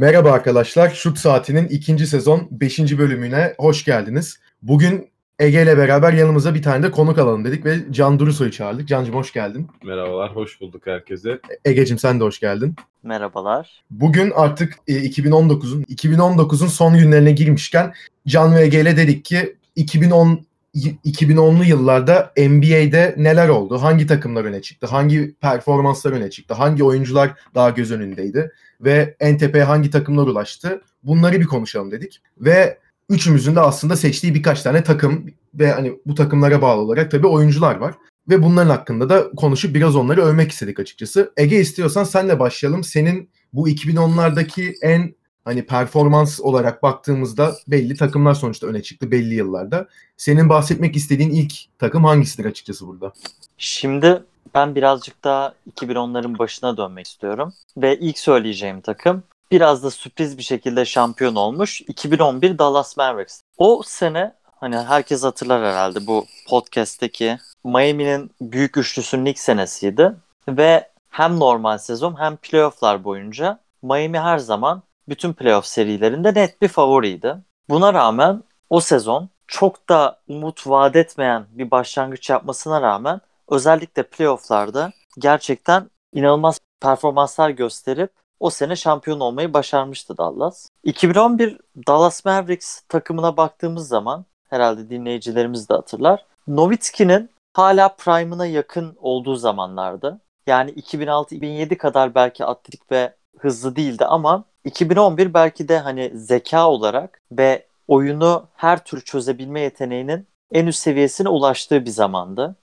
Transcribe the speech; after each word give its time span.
Merhaba 0.00 0.32
arkadaşlar, 0.32 0.90
Şut 0.90 1.18
Saati'nin 1.18 1.68
ikinci 1.68 2.06
sezon 2.06 2.48
5. 2.50 2.98
bölümüne 2.98 3.54
hoş 3.58 3.84
geldiniz. 3.84 4.40
Bugün 4.62 5.10
Ege 5.38 5.62
ile 5.62 5.78
beraber 5.78 6.12
yanımıza 6.12 6.54
bir 6.54 6.62
tane 6.62 6.82
de 6.82 6.90
konuk 6.90 7.18
alalım 7.18 7.44
dedik 7.44 7.64
ve 7.64 7.76
Can 7.90 8.18
Durusoy'u 8.18 8.50
çağırdık. 8.50 8.88
Cancım 8.88 9.14
hoş 9.14 9.32
geldin. 9.32 9.68
Merhabalar, 9.84 10.36
hoş 10.36 10.60
bulduk 10.60 10.86
herkese. 10.86 11.40
Ege'cim 11.64 11.98
sen 11.98 12.20
de 12.20 12.24
hoş 12.24 12.40
geldin. 12.40 12.76
Merhabalar. 13.02 13.84
Bugün 13.90 14.32
artık 14.34 14.74
e, 14.88 14.92
2019'un 14.92 15.82
2019'un 15.82 16.68
son 16.68 16.98
günlerine 16.98 17.32
girmişken 17.32 17.94
Can 18.26 18.54
ve 18.54 18.62
Ege 18.62 18.80
ile 18.80 18.96
dedik 18.96 19.24
ki 19.24 19.56
2010 19.76 20.46
2010'lu 20.74 21.64
yıllarda 21.64 22.32
NBA'de 22.36 23.14
neler 23.16 23.48
oldu? 23.48 23.82
Hangi 23.82 24.06
takımlar 24.06 24.44
öne 24.44 24.62
çıktı? 24.62 24.86
Hangi 24.86 25.34
performanslar 25.40 26.12
öne 26.12 26.30
çıktı? 26.30 26.54
Hangi 26.54 26.84
oyuncular 26.84 27.34
daha 27.54 27.70
göz 27.70 27.92
önündeydi? 27.92 28.52
Ve 28.80 29.16
en 29.20 29.38
tepeye 29.38 29.64
hangi 29.64 29.90
takımlar 29.90 30.26
ulaştı? 30.26 30.82
Bunları 31.02 31.40
bir 31.40 31.46
konuşalım 31.46 31.90
dedik. 31.90 32.22
Ve 32.38 32.78
üçümüzün 33.08 33.56
de 33.56 33.60
aslında 33.60 33.96
seçtiği 33.96 34.34
birkaç 34.34 34.62
tane 34.62 34.84
takım 34.84 35.26
ve 35.54 35.72
hani 35.72 35.92
bu 36.06 36.14
takımlara 36.14 36.62
bağlı 36.62 36.80
olarak 36.80 37.10
tabii 37.10 37.26
oyuncular 37.26 37.76
var. 37.76 37.94
Ve 38.28 38.42
bunların 38.42 38.70
hakkında 38.70 39.08
da 39.08 39.30
konuşup 39.30 39.74
biraz 39.74 39.96
onları 39.96 40.22
övmek 40.22 40.50
istedik 40.52 40.80
açıkçası. 40.80 41.32
Ege 41.36 41.60
istiyorsan 41.60 42.04
senle 42.04 42.38
başlayalım. 42.38 42.84
Senin 42.84 43.30
bu 43.52 43.68
2010'lardaki 43.68 44.74
en 44.82 45.14
hani 45.44 45.66
performans 45.66 46.40
olarak 46.40 46.82
baktığımızda 46.82 47.54
belli 47.68 47.96
takımlar 47.96 48.34
sonuçta 48.34 48.66
öne 48.66 48.82
çıktı 48.82 49.10
belli 49.10 49.34
yıllarda. 49.34 49.88
Senin 50.16 50.48
bahsetmek 50.48 50.96
istediğin 50.96 51.30
ilk 51.30 51.52
takım 51.78 52.04
hangisidir 52.04 52.44
açıkçası 52.44 52.86
burada? 52.86 53.12
Şimdi 53.58 54.22
ben 54.54 54.74
birazcık 54.74 55.24
daha 55.24 55.54
2010'ların 55.76 56.38
başına 56.38 56.76
dönmek 56.76 57.06
istiyorum. 57.06 57.52
Ve 57.76 57.98
ilk 57.98 58.18
söyleyeceğim 58.18 58.80
takım 58.80 59.22
biraz 59.50 59.82
da 59.82 59.90
sürpriz 59.90 60.38
bir 60.38 60.42
şekilde 60.42 60.84
şampiyon 60.84 61.34
olmuş 61.34 61.80
2011 61.80 62.58
Dallas 62.58 62.96
Mavericks. 62.96 63.40
O 63.58 63.82
sene 63.84 64.34
hani 64.60 64.76
herkes 64.76 65.24
hatırlar 65.24 65.64
herhalde 65.64 66.06
bu 66.06 66.26
podcast'teki 66.48 67.38
Miami'nin 67.64 68.30
büyük 68.40 68.76
üçlüsünün 68.76 69.24
ilk 69.24 69.38
senesiydi. 69.38 70.12
Ve 70.48 70.88
hem 71.10 71.40
normal 71.40 71.78
sezon 71.78 72.20
hem 72.20 72.36
playofflar 72.36 73.04
boyunca 73.04 73.58
Miami 73.82 74.18
her 74.18 74.38
zaman 74.38 74.82
bütün 75.10 75.32
playoff 75.32 75.66
serilerinde 75.66 76.34
net 76.34 76.62
bir 76.62 76.68
favoriydi. 76.68 77.36
Buna 77.68 77.94
rağmen 77.94 78.42
o 78.70 78.80
sezon 78.80 79.28
çok 79.46 79.88
da 79.88 80.20
umut 80.28 80.66
vaat 80.66 80.96
etmeyen 80.96 81.46
bir 81.50 81.70
başlangıç 81.70 82.30
yapmasına 82.30 82.82
rağmen 82.82 83.20
özellikle 83.48 84.02
playofflarda 84.02 84.92
gerçekten 85.18 85.90
inanılmaz 86.14 86.60
performanslar 86.80 87.50
gösterip 87.50 88.10
o 88.40 88.50
sene 88.50 88.76
şampiyon 88.76 89.20
olmayı 89.20 89.54
başarmıştı 89.54 90.18
Dallas. 90.18 90.68
2011 90.84 91.58
Dallas 91.86 92.24
Mavericks 92.24 92.80
takımına 92.80 93.36
baktığımız 93.36 93.88
zaman 93.88 94.24
herhalde 94.48 94.90
dinleyicilerimiz 94.90 95.68
de 95.68 95.74
hatırlar. 95.74 96.26
Nowitzki'nin 96.46 97.30
hala 97.54 97.88
prime'ına 97.88 98.46
yakın 98.46 98.96
olduğu 99.00 99.36
zamanlardı. 99.36 100.20
Yani 100.46 100.70
2006-2007 100.70 101.76
kadar 101.76 102.14
belki 102.14 102.44
atletik 102.44 102.92
ve 102.92 103.14
hızlı 103.38 103.76
değildi 103.76 104.04
ama 104.04 104.44
2011 104.64 105.34
belki 105.34 105.68
de 105.68 105.78
hani 105.78 106.12
zeka 106.14 106.68
olarak 106.70 107.20
ve 107.32 107.66
oyunu 107.88 108.46
her 108.54 108.84
türlü 108.84 109.04
çözebilme 109.04 109.60
yeteneğinin 109.60 110.26
en 110.52 110.66
üst 110.66 110.80
seviyesine 110.80 111.28
ulaştığı 111.28 111.84
bir 111.84 111.90
zamandı. 111.90 112.56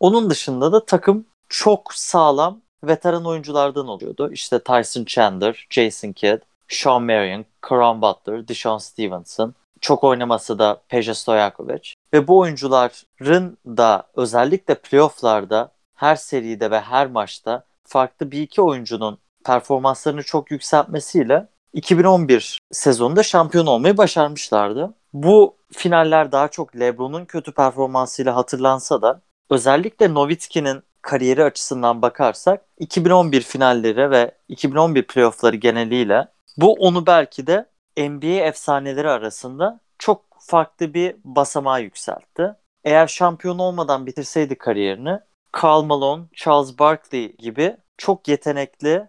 Onun 0.00 0.30
dışında 0.30 0.72
da 0.72 0.84
takım 0.84 1.26
çok 1.48 1.94
sağlam 1.94 2.60
veteran 2.84 3.26
oyunculardan 3.26 3.88
oluyordu. 3.88 4.30
İşte 4.32 4.58
Tyson 4.58 5.04
Chandler, 5.04 5.66
Jason 5.70 6.12
Kidd, 6.12 6.38
Sean 6.68 7.02
Marion, 7.02 7.44
Caron 7.70 8.02
Butler, 8.02 8.48
Deshaun 8.48 8.78
Stevenson. 8.78 9.54
Çok 9.80 10.04
oynaması 10.04 10.58
da 10.58 10.82
Peja 10.88 11.14
Stojakovic. 11.14 11.92
Ve 12.14 12.28
bu 12.28 12.38
oyuncuların 12.38 13.58
da 13.66 14.02
özellikle 14.16 14.74
playofflarda 14.74 15.72
her 15.94 16.16
seride 16.16 16.70
ve 16.70 16.80
her 16.80 17.06
maçta 17.06 17.64
farklı 17.84 18.30
bir 18.30 18.42
iki 18.42 18.62
oyuncunun 18.62 19.18
performanslarını 19.44 20.22
çok 20.22 20.50
yükseltmesiyle 20.50 21.48
2011 21.72 22.58
sezonunda 22.72 23.22
şampiyon 23.22 23.66
olmayı 23.66 23.96
başarmışlardı. 23.96 24.94
Bu 25.12 25.56
finaller 25.72 26.32
daha 26.32 26.48
çok 26.48 26.76
LeBron'un 26.76 27.24
kötü 27.24 27.52
performansıyla 27.52 28.36
hatırlansa 28.36 29.02
da 29.02 29.20
özellikle 29.50 30.14
Nowitzki'nin 30.14 30.82
kariyeri 31.02 31.44
açısından 31.44 32.02
bakarsak 32.02 32.64
2011 32.78 33.40
finalleri 33.40 34.10
ve 34.10 34.32
2011 34.48 35.06
playoffları 35.06 35.56
geneliyle 35.56 36.28
bu 36.56 36.72
onu 36.72 37.06
belki 37.06 37.46
de 37.46 37.66
NBA 37.98 38.46
efsaneleri 38.46 39.10
arasında 39.10 39.80
çok 39.98 40.24
farklı 40.40 40.94
bir 40.94 41.16
basamağa 41.24 41.78
yükseltti. 41.78 42.54
Eğer 42.84 43.06
şampiyon 43.06 43.58
olmadan 43.58 44.06
bitirseydi 44.06 44.58
kariyerini 44.58 45.20
Karl 45.52 45.82
Malone, 45.82 46.24
Charles 46.34 46.78
Barkley 46.78 47.36
gibi 47.36 47.76
çok 47.98 48.28
yetenekli 48.28 49.02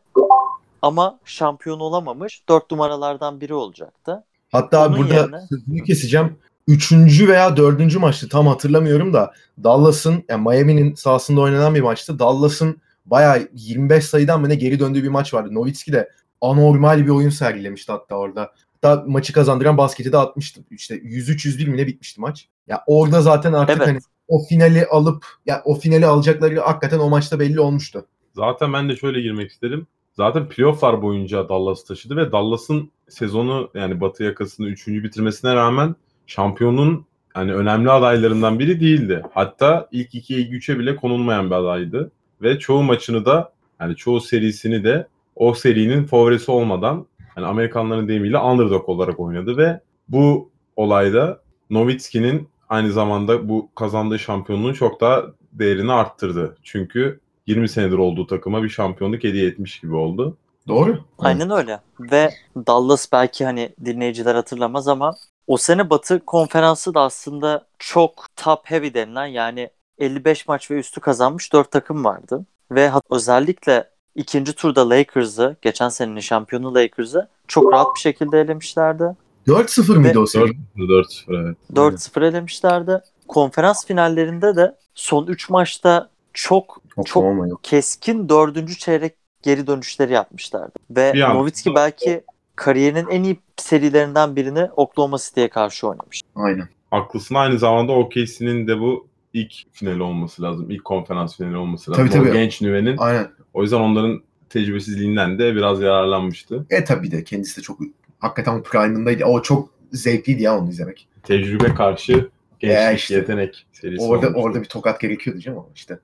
ama 0.82 1.20
şampiyon 1.26 1.80
olamamış 1.80 2.44
dört 2.50 2.72
numaralardan 2.72 3.42
biri 3.42 3.54
olacaktı. 3.54 4.24
Hatta 4.52 4.88
Onun 4.88 4.98
burada 4.98 5.14
yerine... 5.14 5.42
sözünü 5.50 5.84
keseceğim. 5.84 6.38
Üçüncü 6.68 7.28
veya 7.28 7.58
dördüncü 7.58 8.00
maçtı 8.00 8.30
tam 8.30 8.48
hatırlamıyorum 8.48 9.14
da 9.14 9.34
Dallas'ın 9.64 10.24
yani 10.30 10.44
Miami'nin 10.50 10.96
sahasında 10.96 11.42
oynanan 11.42 11.76
bir 11.76 11.82
maçtı. 11.82 12.20
Dallas'ın 12.20 12.82
bayağı 13.06 13.50
25 13.54 14.06
sayıdan 14.06 14.42
mı 14.42 14.50
ne 14.50 14.56
geri 14.56 14.80
döndüğü 14.80 15.04
bir 15.04 15.10
maç 15.10 15.34
vardı. 15.34 15.50
Nowitzki 15.54 15.94
de 15.94 16.10
anormal 16.42 17.06
bir 17.06 17.10
oyun 17.10 17.30
sergilemişti 17.30 17.92
hatta 17.92 18.16
orada. 18.16 18.52
Hatta 18.82 19.04
maçı 19.08 19.34
kazandıran 19.34 19.78
basketi 19.78 20.12
de 20.12 20.18
atmıştı. 20.18 20.62
İşte 20.72 20.96
103-101 20.96 21.70
mi 21.70 21.78
ne 21.78 21.88
bitmişti 21.88 22.22
maç. 22.22 22.48
Ya 22.68 22.84
orada 22.88 23.22
zaten 23.22 23.54
artık 23.54 23.78
evet. 23.78 23.88
hani 23.88 24.00
o 24.28 24.44
finali 24.44 24.86
alıp 24.86 25.26
ya 25.46 25.62
o 25.66 25.76
finali 25.76 26.06
alacakları 26.06 26.60
hakikaten 26.60 27.00
o 27.00 27.10
maçta 27.10 27.40
belli 27.40 27.60
olmuştu. 27.60 28.06
Zaten 28.40 28.74
ben 28.74 28.90
de 28.90 28.96
şöyle 28.96 29.22
girmek 29.22 29.52
istedim. 29.52 29.88
Zaten 30.14 30.50
playofflar 30.50 31.02
boyunca 31.02 31.50
Dallas 31.50 31.84
taşıdı 31.84 32.16
ve 32.16 32.32
Dallas'ın 32.32 32.92
sezonu 33.10 33.70
yani 33.74 34.02
Batı 34.02 34.24
yakasını 34.24 34.68
3. 34.68 34.88
bitirmesine 34.88 35.56
rağmen 35.56 35.96
şampiyonun 36.28 37.06
yani 37.36 37.54
önemli 37.54 37.92
adaylarından 37.92 38.60
biri 38.60 38.80
değildi. 38.80 39.24
Hatta 39.34 39.90
ilk 39.92 40.14
2'ye 40.14 40.40
ilk 40.40 40.54
3'e 40.54 40.80
bile 40.80 40.96
konulmayan 40.96 41.50
bir 41.50 41.56
adaydı. 41.56 42.12
Ve 42.42 42.60
çoğu 42.60 42.84
maçını 42.84 43.26
da 43.26 43.54
yani 43.82 43.96
çoğu 43.96 44.22
serisini 44.22 44.84
de 44.84 45.08
o 45.36 45.54
serinin 45.54 46.04
favorisi 46.04 46.52
olmadan 46.52 47.06
yani 47.38 47.48
Amerikanların 47.48 48.08
deyimiyle 48.08 48.38
underdog 48.38 48.90
olarak 48.90 49.20
oynadı 49.20 49.58
ve 49.58 49.80
bu 50.08 50.52
olayda 50.76 51.42
Nowitzki'nin 51.70 52.50
aynı 52.70 52.92
zamanda 52.92 53.50
bu 53.50 53.70
kazandığı 53.76 54.20
şampiyonluğun 54.20 54.74
çok 54.74 55.02
daha 55.02 55.26
değerini 55.52 55.92
arttırdı. 55.92 56.58
Çünkü 56.64 57.20
20 57.50 57.70
senedir 57.70 57.98
olduğu 57.98 58.28
takıma 58.28 58.64
bir 58.64 58.70
şampiyonluk 58.70 59.24
hediye 59.24 59.48
etmiş 59.48 59.80
gibi 59.80 59.96
oldu. 59.96 60.38
Doğru. 60.68 61.00
Aynen 61.20 61.50
öyle. 61.50 61.80
Ve 62.00 62.30
Dallas 62.68 63.12
belki 63.12 63.46
hani 63.46 63.70
dinleyiciler 63.86 64.36
hatırlamaz 64.36 64.88
ama 64.88 65.16
o 65.48 65.58
sene 65.58 65.90
Batı 65.90 66.26
konferansı 66.26 66.94
da 66.94 67.02
aslında 67.02 67.66
çok 67.80 68.26
top 68.36 68.59
heavy 68.64 68.94
denilen 68.94 69.26
yani 69.26 69.70
55 70.00 70.48
maç 70.48 70.72
ve 70.72 70.80
üstü 70.80 71.02
kazanmış 71.02 71.54
4 71.54 71.72
takım 71.72 72.06
vardı. 72.06 72.46
Ve 72.72 72.92
özellikle 73.09 73.90
ikinci 74.16 74.54
turda 74.54 74.90
Lakers'ı, 74.90 75.56
geçen 75.62 75.90
senenin 75.90 76.20
şampiyonu 76.20 76.76
Lakers'ı 76.76 77.28
çok 77.48 77.74
rahat 77.74 77.88
bir 77.96 78.00
şekilde 78.00 78.42
elemişlerdi. 78.42 79.16
4-0 79.48 79.98
mıydı 79.98 80.20
o 80.20 80.26
sene? 80.26 80.44
4-0 80.78 81.46
evet. 81.46 81.58
4-0 81.74 82.26
elemişlerdi. 82.26 83.02
Konferans 83.28 83.86
finallerinde 83.86 84.56
de 84.56 84.76
son 84.96 85.28
3 85.28 85.50
maçta 85.50 86.09
çok 86.34 86.78
çok, 86.96 87.08
çok 87.08 87.64
keskin 87.64 88.30
dördüncü 88.30 88.78
çeyrek 88.78 89.14
geri 89.42 89.68
dönüşleri 89.68 90.14
yapmışlardı. 90.14 90.74
Ve 90.90 91.14
Nowitzki 91.20 91.76
belki 91.76 92.24
kariyerinin 92.56 93.08
en 93.10 93.24
iyi 93.24 93.40
serilerinden 93.58 94.36
birini 94.36 94.70
Oklahoma 94.76 95.18
City'ye 95.18 95.50
karşı 95.50 95.88
oynamış. 95.88 96.22
Aynen. 96.36 96.68
Haklısın. 96.91 97.36
Aynı 97.36 97.59
zamanda 97.59 97.91
OKC'nin 97.91 98.68
de 98.68 98.80
bu 98.80 99.08
ilk 99.34 99.53
finali 99.72 100.03
olması 100.03 100.41
lazım. 100.41 100.72
İlk 100.72 100.86
konferans 100.86 101.38
finali 101.38 101.58
olması 101.58 101.91
lazım. 101.91 102.08
Tabii, 102.08 102.20
tabii. 102.20 102.30
O 102.30 102.34
genç 102.34 102.62
nüvenin. 102.62 102.97
Aynen. 102.97 103.28
O 103.53 103.62
yüzden 103.62 103.80
onların 103.80 104.22
tecrübesizliğinden 104.50 105.40
de 105.40 105.56
biraz 105.56 105.82
yararlanmıştı. 105.82 106.66
E 106.70 106.84
tabii 106.84 107.12
de 107.12 107.24
kendisi 107.24 107.58
de 107.58 107.62
çok 107.62 107.80
hakikaten 108.20 108.64
prime'ındaydı. 108.64 109.26
O 109.26 109.42
çok 109.42 109.70
zevkliydi 109.92 110.44
ya 110.44 110.59
onu 110.59 110.70
izlemek. 110.70 111.08
Tecrübe 111.24 111.74
karşı 111.74 112.30
gençlik, 112.59 113.00
işte, 113.00 113.16
yetenek 113.16 113.67
serisi 113.73 114.03
Orada 114.06 114.28
olmuştu. 114.28 114.41
orada 114.41 114.61
bir 114.61 114.67
tokat 114.67 115.00
gerekiyordu 115.00 115.40
canım 115.41 115.58
ama 115.58 115.67
işte. 115.76 116.00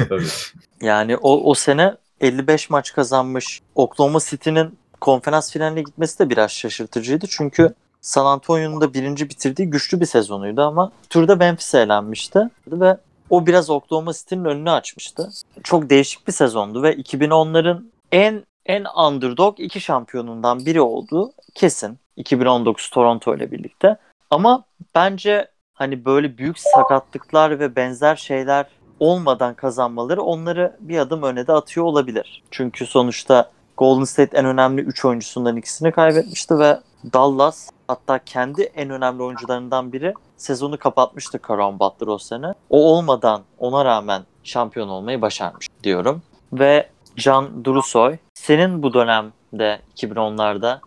e, 0.00 0.08
tabii. 0.08 0.24
Yani 0.80 1.16
o, 1.16 1.50
o 1.50 1.54
sene 1.54 1.94
55 2.20 2.70
maç 2.70 2.92
kazanmış 2.92 3.60
Oklahoma 3.74 4.18
City'nin 4.30 4.78
konferans 5.00 5.52
finaline 5.52 5.82
gitmesi 5.82 6.18
de 6.18 6.30
biraz 6.30 6.50
şaşırtıcıydı. 6.50 7.26
Çünkü 7.30 7.74
San 8.00 8.26
Antonio'nun 8.26 8.80
da 8.80 8.94
birinci 8.94 9.28
bitirdiği 9.30 9.70
güçlü 9.70 10.00
bir 10.00 10.06
sezonuydu 10.06 10.62
ama 10.62 10.92
turda 11.10 11.36
Memphis'e 11.36 11.80
elenmişti 11.80 12.40
ve 12.66 12.96
o 13.30 13.46
biraz 13.46 13.70
Oklahoma 13.70 14.12
City'nin 14.12 14.44
önünü 14.44 14.70
açmıştı. 14.70 15.28
Çok 15.62 15.90
değişik 15.90 16.26
bir 16.26 16.32
sezondu 16.32 16.82
ve 16.82 16.94
2010'ların 16.94 17.84
en 18.12 18.44
en 18.66 18.84
underdog 19.06 19.60
iki 19.60 19.80
şampiyonundan 19.80 20.66
biri 20.66 20.80
olduğu 20.80 21.32
kesin. 21.54 21.98
2019 22.16 22.90
Toronto 22.90 23.36
ile 23.36 23.50
birlikte. 23.50 23.96
Ama 24.30 24.64
bence 24.94 25.48
hani 25.76 26.04
böyle 26.04 26.38
büyük 26.38 26.58
sakatlıklar 26.58 27.60
ve 27.60 27.76
benzer 27.76 28.16
şeyler 28.16 28.66
olmadan 29.00 29.54
kazanmaları 29.54 30.22
onları 30.22 30.76
bir 30.80 30.98
adım 30.98 31.22
öne 31.22 31.46
de 31.46 31.52
atıyor 31.52 31.86
olabilir. 31.86 32.42
Çünkü 32.50 32.86
sonuçta 32.86 33.50
Golden 33.76 34.04
State 34.04 34.38
en 34.38 34.44
önemli 34.44 34.80
3 34.80 35.04
oyuncusundan 35.04 35.56
ikisini 35.56 35.92
kaybetmişti 35.92 36.58
ve 36.58 36.80
Dallas 37.12 37.70
hatta 37.88 38.18
kendi 38.18 38.62
en 38.62 38.90
önemli 38.90 39.22
oyuncularından 39.22 39.92
biri 39.92 40.14
sezonu 40.36 40.78
kapatmıştı 40.78 41.40
Caron 41.48 41.80
Butler 41.80 42.06
o 42.06 42.18
sene. 42.18 42.52
O 42.70 42.92
olmadan 42.92 43.42
ona 43.58 43.84
rağmen 43.84 44.22
şampiyon 44.44 44.88
olmayı 44.88 45.22
başarmış 45.22 45.68
diyorum. 45.82 46.22
Ve 46.52 46.88
Can 47.16 47.64
Durusoy 47.64 48.16
senin 48.34 48.82
bu 48.82 48.94
dönemde 48.94 49.80
2010'larda 49.96 50.78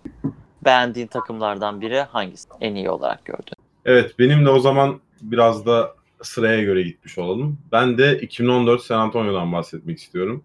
beğendiğin 0.65 1.07
takımlardan 1.07 1.81
biri 1.81 2.01
hangisi? 2.01 2.49
En 2.61 2.75
iyi 2.75 2.89
olarak 2.89 3.25
gördün. 3.25 3.68
Evet 3.85 4.19
benim 4.19 4.45
de 4.45 4.49
o 4.49 4.59
zaman 4.59 4.99
biraz 5.21 5.65
da 5.65 5.95
sıraya 6.21 6.63
göre 6.63 6.81
gitmiş 6.81 7.17
olalım. 7.17 7.57
Ben 7.71 7.97
de 7.97 8.19
2014 8.19 8.81
San 8.81 8.99
Antonio'dan 8.99 9.53
bahsetmek 9.53 9.99
istiyorum. 9.99 10.43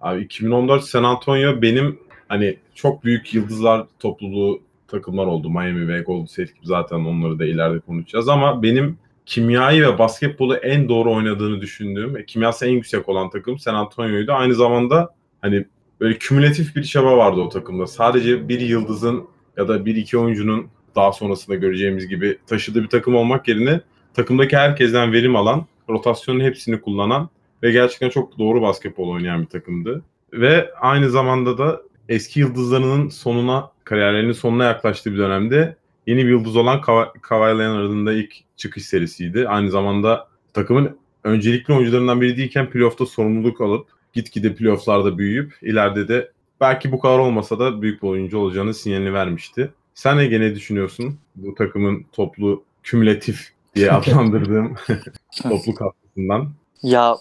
Abi 0.00 0.22
2014 0.22 0.84
San 0.84 1.04
Antonio 1.04 1.62
benim 1.62 1.98
hani 2.28 2.56
çok 2.74 3.04
büyük 3.04 3.34
yıldızlar 3.34 3.86
topluluğu 3.98 4.60
takımlar 4.88 5.26
oldu. 5.26 5.50
Miami 5.50 5.88
ve 5.88 6.00
Golden 6.00 6.26
State 6.26 6.52
gibi 6.52 6.66
zaten 6.66 6.96
onları 6.96 7.38
da 7.38 7.44
ileride 7.44 7.80
konuşacağız 7.80 8.28
ama 8.28 8.62
benim 8.62 8.98
kimyayı 9.26 9.82
ve 9.82 9.98
basketbolu 9.98 10.56
en 10.56 10.88
doğru 10.88 11.12
oynadığını 11.12 11.60
düşündüğüm 11.60 12.14
ve 12.14 12.26
kimyası 12.26 12.66
en 12.66 12.70
yüksek 12.70 13.08
olan 13.08 13.30
takım 13.30 13.58
San 13.58 13.74
Antonio'ydu. 13.74 14.32
Aynı 14.32 14.54
zamanda 14.54 15.14
hani 15.40 15.64
böyle 16.00 16.18
kümülatif 16.18 16.76
bir 16.76 16.84
çaba 16.84 17.16
vardı 17.16 17.40
o 17.40 17.48
takımda. 17.48 17.86
Sadece 17.86 18.48
bir 18.48 18.60
yıldızın 18.60 19.24
ya 19.56 19.68
da 19.68 19.86
bir 19.86 19.96
iki 19.96 20.18
oyuncunun 20.18 20.66
daha 20.96 21.12
sonrasında 21.12 21.56
göreceğimiz 21.56 22.08
gibi 22.08 22.38
taşıdığı 22.46 22.82
bir 22.82 22.88
takım 22.88 23.14
olmak 23.14 23.48
yerine 23.48 23.80
takımdaki 24.14 24.56
herkesten 24.56 25.12
verim 25.12 25.36
alan, 25.36 25.66
rotasyonun 25.88 26.40
hepsini 26.40 26.80
kullanan 26.80 27.28
ve 27.62 27.72
gerçekten 27.72 28.08
çok 28.08 28.38
doğru 28.38 28.62
basketbol 28.62 29.08
oynayan 29.08 29.42
bir 29.42 29.46
takımdı. 29.46 30.02
Ve 30.32 30.70
aynı 30.80 31.10
zamanda 31.10 31.58
da 31.58 31.82
eski 32.08 32.40
yıldızlarının 32.40 33.08
sonuna, 33.08 33.70
kariyerlerinin 33.84 34.32
sonuna 34.32 34.64
yaklaştığı 34.64 35.12
bir 35.12 35.18
dönemde 35.18 35.76
yeni 36.06 36.24
bir 36.24 36.30
yıldız 36.30 36.56
olan 36.56 36.80
Kawhi 37.22 37.58
Leonard'ın 37.58 38.06
ilk 38.06 38.34
çıkış 38.56 38.84
serisiydi. 38.84 39.48
Aynı 39.48 39.70
zamanda 39.70 40.28
takımın 40.52 40.98
öncelikli 41.24 41.74
oyuncularından 41.74 42.20
biri 42.20 42.36
değilken 42.36 42.70
playoff'ta 42.70 43.06
sorumluluk 43.06 43.60
alıp 43.60 43.88
gitgide 44.12 44.54
playoff'larda 44.54 45.18
büyüyüp 45.18 45.54
ileride 45.62 46.08
de 46.08 46.32
belki 46.60 46.92
bu 46.92 47.00
kadar 47.00 47.18
olmasa 47.18 47.58
da 47.58 47.82
büyük 47.82 48.02
bir 48.02 48.08
oyuncu 48.08 48.38
olacağını 48.38 48.74
sinyalini 48.74 49.14
vermişti. 49.14 49.70
Sen 49.94 50.18
Ege 50.18 50.40
ne 50.40 50.54
düşünüyorsun 50.54 51.18
bu 51.36 51.54
takımın 51.54 52.06
toplu 52.12 52.64
kümülatif 52.82 53.52
diye 53.74 53.92
adlandırdığım 53.92 54.74
toplu 55.42 55.74
katkısından? 55.74 56.50
Ya 56.82 57.16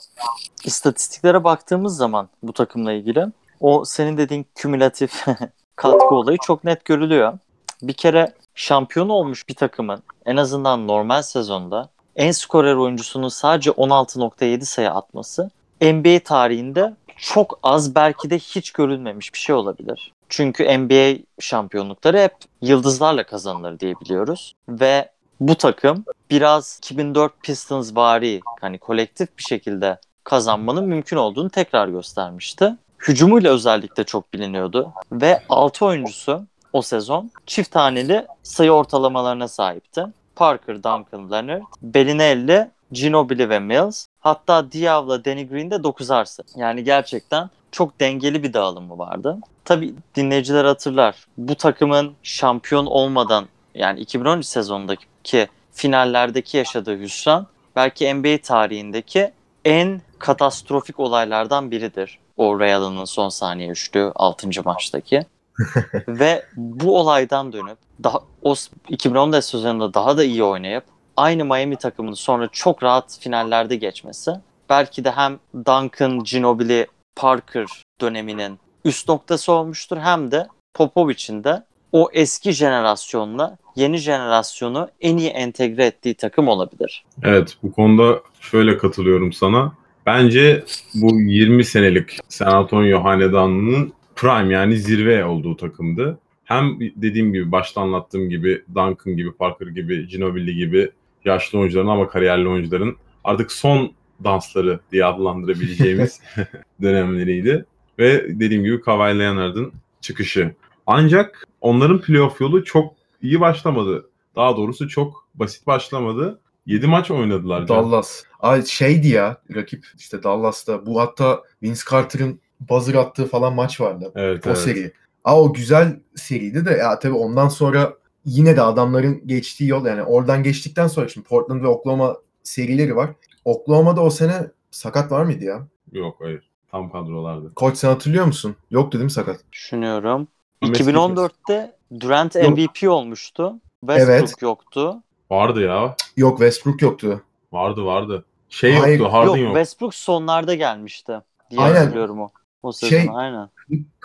istatistiklere 0.64 1.44
baktığımız 1.44 1.98
zaman 1.98 2.30
bu 2.44 2.54
takımla 2.54 2.94
ilgili 2.94 3.26
o 3.60 3.86
senin 3.86 4.18
dediğin 4.18 4.46
kümülatif 4.56 5.26
katkı 5.76 6.16
olayı 6.16 6.38
çok 6.46 6.64
net 6.64 6.86
görülüyor. 6.86 7.34
Bir 7.82 7.94
kere 7.94 8.34
şampiyon 8.56 9.10
olmuş 9.10 9.50
bir 9.50 9.54
takımın 9.54 10.04
en 10.26 10.38
azından 10.38 10.88
normal 10.88 11.22
sezonda 11.22 11.90
en 12.16 12.32
skorer 12.32 12.76
oyuncusunun 12.76 13.30
sadece 13.30 13.70
16.7 13.70 14.66
sayı 14.66 14.92
atması 14.92 15.52
NBA 15.82 16.20
tarihinde 16.24 16.94
çok 17.18 17.60
az 17.64 17.96
belki 17.96 18.30
de 18.30 18.40
hiç 18.40 18.72
görülmemiş 18.72 19.34
bir 19.34 19.40
şey 19.40 19.56
olabilir. 19.56 20.13
Çünkü 20.30 20.78
NBA 20.78 21.18
şampiyonlukları 21.40 22.18
hep 22.18 22.36
yıldızlarla 22.62 23.26
kazanılır 23.26 23.80
diye 23.80 23.94
biliyoruz. 24.00 24.54
Ve 24.70 25.10
bu 25.40 25.56
takım 25.56 26.06
biraz 26.30 26.78
2004 26.78 27.34
Pistons 27.44 27.96
vari 27.96 28.40
hani 28.62 28.78
kolektif 28.78 29.38
bir 29.38 29.44
şekilde 29.44 29.98
kazanmanın 30.24 30.86
mümkün 30.86 31.18
olduğunu 31.18 31.50
tekrar 31.50 31.88
göstermişti. 31.88 32.76
Hücumuyla 33.08 33.54
özellikle 33.54 34.04
çok 34.04 34.34
biliniyordu 34.34 34.94
ve 35.12 35.42
6 35.50 35.86
oyuncusu 35.86 36.46
o 36.74 36.82
sezon 36.82 37.32
çift 37.46 37.72
taneli 37.72 38.28
sayı 38.44 38.72
ortalamalarına 38.72 39.48
sahipti. 39.48 40.06
Parker, 40.36 40.76
Duncan, 40.76 41.32
Leonard, 41.32 41.62
Bellinelli, 41.82 42.72
Ginobili 42.92 43.50
ve 43.50 43.60
Mills. 43.60 44.08
Hatta 44.24 44.72
Diaw'la 44.72 45.26
Danny 45.26 45.48
Green 45.48 45.72
de 45.72 45.76
9'arsı. 45.76 46.42
Yani 46.56 46.84
gerçekten 46.84 47.50
çok 47.72 48.00
dengeli 48.00 48.44
bir 48.44 48.54
dağılımı 48.54 48.98
vardı. 48.98 49.38
Tabi 49.66 49.96
dinleyiciler 50.16 50.66
hatırlar. 50.66 51.16
Bu 51.38 51.56
takımın 51.56 52.14
şampiyon 52.24 52.86
olmadan 52.86 53.48
yani 53.76 54.00
2013 54.00 54.46
sezonundaki 54.46 55.48
finallerdeki 55.72 56.58
yaşadığı 56.58 57.00
hüsran 57.00 57.48
belki 57.76 58.14
NBA 58.14 58.38
tarihindeki 58.44 59.32
en 59.66 60.02
katastrofik 60.20 61.00
olaylardan 61.00 61.72
biridir. 61.72 62.20
O 62.38 62.60
Ray 62.60 62.74
Allen'ın 62.74 63.06
son 63.06 63.30
saniye 63.30 63.70
üçlü 63.70 64.12
6. 64.16 64.50
maçtaki. 64.66 65.26
Ve 66.08 66.46
bu 66.56 67.00
olaydan 67.00 67.54
dönüp 67.54 67.78
daha 68.04 68.20
o 68.42 68.56
2014 68.90 69.46
sezonunda 69.46 69.94
daha 69.94 70.18
da 70.18 70.24
iyi 70.24 70.44
oynayıp 70.44 70.84
aynı 71.18 71.46
Miami 71.46 71.76
takımını 71.76 72.16
sonra 72.16 72.50
çok 72.52 72.84
rahat 72.84 73.20
finallerde 73.20 73.76
geçmesi 73.76 74.32
belki 74.70 75.04
de 75.04 75.12
hem 75.12 75.40
Duncan, 75.56 76.24
Ginobili, 76.24 76.88
Parker 77.16 77.68
döneminin 78.02 78.60
üst 78.86 79.10
noktası 79.10 79.52
olmuştur 79.52 79.98
hem 79.98 80.32
de 80.32 80.48
Popovic'in 80.74 81.44
de 81.44 81.64
o 81.92 82.10
eski 82.14 82.52
jenerasyonla 82.52 83.58
yeni 83.76 83.98
jenerasyonu 83.98 84.90
en 85.02 85.18
iyi 85.18 85.30
entegre 85.30 85.86
ettiği 85.86 86.14
takım 86.14 86.48
olabilir. 86.48 87.06
Evet 87.24 87.58
bu 87.64 87.72
konuda 87.72 88.22
şöyle 88.40 88.78
katılıyorum 88.78 89.34
sana. 89.34 89.74
Bence 90.06 90.64
bu 90.96 91.22
20 91.22 91.66
senelik 91.66 92.20
San 92.30 92.52
Antonio 92.52 93.04
hanedanının 93.04 93.94
prime 94.16 94.54
yani 94.54 94.78
zirve 94.78 95.26
olduğu 95.26 95.58
takımdı. 95.58 96.20
Hem 96.44 96.80
dediğim 96.80 97.34
gibi 97.34 97.52
başta 97.52 97.82
anlattığım 97.82 98.30
gibi 98.30 98.64
Duncan 98.76 99.18
gibi, 99.18 99.32
Parker 99.32 99.68
gibi, 99.68 100.08
Ginobili 100.08 100.56
gibi 100.56 100.92
yaşlı 101.26 101.60
oyuncuların 101.60 101.88
ama 101.88 102.08
kariyerli 102.08 102.48
oyuncuların 102.48 102.98
artık 103.24 103.52
son 103.52 103.92
dansları 104.24 104.80
diye 104.92 105.06
adlandırabileceğimiz 105.06 106.22
dönemleriydi. 106.82 107.66
Ve 108.00 108.40
dediğim 108.40 108.64
gibi 108.64 108.82
Kawhi 108.82 109.20
Leonard'ın 109.20 109.74
çıkışı. 110.02 110.56
Ancak 110.88 111.48
onların 111.62 112.02
playoff 112.02 112.42
yolu 112.42 112.64
çok 112.64 112.94
iyi 113.22 113.40
başlamadı. 113.40 114.10
Daha 114.36 114.58
doğrusu 114.58 114.88
çok 114.90 115.28
basit 115.36 115.68
başlamadı. 115.68 116.40
7 116.66 116.88
maç 116.88 117.12
oynadılar. 117.12 117.68
Dallas. 117.68 118.24
Ay 118.40 118.66
şeydi 118.66 119.08
ya 119.08 119.38
rakip 119.56 119.86
işte 119.98 120.24
Dallas'ta. 120.24 120.86
Bu 120.86 121.02
hatta 121.02 121.44
Vince 121.64 121.82
Carter'ın 121.92 122.40
buzzer 122.60 122.94
attığı 122.96 123.26
falan 123.26 123.54
maç 123.54 123.82
vardı. 123.82 124.12
Evet, 124.16 124.48
o 124.48 124.50
evet. 124.50 124.60
seri. 124.60 124.92
Aa 125.24 125.42
o 125.42 125.54
güzel 125.54 126.00
seriydi 126.16 126.66
de 126.66 126.72
ya 126.72 127.00
tabii 127.00 127.14
ondan 127.14 127.48
sonra 127.48 127.94
yine 128.26 128.56
de 128.56 128.62
adamların 128.62 129.28
geçtiği 129.28 129.68
yol 129.68 129.86
yani 129.86 130.04
oradan 130.04 130.44
geçtikten 130.44 130.88
sonra 130.88 131.08
şimdi 131.08 131.28
Portland 131.28 131.62
ve 131.62 131.68
Oklahoma 131.68 132.18
serileri 132.44 132.96
var. 132.96 133.10
Oklahoma'da 133.46 134.02
o 134.02 134.10
sene 134.10 134.48
sakat 134.72 135.12
var 135.12 135.24
mıydı 135.24 135.44
ya? 135.44 135.68
Yok 135.92 136.16
hayır. 136.20 136.50
Tam 136.72 136.92
kadrolardı. 136.92 137.54
Koç 137.54 137.78
sen 137.78 137.90
hatırlıyor 137.90 138.26
musun? 138.26 138.56
Yoktu 138.72 138.98
değil 138.98 139.04
mi 139.04 139.12
sakat? 139.12 139.40
Düşünüyorum. 139.52 140.28
Messi 140.62 140.84
2014'te 140.84 141.76
Durant 142.00 142.36
Yok. 142.36 142.58
MVP 142.58 142.90
olmuştu. 142.90 143.56
Westbrook 143.80 144.20
Evet. 144.20 144.42
yoktu. 144.42 145.04
Vardı 145.32 145.62
ya. 145.62 145.96
Yok 146.18 146.38
Westbrook 146.38 146.82
yoktu. 146.82 147.22
Vardı 147.52 147.86
vardı. 147.86 148.26
Şey 148.50 148.74
Hayır, 148.76 149.00
yoktu. 149.00 149.14
Harden 149.14 149.28
yok, 149.28 149.38
yok. 149.40 149.48
Westbrook 149.48 149.96
sonlarda 149.96 150.56
gelmişti. 150.56 151.14
Diye 151.52 151.62
Aynen. 151.62 151.76
hatırlıyorum 151.76 152.20
o. 152.22 152.30
O 152.64 152.72
sezon 152.72 152.90
Şey- 152.98 153.10
aynen. 153.14 153.50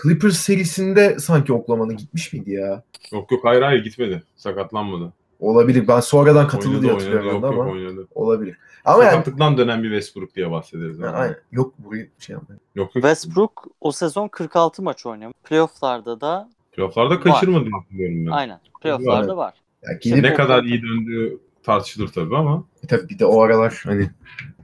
Clippers 0.03 0.37
serisinde 0.37 1.19
sanki 1.19 1.53
Oklahoma'nın 1.53 1.97
gitmiş 1.97 2.33
miydi 2.33 2.51
ya? 2.51 2.83
Yok 3.13 3.33
yok 3.33 3.45
hayır 3.45 3.63
hayır 3.63 3.85
gitmedi. 3.85 4.23
Sakatlanmadı. 4.37 5.13
Olabilir. 5.41 5.89
Ben 5.89 6.01
sonradan 6.01 6.49
katıldı 6.49 6.69
Oynadı 6.69 6.83
diye 6.83 6.93
oynadı. 6.93 7.05
hatırlıyorum 7.05 7.33
Yok 7.35 7.43
ben 7.43 7.51
de 7.53 7.57
yok 7.57 7.65
ama 7.65 7.73
oynadı. 7.73 8.09
olabilir. 8.15 8.57
Ama 8.85 9.05
yani 9.05 9.11
Sakatlıktan 9.11 9.59
dönen 9.59 9.83
bir 9.83 9.89
Westbrook 9.89 10.35
diye 10.37 10.51
bahsederiz. 10.51 11.01
Ha, 11.01 11.07
ama. 11.09 11.17
aynen. 11.19 11.37
Yok 11.53 11.75
burayı 11.79 12.09
şey 12.19 12.35
yapmayın. 12.35 12.61
Yok 12.75 12.87
yok. 12.87 12.93
Westbrook 12.93 13.67
o 13.81 13.93
sezon 13.93 14.29
46 14.29 14.83
maç 14.83 15.07
oynamış. 15.07 15.37
Playoff'larda 15.45 16.21
da 16.21 16.51
Playoff'larda 16.73 17.21
kaçırmadı 17.21 17.71
hatırlıyorum 17.81 18.27
ben. 18.27 18.31
aynen. 18.31 18.61
Playoff'larda 18.83 19.37
var. 19.37 19.55
Ya 19.83 19.93
gidip 20.03 20.23
Ne 20.25 20.35
kadar 20.35 20.65
iyi 20.65 20.83
döndüğü 20.83 21.39
tartışılır 21.63 22.09
tabii 22.09 22.37
ama. 22.37 22.65
E 22.85 22.87
tabii 22.87 23.09
bir 23.09 23.19
de 23.19 23.27
o 23.27 23.41
aralar 23.43 23.83
hani 23.85 24.11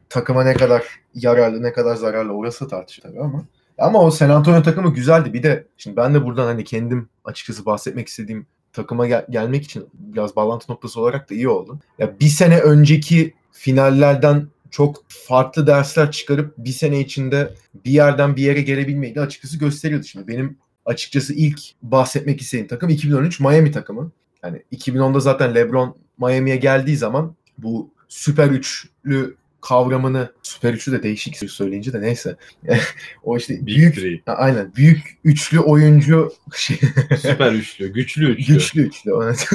takıma 0.09 0.45
ne 0.45 0.55
kadar 0.55 0.85
yararlı 1.15 1.63
ne 1.63 1.73
kadar 1.73 1.95
zararlı 1.97 2.33
orası 2.33 2.69
tartışılır 2.69 3.09
tabii 3.09 3.21
ama. 3.21 3.45
Ama 3.79 4.03
o 4.03 4.11
San 4.11 4.31
Antonio 4.31 4.63
takımı 4.63 4.95
güzeldi. 4.95 5.33
Bir 5.33 5.43
de 5.43 5.67
şimdi 5.77 5.97
ben 5.97 6.15
de 6.15 6.25
buradan 6.25 6.47
hani 6.47 6.65
kendim 6.65 7.09
açıkçası 7.25 7.67
bahsetmek 7.67 8.09
istediğim 8.09 8.47
takıma 8.73 9.07
gel- 9.07 9.27
gelmek 9.31 9.65
için 9.65 9.89
biraz 9.95 10.37
bağlantı 10.37 10.73
noktası 10.73 11.01
olarak 11.01 11.31
da 11.31 11.35
iyi 11.35 11.49
oldu. 11.49 11.79
Ya 11.99 12.21
bir 12.21 12.29
sene 12.29 12.59
önceki 12.61 13.35
finallerden 13.53 14.49
çok 14.71 15.05
farklı 15.09 15.67
dersler 15.67 16.13
çıkarıp 16.13 16.55
bir 16.59 16.71
sene 16.71 17.01
içinde 17.01 17.55
bir 17.85 17.91
yerden 17.91 18.37
bir 18.37 18.43
yere 18.43 18.63
gelebilmeyi 18.63 19.15
de 19.15 19.21
açıkçası 19.21 19.59
gösteriyordu. 19.59 20.05
Şimdi 20.05 20.29
benim 20.29 20.59
açıkçası 20.87 21.35
ilk 21.35 21.61
bahsetmek 21.83 22.41
istediğim 22.41 22.69
takım 22.69 22.89
2013 22.89 23.41
Miami 23.41 23.73
takımı. 23.73 24.11
Yani 24.45 24.63
2010'da 24.73 25.21
zaten 25.21 25.55
LeBron 25.55 25.97
Miami'ye 26.19 26.57
geldiği 26.57 26.97
zaman 26.97 27.35
bu 27.59 27.91
süper 28.09 28.51
üçlü 28.51 29.37
kavramını 29.65 30.33
süper 30.43 30.75
üçlü 30.75 30.93
de 30.93 31.03
değişik 31.03 31.51
söyleyince 31.51 31.93
de 31.93 32.01
neyse. 32.01 32.37
o 33.23 33.37
işte 33.37 33.55
Big 33.55 33.67
büyük 33.67 33.95
Three. 33.95 34.23
Aynen 34.27 34.73
büyük 34.77 35.19
üçlü 35.25 35.61
oyuncu 35.61 36.33
şey, 36.57 36.77
Süper 37.21 37.53
üçlü. 37.53 37.93
Güçlü 37.93 38.31
üçlü. 38.31 38.55
güçlü 38.55 38.83
üçlü. 38.87 39.13
Evet. 39.23 39.49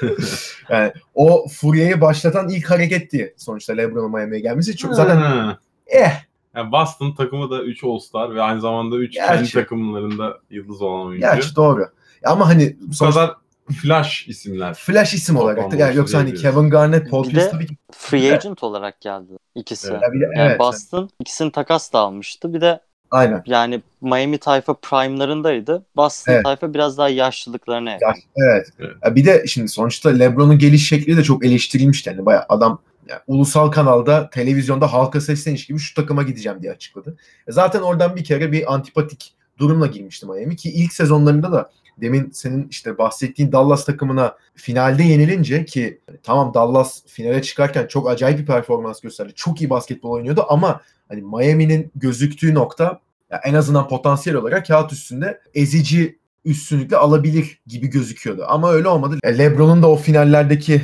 yani 0.70 0.92
o 1.14 1.48
furyayı 1.48 2.00
başlatan 2.00 2.48
ilk 2.48 2.70
hareketti 2.70 3.34
sonuçta 3.36 3.72
LeBron'un 3.72 4.10
Miami'ye 4.12 4.40
gelmesi. 4.40 4.76
Çok 4.76 4.94
zaten 4.94 5.16
Ha. 5.16 5.58
eh 5.86 6.12
Yani 6.56 6.72
Boston 6.72 7.14
takımı 7.14 7.50
da 7.50 7.62
3 7.62 7.84
All-Star 7.84 8.34
ve 8.34 8.42
aynı 8.42 8.60
zamanda 8.60 8.96
3 8.96 9.14
Gerçi. 9.14 9.34
kendi 9.34 9.52
takımlarında 9.52 10.38
yıldız 10.50 10.82
olan 10.82 11.06
oyuncu. 11.06 11.20
gerçi 11.20 11.56
doğru. 11.56 11.86
Ama 12.24 12.48
hani 12.48 12.76
Bu 12.80 12.94
sonuçta 12.94 13.20
kadar 13.20 13.36
flash 13.72 14.28
isimler. 14.28 14.74
flash 14.74 15.14
isim 15.14 15.36
olarak 15.36 15.70
da 15.70 15.76
yani 15.76 15.96
yoksa 15.96 16.18
hani. 16.18 16.34
Kevin 16.34 16.70
Garnett, 16.70 17.10
Paul 17.10 17.28
Pierce 17.28 17.50
tabii 17.50 17.66
ki 17.66 17.76
Free 17.92 18.32
agent 18.34 18.62
olarak 18.62 19.00
geldi 19.00 19.32
ikisi. 19.54 19.88
Evet. 19.90 20.02
Ya 20.02 20.12
bir 20.12 20.20
de- 20.20 20.24
Yani 20.36 20.48
evet, 20.48 20.58
Boston 20.60 21.10
ikisini 21.20 21.52
takas 21.52 21.92
da 21.92 21.98
almıştı. 21.98 22.54
Bir 22.54 22.60
de 22.60 22.80
aynen. 23.10 23.42
yani 23.46 23.82
Miami 24.00 24.38
tayfa 24.38 24.74
prime'larındaydı. 24.74 25.86
Boston 25.96 26.32
Evet. 26.32 26.44
tayfa 26.44 26.74
biraz 26.74 26.98
daha 26.98 27.08
yaşlılıklarına 27.08 27.90
yakın. 27.90 28.06
Ya, 28.06 28.14
evet. 28.36 28.66
Evet. 28.80 28.96
Ya 29.04 29.14
bir 29.16 29.26
de 29.26 29.44
şimdi 29.46 29.68
sonuçta 29.68 30.10
LeBron'un 30.10 30.58
geliş 30.58 30.88
şekli 30.88 31.16
de 31.16 31.22
çok 31.22 31.44
eleştirilmişti. 31.44 32.10
Yani 32.10 32.26
bayağı 32.26 32.44
adam 32.48 32.78
yani 33.08 33.20
ulusal 33.26 33.70
kanalda, 33.70 34.30
televizyonda 34.30 34.92
halka 34.92 35.20
sesleniş 35.20 35.66
gibi 35.66 35.78
şu 35.78 35.94
takıma 35.94 36.22
gideceğim 36.22 36.62
diye 36.62 36.72
açıkladı. 36.72 37.16
E 37.48 37.52
Zaten 37.52 37.80
oradan 37.80 38.16
bir 38.16 38.24
kere 38.24 38.52
bir 38.52 38.74
antipatik 38.74 39.34
durumla 39.58 39.86
girmişti 39.86 40.26
Miami 40.26 40.56
ki 40.56 40.70
ilk 40.70 40.92
sezonlarında 40.92 41.52
da 41.52 41.70
demin 42.00 42.30
senin 42.30 42.68
işte 42.68 42.98
bahsettiğin 42.98 43.52
Dallas 43.52 43.84
takımına 43.84 44.36
finalde 44.54 45.02
yenilince 45.02 45.64
ki 45.64 46.00
tamam 46.22 46.54
Dallas 46.54 47.02
finale 47.06 47.42
çıkarken 47.42 47.86
çok 47.86 48.08
acayip 48.08 48.38
bir 48.38 48.46
performans 48.46 49.00
gösterdi. 49.00 49.32
Çok 49.36 49.60
iyi 49.60 49.70
basketbol 49.70 50.10
oynuyordu 50.10 50.46
ama 50.48 50.80
hani 51.08 51.22
Miami'nin 51.22 51.92
gözüktüğü 51.94 52.54
nokta 52.54 53.00
en 53.44 53.54
azından 53.54 53.88
potansiyel 53.88 54.38
olarak 54.38 54.66
kağıt 54.66 54.92
üstünde 54.92 55.40
ezici 55.54 56.18
üstünlükle 56.44 56.96
alabilir 56.96 57.62
gibi 57.66 57.86
gözüküyordu. 57.86 58.44
Ama 58.48 58.72
öyle 58.72 58.88
olmadı. 58.88 59.18
E, 59.22 59.38
LeBron'un 59.38 59.82
da 59.82 59.90
o 59.90 59.96
finallerdeki 59.96 60.82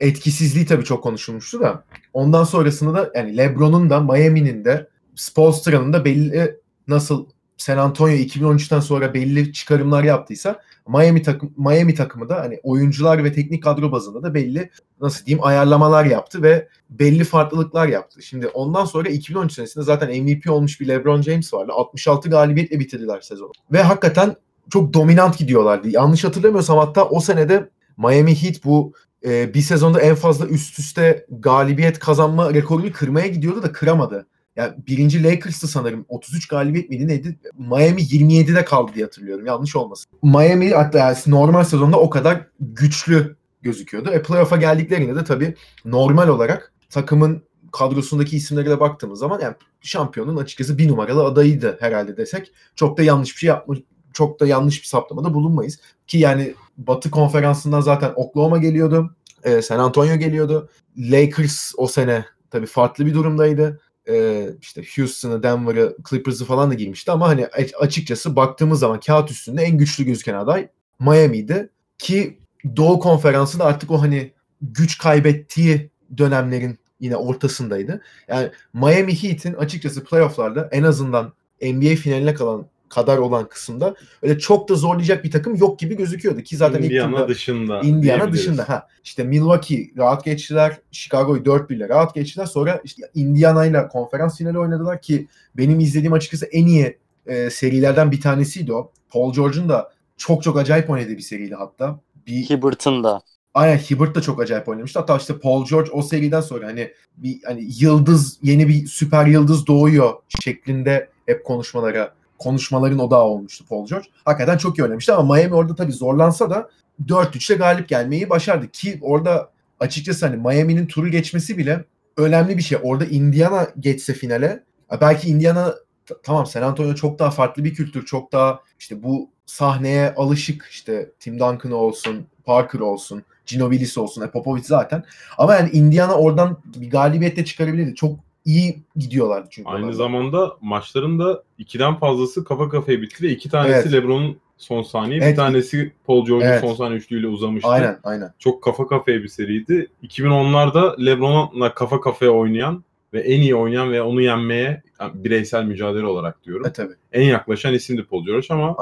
etkisizliği 0.00 0.66
tabii 0.66 0.84
çok 0.84 1.02
konuşulmuştu 1.02 1.60
da. 1.60 1.84
Ondan 2.12 2.44
sonrasında 2.44 2.94
da 2.94 3.10
yani 3.14 3.36
LeBron'un 3.36 3.90
da 3.90 4.00
Miami'nin 4.00 4.64
de 4.64 4.88
Spoelstra'nın 5.14 5.92
da 5.92 6.04
belli 6.04 6.56
nasıl 6.88 7.26
San 7.62 7.78
Antonio 7.78 8.14
2013'ten 8.14 8.80
sonra 8.80 9.14
belli 9.14 9.52
çıkarımlar 9.52 10.04
yaptıysa 10.04 10.60
Miami 10.88 11.22
takım 11.22 11.54
Miami 11.56 11.94
takımı 11.94 12.28
da 12.28 12.40
hani 12.40 12.60
oyuncular 12.62 13.24
ve 13.24 13.32
teknik 13.32 13.62
kadro 13.62 13.92
bazında 13.92 14.22
da 14.22 14.34
belli 14.34 14.70
nasıl 15.00 15.26
diyeyim 15.26 15.46
ayarlamalar 15.46 16.04
yaptı 16.04 16.42
ve 16.42 16.68
belli 16.90 17.24
farklılıklar 17.24 17.88
yaptı. 17.88 18.22
Şimdi 18.22 18.46
ondan 18.46 18.84
sonra 18.84 19.08
2013 19.08 19.52
senesinde 19.52 19.84
zaten 19.84 20.22
MVP 20.22 20.50
olmuş 20.50 20.80
bir 20.80 20.88
LeBron 20.88 21.22
James 21.22 21.54
vardı. 21.54 21.72
66 21.74 22.30
galibiyetle 22.30 22.80
bitirdiler 22.80 23.20
sezonu. 23.20 23.52
Ve 23.72 23.82
hakikaten 23.82 24.36
çok 24.70 24.94
dominant 24.94 25.38
gidiyorlardı. 25.38 25.88
Yanlış 25.88 26.24
hatırlamıyorsam 26.24 26.78
hatta 26.78 27.04
o 27.04 27.20
senede 27.20 27.70
Miami 27.96 28.42
Heat 28.42 28.64
bu 28.64 28.92
e, 29.24 29.54
bir 29.54 29.60
sezonda 29.60 30.00
en 30.00 30.14
fazla 30.14 30.46
üst 30.46 30.78
üste 30.78 31.26
galibiyet 31.30 31.98
kazanma 31.98 32.54
rekorunu 32.54 32.92
kırmaya 32.92 33.26
gidiyordu 33.26 33.62
da 33.62 33.72
kıramadı. 33.72 34.26
Yani 34.56 34.74
birinci 34.88 35.24
Lakers'tı 35.24 35.68
sanırım. 35.68 36.04
33 36.08 36.48
galibiyet 36.48 36.90
miydi 36.90 37.08
neydi? 37.08 37.38
Miami 37.58 38.02
27'de 38.02 38.64
kaldı 38.64 38.92
diye 38.94 39.04
hatırlıyorum. 39.04 39.46
Yanlış 39.46 39.76
olmasın. 39.76 40.06
Miami 40.22 40.70
hatta 40.70 41.16
normal 41.26 41.64
sezonda 41.64 42.00
o 42.00 42.10
kadar 42.10 42.46
güçlü 42.60 43.36
gözüküyordu. 43.62 44.10
E 44.10 44.22
playoff'a 44.22 44.56
geldiklerinde 44.56 45.14
de 45.14 45.24
tabii 45.24 45.54
normal 45.84 46.28
olarak 46.28 46.72
takımın 46.90 47.42
kadrosundaki 47.72 48.36
isimlere 48.36 48.70
de 48.70 48.80
baktığımız 48.80 49.18
zaman 49.18 49.40
yani 49.40 49.54
şampiyonun 49.80 50.36
açıkçası 50.36 50.78
bir 50.78 50.88
numaralı 50.88 51.24
adayıydı 51.24 51.76
herhalde 51.80 52.16
desek. 52.16 52.52
Çok 52.76 52.98
da 52.98 53.02
yanlış 53.02 53.30
bir 53.34 53.38
şey 53.38 53.48
yapmış, 53.48 53.78
çok 54.12 54.40
da 54.40 54.46
yanlış 54.46 54.82
bir 54.82 54.86
saptamada 54.86 55.34
bulunmayız. 55.34 55.80
Ki 56.06 56.18
yani 56.18 56.54
Batı 56.76 57.10
konferansından 57.10 57.80
zaten 57.80 58.12
Oklahoma 58.16 58.58
geliyordu. 58.58 59.16
e, 59.44 59.62
San 59.62 59.78
Antonio 59.78 60.16
geliyordu. 60.16 60.68
Lakers 60.98 61.72
o 61.76 61.86
sene 61.86 62.24
tabii 62.50 62.66
farklı 62.66 63.06
bir 63.06 63.14
durumdaydı. 63.14 63.80
E, 64.08 64.48
işte 64.60 64.82
Houston'ı, 64.96 65.42
Denver'ı, 65.42 65.96
Clippers'ı 66.10 66.44
falan 66.44 66.70
da 66.70 66.74
girmişti 66.74 67.12
ama 67.12 67.28
hani 67.28 67.46
açıkçası 67.78 68.36
baktığımız 68.36 68.78
zaman 68.78 69.00
kağıt 69.00 69.30
üstünde 69.30 69.62
en 69.62 69.78
güçlü 69.78 70.04
gözüken 70.04 70.34
aday 70.34 70.68
Miami'ydi. 71.00 71.70
Ki 71.98 72.38
Doğu 72.76 72.98
Konferansı 72.98 73.58
da 73.58 73.64
artık 73.64 73.90
o 73.90 74.02
hani 74.02 74.32
güç 74.62 74.98
kaybettiği 74.98 75.90
dönemlerin 76.18 76.78
yine 77.00 77.16
ortasındaydı. 77.16 78.02
Yani 78.28 78.50
Miami 78.72 79.22
Heat'in 79.22 79.54
açıkçası 79.54 80.04
playofflarda 80.04 80.68
en 80.72 80.82
azından 80.82 81.32
NBA 81.62 81.96
finaline 81.96 82.34
kalan 82.34 82.66
kadar 82.94 83.18
olan 83.18 83.48
kısımda 83.48 83.94
öyle 84.22 84.38
çok 84.38 84.68
da 84.68 84.74
zorlayacak 84.74 85.24
bir 85.24 85.30
takım 85.30 85.54
yok 85.54 85.78
gibi 85.78 85.96
gözüküyordu 85.96 86.40
ki 86.40 86.56
zaten 86.56 86.78
ilk 86.78 86.84
Indiana 86.84 87.10
turda 87.10 87.28
dışında. 87.28 87.80
Indiana 87.80 88.32
dışında 88.32 88.68
ha 88.68 88.88
işte 89.04 89.24
Milwaukee 89.24 89.90
rahat 89.96 90.24
geçtiler, 90.24 90.80
Chicago'yu 90.90 91.42
4-1 91.42 91.74
ile 91.74 91.88
rahat 91.88 92.14
geçtiler. 92.14 92.46
Sonra 92.46 92.80
işte 92.84 93.02
Indiana 93.14 93.66
ile 93.66 93.88
konferans 93.88 94.38
finali 94.38 94.58
oynadılar 94.58 95.02
ki 95.02 95.28
benim 95.56 95.80
izlediğim 95.80 96.12
açıkçası 96.12 96.46
en 96.46 96.66
iyi 96.66 96.98
e, 97.26 97.50
serilerden 97.50 98.12
bir 98.12 98.20
tanesiydi 98.20 98.72
o. 98.72 98.92
Paul 99.10 99.34
George'un 99.34 99.68
da 99.68 99.92
çok 100.16 100.42
çok 100.42 100.58
acayip 100.58 100.90
oynadığı 100.90 101.16
bir 101.16 101.22
seriydi 101.22 101.54
hatta. 101.54 102.00
Bir 102.26 102.50
Hibbert'ın 102.50 103.04
da. 103.04 103.20
Aynen 103.54 103.78
Hibbert 103.78 104.14
da 104.14 104.20
çok 104.20 104.40
acayip 104.42 104.68
oynamıştı. 104.68 104.98
Hatta 104.98 105.16
işte 105.16 105.38
Paul 105.38 105.66
George 105.66 105.90
o 105.90 106.02
seriden 106.02 106.40
sonra 106.40 106.66
hani 106.66 106.92
bir 107.16 107.40
hani 107.44 107.68
yıldız 107.78 108.38
yeni 108.42 108.68
bir 108.68 108.86
süper 108.86 109.26
yıldız 109.26 109.66
doğuyor 109.66 110.14
şeklinde 110.28 111.08
hep 111.26 111.44
konuşmalara 111.44 112.14
konuşmaların 112.42 112.98
odağı 112.98 113.22
olmuştu 113.22 113.64
Paul 113.68 113.86
George. 113.86 114.06
Hakikaten 114.24 114.58
çok 114.58 114.78
iyi 114.78 114.82
oynamıştı 114.82 115.16
ama 115.16 115.34
Miami 115.34 115.54
orada 115.54 115.74
tabii 115.74 115.92
zorlansa 115.92 116.50
da 116.50 116.68
4-3'le 117.06 117.54
galip 117.54 117.88
gelmeyi 117.88 118.30
başardı 118.30 118.68
ki 118.68 118.98
orada 119.02 119.50
açıkçası 119.80 120.26
hani 120.26 120.36
Miami'nin 120.36 120.86
turu 120.86 121.08
geçmesi 121.08 121.58
bile 121.58 121.84
önemli 122.16 122.56
bir 122.56 122.62
şey. 122.62 122.78
Orada 122.82 123.04
Indiana 123.04 123.68
geçse 123.80 124.14
finale 124.14 124.62
belki 125.00 125.28
Indiana 125.28 125.74
tamam 126.22 126.46
San 126.46 126.62
Antonio 126.62 126.94
çok 126.94 127.18
daha 127.18 127.30
farklı 127.30 127.64
bir 127.64 127.74
kültür. 127.74 128.06
Çok 128.06 128.32
daha 128.32 128.60
işte 128.78 129.02
bu 129.02 129.30
sahneye 129.46 130.14
alışık 130.14 130.68
işte 130.70 131.10
Tim 131.20 131.34
Duncan 131.38 131.72
olsun, 131.72 132.26
Parker 132.44 132.80
olsun, 132.80 133.22
Ginobilis 133.46 133.98
olsun, 133.98 134.22
e, 134.22 134.30
Popovich 134.30 134.66
zaten. 134.66 135.04
Ama 135.38 135.54
yani 135.54 135.70
Indiana 135.70 136.14
oradan 136.14 136.58
bir 136.76 136.90
galibiyetle 136.90 137.44
çıkarabilirdi. 137.44 137.94
Çok 137.94 138.18
iyi 138.44 138.82
gidiyorlardı 138.96 139.48
çünkü. 139.50 139.70
Aynı 139.70 139.84
onlar. 139.84 139.92
zamanda 139.92 140.56
maçların 140.60 141.18
da 141.18 141.42
ikiden 141.58 141.94
fazlası 141.94 142.44
kafa 142.44 142.68
kafaya 142.68 143.02
bitti 143.02 143.24
ve 143.24 143.28
iki 143.30 143.50
tanesi 143.50 143.74
Evet. 143.74 143.92
LeBron'un 143.92 144.36
son 144.58 144.82
saniye, 144.82 145.18
Evet. 145.20 145.32
bir 145.32 145.36
tanesi 145.36 145.92
Paul 146.06 146.26
George'un 146.26 146.48
Evet. 146.50 146.60
son 146.60 146.74
saniye 146.74 146.98
üçlüğüyle 146.98 147.26
uzamıştı. 147.28 147.68
Aynen 147.68 147.98
aynen. 148.04 148.34
Çok 148.38 148.62
kafa 148.62 148.86
kafaya 148.86 149.22
bir 149.22 149.28
seriydi. 149.28 149.86
2010'larda 150.02 151.06
LeBron'la 151.06 151.74
kafa 151.74 152.00
kafaya 152.00 152.30
oynayan 152.30 152.84
ve 153.12 153.20
en 153.20 153.40
iyi 153.40 153.54
oynayan 153.54 153.92
ve 153.92 154.02
onu 154.02 154.20
yenmeye 154.22 154.82
bireysel 155.14 155.64
mücadele 155.64 156.06
olarak 156.06 156.44
diyorum. 156.44 156.66
E 156.66 156.72
tabii. 156.72 156.94
En 157.12 157.22
yaklaşan 157.22 157.74
isimdi 157.74 158.04
Paul 158.04 158.24
George 158.24 158.46
ama 158.50 158.76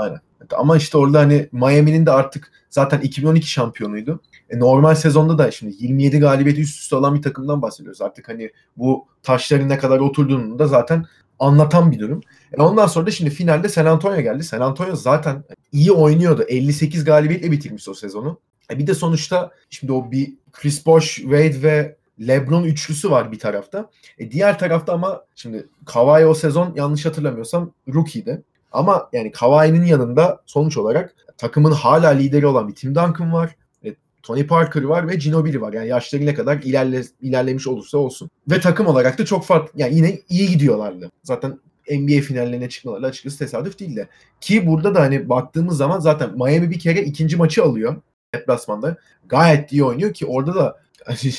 Ama 0.57 0.77
işte 0.77 0.99
orada 0.99 1.19
hani 1.19 1.49
Miami'nin 1.53 2.07
de 2.07 2.11
artık 2.11 2.53
zaten 2.71 3.01
2012 3.01 3.51
şampiyonuydu. 3.51 4.21
E 4.51 4.59
normal 4.59 4.95
sezonda 4.95 5.39
da 5.39 5.51
şimdi 5.51 5.75
27 5.79 6.19
galibiyeti 6.19 6.61
üst 6.61 6.81
üste 6.81 6.97
alan 6.97 7.15
bir 7.15 7.23
takımdan 7.23 7.63
bahsediyoruz. 7.63 8.03
Artık 8.03 8.29
hani 8.29 8.51
bu 8.77 9.07
taşların 9.23 9.69
ne 9.69 9.79
kadar 9.79 10.01
oturduğunu 10.01 10.59
da 10.59 10.67
zaten 10.67 11.07
anlatan 11.39 11.93
bir 11.93 11.99
durum. 11.99 12.21
E 12.59 12.63
ondan 12.63 12.87
sonra 12.87 13.07
da 13.07 13.11
şimdi 13.11 13.31
finalde 13.31 13.69
San 13.69 13.87
Antonio 13.87 14.21
geldi. 14.21 14.45
San 14.45 14.61
Antonio 14.61 14.97
zaten 14.97 15.45
iyi 15.73 15.93
oynuyordu. 15.93 16.43
58 16.43 17.05
galibiyetle 17.05 17.51
bitirmiş 17.51 17.89
o 17.89 17.95
sezonu. 17.95 18.41
E 18.73 18.79
bir 18.79 18.87
de 18.87 18.95
sonuçta 18.95 19.51
şimdi 19.71 19.93
o 19.93 20.11
bir 20.11 20.35
Chris 20.53 20.87
Bosh, 20.87 21.15
Wade 21.15 21.63
ve 21.63 21.97
LeBron 22.21 22.65
üçlüsü 22.65 23.11
var 23.11 23.33
bir 23.33 23.39
tarafta. 23.39 23.91
E 24.19 24.31
diğer 24.31 24.59
tarafta 24.59 24.93
ama 24.93 25.25
şimdi 25.35 25.69
Kawhi 25.87 26.27
o 26.27 26.35
sezon 26.35 26.73
yanlış 26.77 27.07
hatırlamıyorsam 27.07 27.73
rookie'di. 27.95 28.43
Ama 28.73 29.09
yani 29.13 29.31
Kawhi'nin 29.31 29.85
yanında 29.85 30.43
sonuç 30.47 30.77
olarak 30.77 31.15
takımın 31.39 31.73
hala 31.73 32.09
lideri 32.09 32.47
olan 32.47 32.69
bir 32.69 32.75
Tim 32.75 32.95
Duncan 32.95 33.33
var. 33.33 33.57
e, 33.85 33.95
Tony 34.23 34.47
Parker 34.47 34.83
var 34.83 35.09
ve 35.09 35.15
Ginobili 35.15 35.61
var. 35.61 35.73
Yani 35.73 35.89
yaşları 35.89 36.27
ne 36.27 36.35
kadar 36.35 36.57
ilerle, 36.57 37.03
ilerlemiş 37.21 37.67
olursa 37.67 37.99
olsun. 37.99 38.31
Ve 38.51 38.61
takım 38.61 38.87
olarak 38.87 39.19
da 39.19 39.25
çok 39.25 39.45
farklı. 39.45 39.81
Yani 39.81 39.97
yine 39.97 40.21
iyi 40.29 40.49
gidiyorlardı. 40.49 41.11
Zaten 41.23 41.59
NBA 41.91 42.21
finallerine 42.21 42.69
çıkmaları 42.69 43.07
açıkçası 43.07 43.39
tesadüf 43.39 43.79
değil 43.79 43.97
de. 43.97 44.09
Ki 44.41 44.67
burada 44.67 44.95
da 44.95 45.01
hani 45.01 45.29
baktığımız 45.29 45.77
zaman 45.77 46.01
zaten 46.01 46.31
Miami 46.35 46.71
bir 46.71 46.79
kere 46.79 47.03
ikinci 47.03 47.37
maçı 47.37 47.65
alıyor 47.65 47.97
deplasmanda. 48.35 48.97
Gayet 49.29 49.73
iyi 49.73 49.85
oynuyor 49.85 50.15
ki 50.15 50.27
orada 50.27 50.55
da 50.55 50.81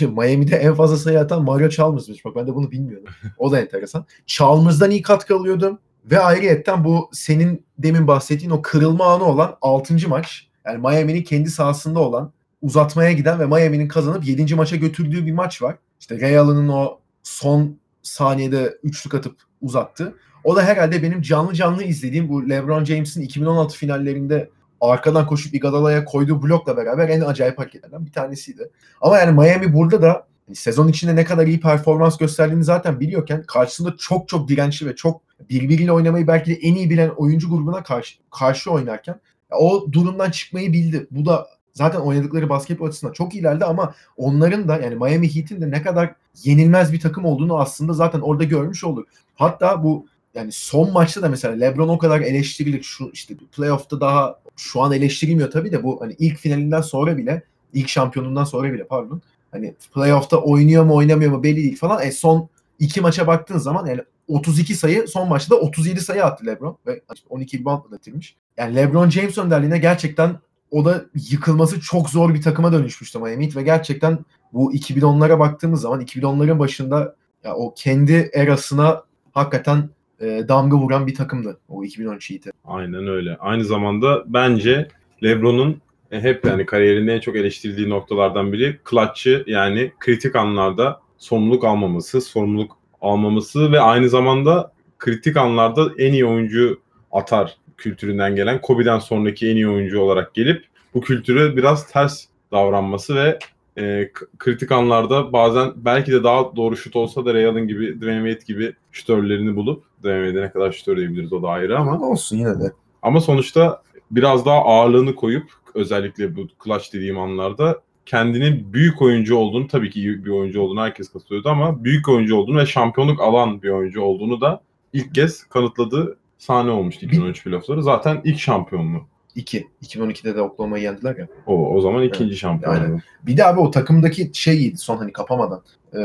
Miami'de 0.01 0.55
en 0.55 0.75
fazla 0.75 0.97
sayı 0.97 1.19
atan 1.19 1.43
Mario 1.43 1.69
Chalmers'mış. 1.69 2.25
Bak 2.25 2.35
ben 2.35 2.47
de 2.47 2.55
bunu 2.55 2.71
bilmiyordum. 2.71 3.13
O 3.37 3.51
da 3.51 3.59
enteresan. 3.59 4.05
Chalmers'dan 4.25 4.91
iyi 4.91 5.01
katkı 5.01 5.35
alıyordu. 5.35 5.79
Ve 6.05 6.19
ayrıyetten 6.19 6.83
bu 6.83 7.09
senin 7.13 7.65
demin 7.77 8.07
bahsettiğin 8.07 8.51
o 8.51 8.61
kırılma 8.61 9.05
anı 9.13 9.23
olan 9.23 9.57
6. 9.61 10.09
maç. 10.09 10.47
Yani 10.65 10.77
Miami'nin 10.77 11.23
kendi 11.23 11.49
sahasında 11.49 11.99
olan 11.99 12.31
uzatmaya 12.61 13.11
giden 13.11 13.39
ve 13.39 13.45
Miami'nin 13.45 13.87
kazanıp 13.87 14.27
7. 14.27 14.55
maça 14.55 14.75
götürdüğü 14.75 15.25
bir 15.25 15.31
maç 15.31 15.61
var. 15.61 15.75
İşte 15.99 16.21
Ray 16.21 16.37
Allen'ın 16.37 16.67
o 16.67 16.99
son 17.23 17.77
saniyede 18.03 18.77
üçlük 18.83 19.13
atıp 19.13 19.35
uzattı. 19.61 20.15
O 20.43 20.55
da 20.55 20.63
herhalde 20.63 21.03
benim 21.03 21.21
canlı 21.21 21.53
canlı 21.53 21.83
izlediğim 21.83 22.29
bu 22.29 22.49
LeBron 22.49 22.83
James'in 22.83 23.21
2016 23.21 23.77
finallerinde 23.77 24.49
arkadan 24.81 25.27
koşup 25.27 25.53
Iguodala'ya 25.53 26.05
koyduğu 26.05 26.43
blokla 26.43 26.77
beraber 26.77 27.09
en 27.09 27.21
acayip 27.21 27.59
hareketlerden 27.59 28.05
bir 28.05 28.11
tanesiydi. 28.11 28.69
Ama 29.01 29.17
yani 29.17 29.31
Miami 29.31 29.73
burada 29.73 30.01
da 30.01 30.27
hani 30.47 30.55
sezon 30.55 30.87
içinde 30.87 31.15
ne 31.15 31.25
kadar 31.25 31.47
iyi 31.47 31.59
performans 31.59 32.17
gösterdiğini 32.17 32.63
zaten 32.63 32.99
biliyorken 32.99 33.43
karşısında 33.43 33.95
çok 33.97 34.27
çok 34.27 34.47
dirençli 34.47 34.87
ve 34.87 34.95
çok 34.95 35.21
birbiriyle 35.49 35.91
oynamayı 35.91 36.27
belki 36.27 36.51
de 36.51 36.55
en 36.55 36.75
iyi 36.75 36.89
bilen 36.89 37.09
oyuncu 37.09 37.49
grubuna 37.49 37.83
karşı 37.83 38.15
karşı 38.31 38.71
oynarken 38.71 39.19
o 39.51 39.87
durumdan 39.91 40.31
çıkmayı 40.31 40.73
bildi. 40.73 41.07
Bu 41.11 41.25
da 41.25 41.47
zaten 41.73 41.99
oynadıkları 41.99 42.49
basketbol 42.49 42.87
açısından 42.87 43.13
çok 43.13 43.35
ileride 43.35 43.65
ama 43.65 43.93
onların 44.17 44.67
da 44.67 44.77
yani 44.77 44.95
Miami 44.95 45.35
Heat'in 45.35 45.61
de 45.61 45.71
ne 45.71 45.81
kadar 45.81 46.15
yenilmez 46.43 46.93
bir 46.93 46.99
takım 46.99 47.25
olduğunu 47.25 47.59
aslında 47.59 47.93
zaten 47.93 48.19
orada 48.19 48.43
görmüş 48.43 48.83
olduk. 48.83 49.07
Hatta 49.35 49.83
bu 49.83 50.05
yani 50.33 50.51
son 50.51 50.93
maçta 50.93 51.21
da 51.21 51.29
mesela 51.29 51.55
LeBron 51.55 51.87
o 51.87 51.97
kadar 51.97 52.21
eleştirilir. 52.21 52.83
Şu 52.83 53.09
işte 53.13 53.35
playoff'ta 53.55 54.01
daha 54.01 54.39
şu 54.55 54.81
an 54.81 54.91
eleştirilmiyor 54.91 55.51
tabii 55.51 55.71
de 55.71 55.83
bu 55.83 56.01
hani 56.01 56.15
ilk 56.19 56.37
finalinden 56.37 56.81
sonra 56.81 57.17
bile 57.17 57.43
ilk 57.73 57.89
şampiyonundan 57.89 58.43
sonra 58.43 58.73
bile 58.73 58.87
pardon. 58.87 59.21
Hani 59.51 59.75
playoff'ta 59.93 60.37
oynuyor 60.37 60.83
mu 60.83 60.95
oynamıyor 60.95 61.31
mu 61.31 61.43
belli 61.43 61.55
değil 61.55 61.77
falan. 61.77 62.07
E 62.07 62.11
son 62.11 62.49
iki 62.79 63.01
maça 63.01 63.27
baktığın 63.27 63.57
zaman 63.57 63.85
yani 63.85 64.01
32 64.27 64.75
sayı 64.75 65.07
son 65.07 65.29
maçta 65.29 65.55
da 65.55 65.59
37 65.59 66.01
sayı 66.01 66.25
attı 66.25 66.45
LeBron 66.45 66.77
ve 66.87 67.01
12 67.29 67.59
reboundla 67.59 67.91
da 67.91 67.95
bitirmiş. 67.97 68.35
Yani 68.57 68.75
LeBron 68.75 69.09
James 69.09 69.37
önderliğinde 69.37 69.77
gerçekten 69.77 70.39
o 70.71 70.85
da 70.85 71.05
yıkılması 71.29 71.81
çok 71.81 72.09
zor 72.09 72.33
bir 72.33 72.41
takıma 72.41 72.71
dönüşmüştü 72.71 73.19
Miami 73.19 73.45
Heat 73.45 73.55
ve 73.55 73.63
gerçekten 73.63 74.19
bu 74.53 74.73
2010'lara 74.73 75.39
baktığımız 75.39 75.81
zaman 75.81 76.01
2010'ların 76.01 76.59
başında 76.59 77.15
ya 77.43 77.55
o 77.55 77.73
kendi 77.73 78.31
erasına 78.33 79.03
hakikaten 79.31 79.89
e, 80.21 80.47
damga 80.47 80.77
vuran 80.77 81.07
bir 81.07 81.15
takımdı 81.15 81.59
o 81.69 81.83
2013 81.83 82.29
Heat'i. 82.29 82.51
Aynen 82.65 83.07
öyle. 83.07 83.37
Aynı 83.39 83.65
zamanda 83.65 84.23
bence 84.27 84.87
LeBron'un 85.23 85.81
e, 86.11 86.21
hep 86.21 86.45
yani 86.45 86.65
kariyerinde 86.65 87.13
en 87.13 87.19
çok 87.19 87.35
eleştirildiği 87.35 87.89
noktalardan 87.89 88.53
biri 88.53 88.79
clutch'ı 88.89 89.43
yani 89.47 89.91
kritik 89.99 90.35
anlarda 90.35 91.01
sorumluluk 91.17 91.63
almaması, 91.63 92.21
sorumluluk 92.21 92.77
almaması 93.01 93.71
ve 93.71 93.79
aynı 93.79 94.09
zamanda 94.09 94.73
kritik 94.99 95.37
anlarda 95.37 95.91
en 95.97 96.13
iyi 96.13 96.25
oyuncu 96.25 96.79
atar 97.11 97.57
kültüründen 97.77 98.35
gelen 98.35 98.61
Kobe'den 98.61 98.99
sonraki 98.99 99.49
en 99.49 99.55
iyi 99.55 99.69
oyuncu 99.69 99.99
olarak 99.99 100.33
gelip 100.33 100.65
bu 100.93 101.01
kültürü 101.01 101.57
biraz 101.57 101.91
ters 101.91 102.25
davranması 102.51 103.15
ve 103.15 103.39
e, 103.77 104.11
kritik 104.37 104.71
anlarda 104.71 105.33
bazen 105.33 105.71
belki 105.75 106.11
de 106.11 106.23
daha 106.23 106.55
doğru 106.55 106.77
şut 106.77 106.95
olsa 106.95 107.25
da 107.25 107.33
Ray 107.33 107.45
Allen 107.45 107.67
gibi, 107.67 107.97
Dwayne 107.97 108.31
Wade 108.31 108.53
gibi 108.53 108.73
şütörlerini 108.91 109.55
bulup 109.55 109.83
Wade'e 110.03 110.41
ne 110.41 110.51
kadar 110.51 110.71
şütör 110.71 110.97
diyebiliriz 110.97 111.33
o 111.33 111.43
da 111.43 111.49
ayrı 111.49 111.77
ama 111.79 112.09
olsun 112.09 112.37
yine 112.37 112.59
de. 112.59 112.71
ama 113.01 113.21
sonuçta 113.21 113.81
biraz 114.11 114.45
daha 114.45 114.57
ağırlığını 114.65 115.15
koyup 115.15 115.51
özellikle 115.75 116.35
bu 116.35 116.47
clutch 116.63 116.93
dediğim 116.93 117.19
anlarda 117.19 117.81
kendinin 118.05 118.73
büyük 118.73 119.01
oyuncu 119.01 119.35
olduğunu 119.35 119.67
tabii 119.67 119.89
ki 119.89 119.99
iyi 119.99 120.25
bir 120.25 120.29
oyuncu 120.29 120.61
olduğunu 120.61 120.81
herkes 120.81 121.09
katılıyordu 121.09 121.49
ama 121.49 121.83
büyük 121.83 122.09
oyuncu 122.09 122.35
olduğunu 122.35 122.57
ve 122.57 122.65
şampiyonluk 122.65 123.21
alan 123.21 123.61
bir 123.61 123.69
oyuncu 123.69 124.01
olduğunu 124.01 124.41
da 124.41 124.61
ilk 124.93 125.15
kez 125.15 125.43
kanıtladığı 125.43 126.17
sahne 126.37 126.71
olmuştu 126.71 127.05
2013 127.05 127.43
playoffları. 127.43 127.83
Zaten 127.83 128.21
ilk 128.23 128.39
şampiyonluğu. 128.39 129.01
2. 129.35 129.67
2012'de 129.83 130.35
de 130.35 130.41
Oklahoma'yı 130.41 130.83
yendiler 130.83 131.15
ya. 131.15 131.27
O 131.47 131.75
o 131.75 131.81
zaman 131.81 132.03
ikinci 132.03 132.37
şampiyonluğu. 132.37 132.79
aynen. 132.81 133.01
Bir 133.23 133.37
de 133.37 133.45
abi 133.45 133.59
o 133.59 133.71
takımdaki 133.71 134.31
şeyiydi 134.33 134.77
son 134.77 134.97
hani 134.97 135.13
kapamadan. 135.13 135.61
Ee, 135.93 135.99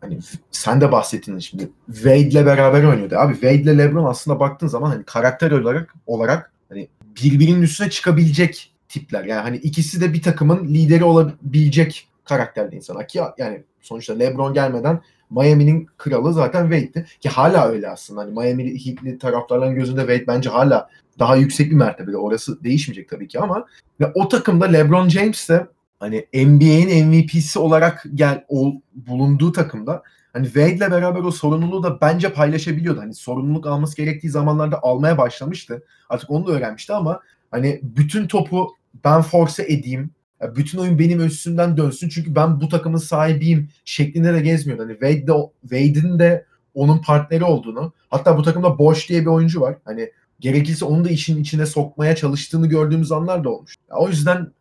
hani 0.00 0.18
sen 0.50 0.80
de 0.80 0.92
bahsettin 0.92 1.38
şimdi. 1.38 1.68
Wade'le 1.86 2.46
beraber 2.46 2.84
oynuyordu. 2.84 3.16
Abi 3.16 3.32
Wade'le 3.32 3.78
LeBron 3.78 4.04
aslında 4.04 4.40
baktığın 4.40 4.66
zaman 4.66 4.90
hani 4.90 5.04
karakter 5.04 5.50
olarak 5.50 5.94
olarak 6.06 6.52
hani 6.68 6.88
birbirinin 7.22 7.62
üstüne 7.62 7.90
çıkabilecek 7.90 8.72
tipler. 8.88 9.24
Yani 9.24 9.40
hani 9.40 9.56
ikisi 9.56 10.00
de 10.00 10.12
bir 10.12 10.22
takımın 10.22 10.64
lideri 10.64 11.04
olabilecek 11.04 12.08
karakterde 12.24 12.76
insanlar 12.76 13.08
ki 13.08 13.20
yani 13.38 13.64
sonuçta 13.80 14.14
LeBron 14.14 14.54
gelmeden 14.54 15.00
Miami'nin 15.30 15.86
kralı 15.98 16.32
zaten 16.32 16.70
Wade'di 16.70 17.06
ki 17.20 17.28
hala 17.28 17.68
öyle 17.68 17.88
aslında. 17.88 18.20
Hani 18.20 18.32
Miami 18.32 18.86
Heat'li 18.86 19.18
taraftarların 19.18 19.74
gözünde 19.74 20.00
Wade 20.00 20.26
bence 20.26 20.50
hala 20.50 20.90
daha 21.18 21.36
yüksek 21.36 21.70
bir 21.70 21.76
mertebede. 21.76 22.16
Orası 22.16 22.64
değişmeyecek 22.64 23.08
tabii 23.08 23.28
ki 23.28 23.40
ama 23.40 23.66
ve 24.00 24.12
o 24.14 24.28
takımda 24.28 24.64
LeBron 24.64 25.08
James 25.08 25.48
de 25.48 25.66
hani 26.00 26.26
NBA'in 26.34 27.08
MVP'si 27.08 27.58
olarak 27.58 28.04
gel 28.14 28.44
ol, 28.48 28.74
bulunduğu 28.94 29.52
takımda 29.52 30.02
hani 30.32 30.46
Wade'le 30.46 30.90
beraber 30.90 31.20
o 31.20 31.30
sorumluluğu 31.30 31.82
da 31.82 32.00
bence 32.00 32.32
paylaşabiliyordu. 32.32 33.00
Hani 33.00 33.14
sorumluluk 33.14 33.66
alması 33.66 33.96
gerektiği 33.96 34.28
zamanlarda 34.28 34.82
almaya 34.82 35.18
başlamıştı. 35.18 35.84
Artık 36.08 36.30
onu 36.30 36.46
da 36.46 36.52
öğrenmişti 36.52 36.92
ama 36.92 37.20
hani 37.50 37.80
bütün 37.82 38.26
topu 38.26 38.76
ben 39.04 39.22
force 39.22 39.62
edeyim. 39.62 40.10
Bütün 40.56 40.78
oyun 40.78 40.98
benim 40.98 41.20
üstümden 41.20 41.76
dönsün 41.76 42.08
çünkü 42.08 42.34
ben 42.34 42.60
bu 42.60 42.68
takımın 42.68 42.98
sahibiyim 42.98 43.68
şeklinde 43.84 44.34
de 44.34 44.40
gezmiyordu. 44.40 44.82
Hani 44.82 44.92
Wade 44.92 45.26
de, 45.26 45.32
Wade'in 45.60 46.18
de 46.18 46.46
onun 46.74 46.98
partneri 46.98 47.44
olduğunu 47.44 47.92
hatta 48.10 48.38
bu 48.38 48.42
takımda 48.42 48.78
Bosch 48.78 49.08
diye 49.08 49.20
bir 49.20 49.26
oyuncu 49.26 49.60
var. 49.60 49.76
Hani 49.84 50.10
gerekirse 50.40 50.84
onu 50.84 51.04
da 51.04 51.08
işin 51.08 51.42
içine 51.42 51.66
sokmaya 51.66 52.16
çalıştığını 52.16 52.66
gördüğümüz 52.66 53.12
anlar 53.12 53.44
da 53.44 53.50
olmuş. 53.50 53.76
O 53.90 54.08
yüzden 54.08 54.52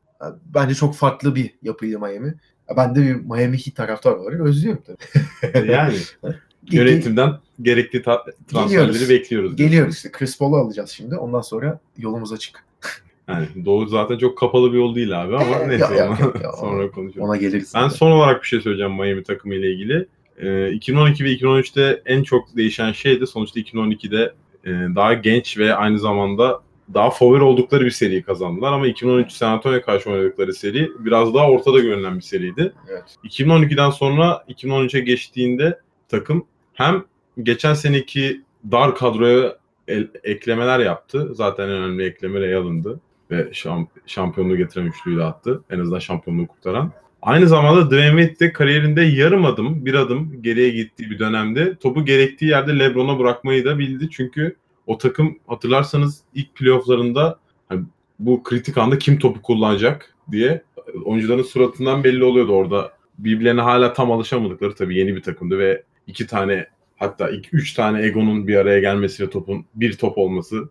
bence 0.45 0.75
çok 0.75 0.95
farklı 0.95 1.35
bir 1.35 1.51
yapıydı 1.63 1.99
Miami. 1.99 2.33
Ya 2.69 2.77
ben 2.77 2.95
de 2.95 3.01
bir 3.01 3.15
Miami 3.15 3.57
Heat 3.57 3.75
taraftarı 3.75 4.21
olarak 4.21 4.39
özlüyorum 4.39 4.83
tabii. 4.87 5.67
Yani 5.71 5.95
yönetimden 6.71 7.33
gerekli 7.61 8.01
ta- 8.01 8.25
transferleri 8.47 8.87
Geliyoruz. 8.87 9.09
bekliyoruz. 9.09 9.55
Geliyoruz 9.55 9.95
işte. 9.95 10.11
Chris 10.11 10.37
Paul'u 10.37 10.55
alacağız 10.55 10.89
şimdi. 10.89 11.15
Ondan 11.15 11.41
sonra 11.41 11.79
yolumuz 11.97 12.33
açık. 12.33 12.65
Yani 13.27 13.47
doğu 13.65 13.85
zaten 13.87 14.17
çok 14.17 14.37
kapalı 14.37 14.73
bir 14.73 14.77
yol 14.77 14.95
değil 14.95 15.21
abi 15.21 15.37
ama 15.37 15.57
neyse 15.59 15.85
ona 15.85 15.95
yok, 15.95 16.43
yok. 16.43 16.55
sonra 16.59 16.91
konuşuruz. 16.91 17.23
Ona 17.27 17.37
geliriz. 17.37 17.71
Ben 17.75 17.87
son 17.87 18.11
olarak 18.11 18.41
bir 18.41 18.47
şey 18.47 18.61
söyleyeceğim 18.61 18.93
Miami 18.93 19.23
takımı 19.23 19.55
ile 19.55 19.71
ilgili. 19.71 20.07
Ee, 20.37 20.71
2012 20.71 21.23
ve 21.23 21.33
2013'te 21.33 22.01
en 22.05 22.23
çok 22.23 22.55
değişen 22.57 22.91
şey 22.91 23.21
de 23.21 23.25
sonuçta 23.25 23.59
2012'de 23.59 24.33
e, 24.65 24.69
daha 24.95 25.13
genç 25.13 25.57
ve 25.57 25.75
aynı 25.75 25.99
zamanda 25.99 26.61
daha 26.93 27.09
favori 27.09 27.43
oldukları 27.43 27.85
bir 27.85 27.91
seriyi 27.91 28.23
kazandılar 28.23 28.73
ama 28.73 28.87
2013 28.87 29.31
San 29.31 29.51
Antonio'ya 29.51 29.81
karşı 29.81 30.09
oynadıkları 30.11 30.53
seri 30.53 30.91
biraz 30.99 31.33
daha 31.33 31.49
ortada 31.49 31.79
görünen 31.79 32.15
bir 32.17 32.21
seriydi. 32.21 32.73
Evet. 32.89 33.03
2012'den 33.23 33.89
sonra 33.89 34.45
2013'e 34.49 34.99
geçtiğinde 34.99 35.79
takım 36.09 36.45
hem 36.73 37.03
geçen 37.43 37.73
seneki 37.73 38.41
dar 38.71 38.95
kadroya 38.95 39.57
el- 39.87 40.07
eklemeler 40.23 40.79
yaptı. 40.79 41.29
Zaten 41.33 41.63
en 41.63 41.69
önemli 41.71 42.03
ekleme 42.05 42.39
Ray 42.41 42.55
Allen'dı 42.55 42.99
ve 43.31 43.41
şamp- 43.51 43.87
şampiyonluğu 44.07 44.57
getiren 44.57 44.85
üçlüyü 44.85 45.17
de 45.17 45.23
attı. 45.23 45.63
En 45.69 45.79
azından 45.79 45.99
şampiyonluğu 45.99 46.47
kurtaran. 46.47 46.91
Aynı 47.21 47.47
zamanda 47.47 47.85
Dwayne 47.91 48.21
Wade 48.21 48.39
de 48.47 48.53
kariyerinde 48.53 49.01
yarım 49.01 49.45
adım, 49.45 49.85
bir 49.85 49.93
adım 49.93 50.41
geriye 50.41 50.69
gittiği 50.69 51.09
bir 51.09 51.19
dönemde 51.19 51.75
topu 51.75 52.05
gerektiği 52.05 52.45
yerde 52.45 52.79
LeBron'a 52.79 53.19
bırakmayı 53.19 53.65
da 53.65 53.79
bildi. 53.79 54.09
Çünkü 54.11 54.55
o 54.87 54.97
takım 54.97 55.39
hatırlarsanız 55.47 56.21
ilk 56.33 56.55
playofflarında 56.55 57.39
hani 57.69 57.81
bu 58.19 58.43
kritik 58.43 58.77
anda 58.77 58.97
kim 58.97 59.19
topu 59.19 59.41
kullanacak 59.41 60.15
diye 60.31 60.61
oyuncuların 61.05 61.43
suratından 61.43 62.03
belli 62.03 62.23
oluyordu 62.23 62.51
orada. 62.51 62.91
Birbirlerine 63.19 63.61
hala 63.61 63.93
tam 63.93 64.11
alışamadıkları 64.11 64.75
tabii 64.75 64.97
yeni 64.97 65.15
bir 65.15 65.21
takımdı 65.21 65.59
ve 65.59 65.83
iki 66.07 66.27
tane 66.27 66.67
hatta 66.97 67.29
iki, 67.29 67.49
üç 67.55 67.73
tane 67.73 68.05
egonun 68.05 68.47
bir 68.47 68.55
araya 68.55 68.79
gelmesi 68.79 69.23
ve 69.23 69.29
topun 69.29 69.65
bir 69.75 69.93
top 69.97 70.17
olması 70.17 70.69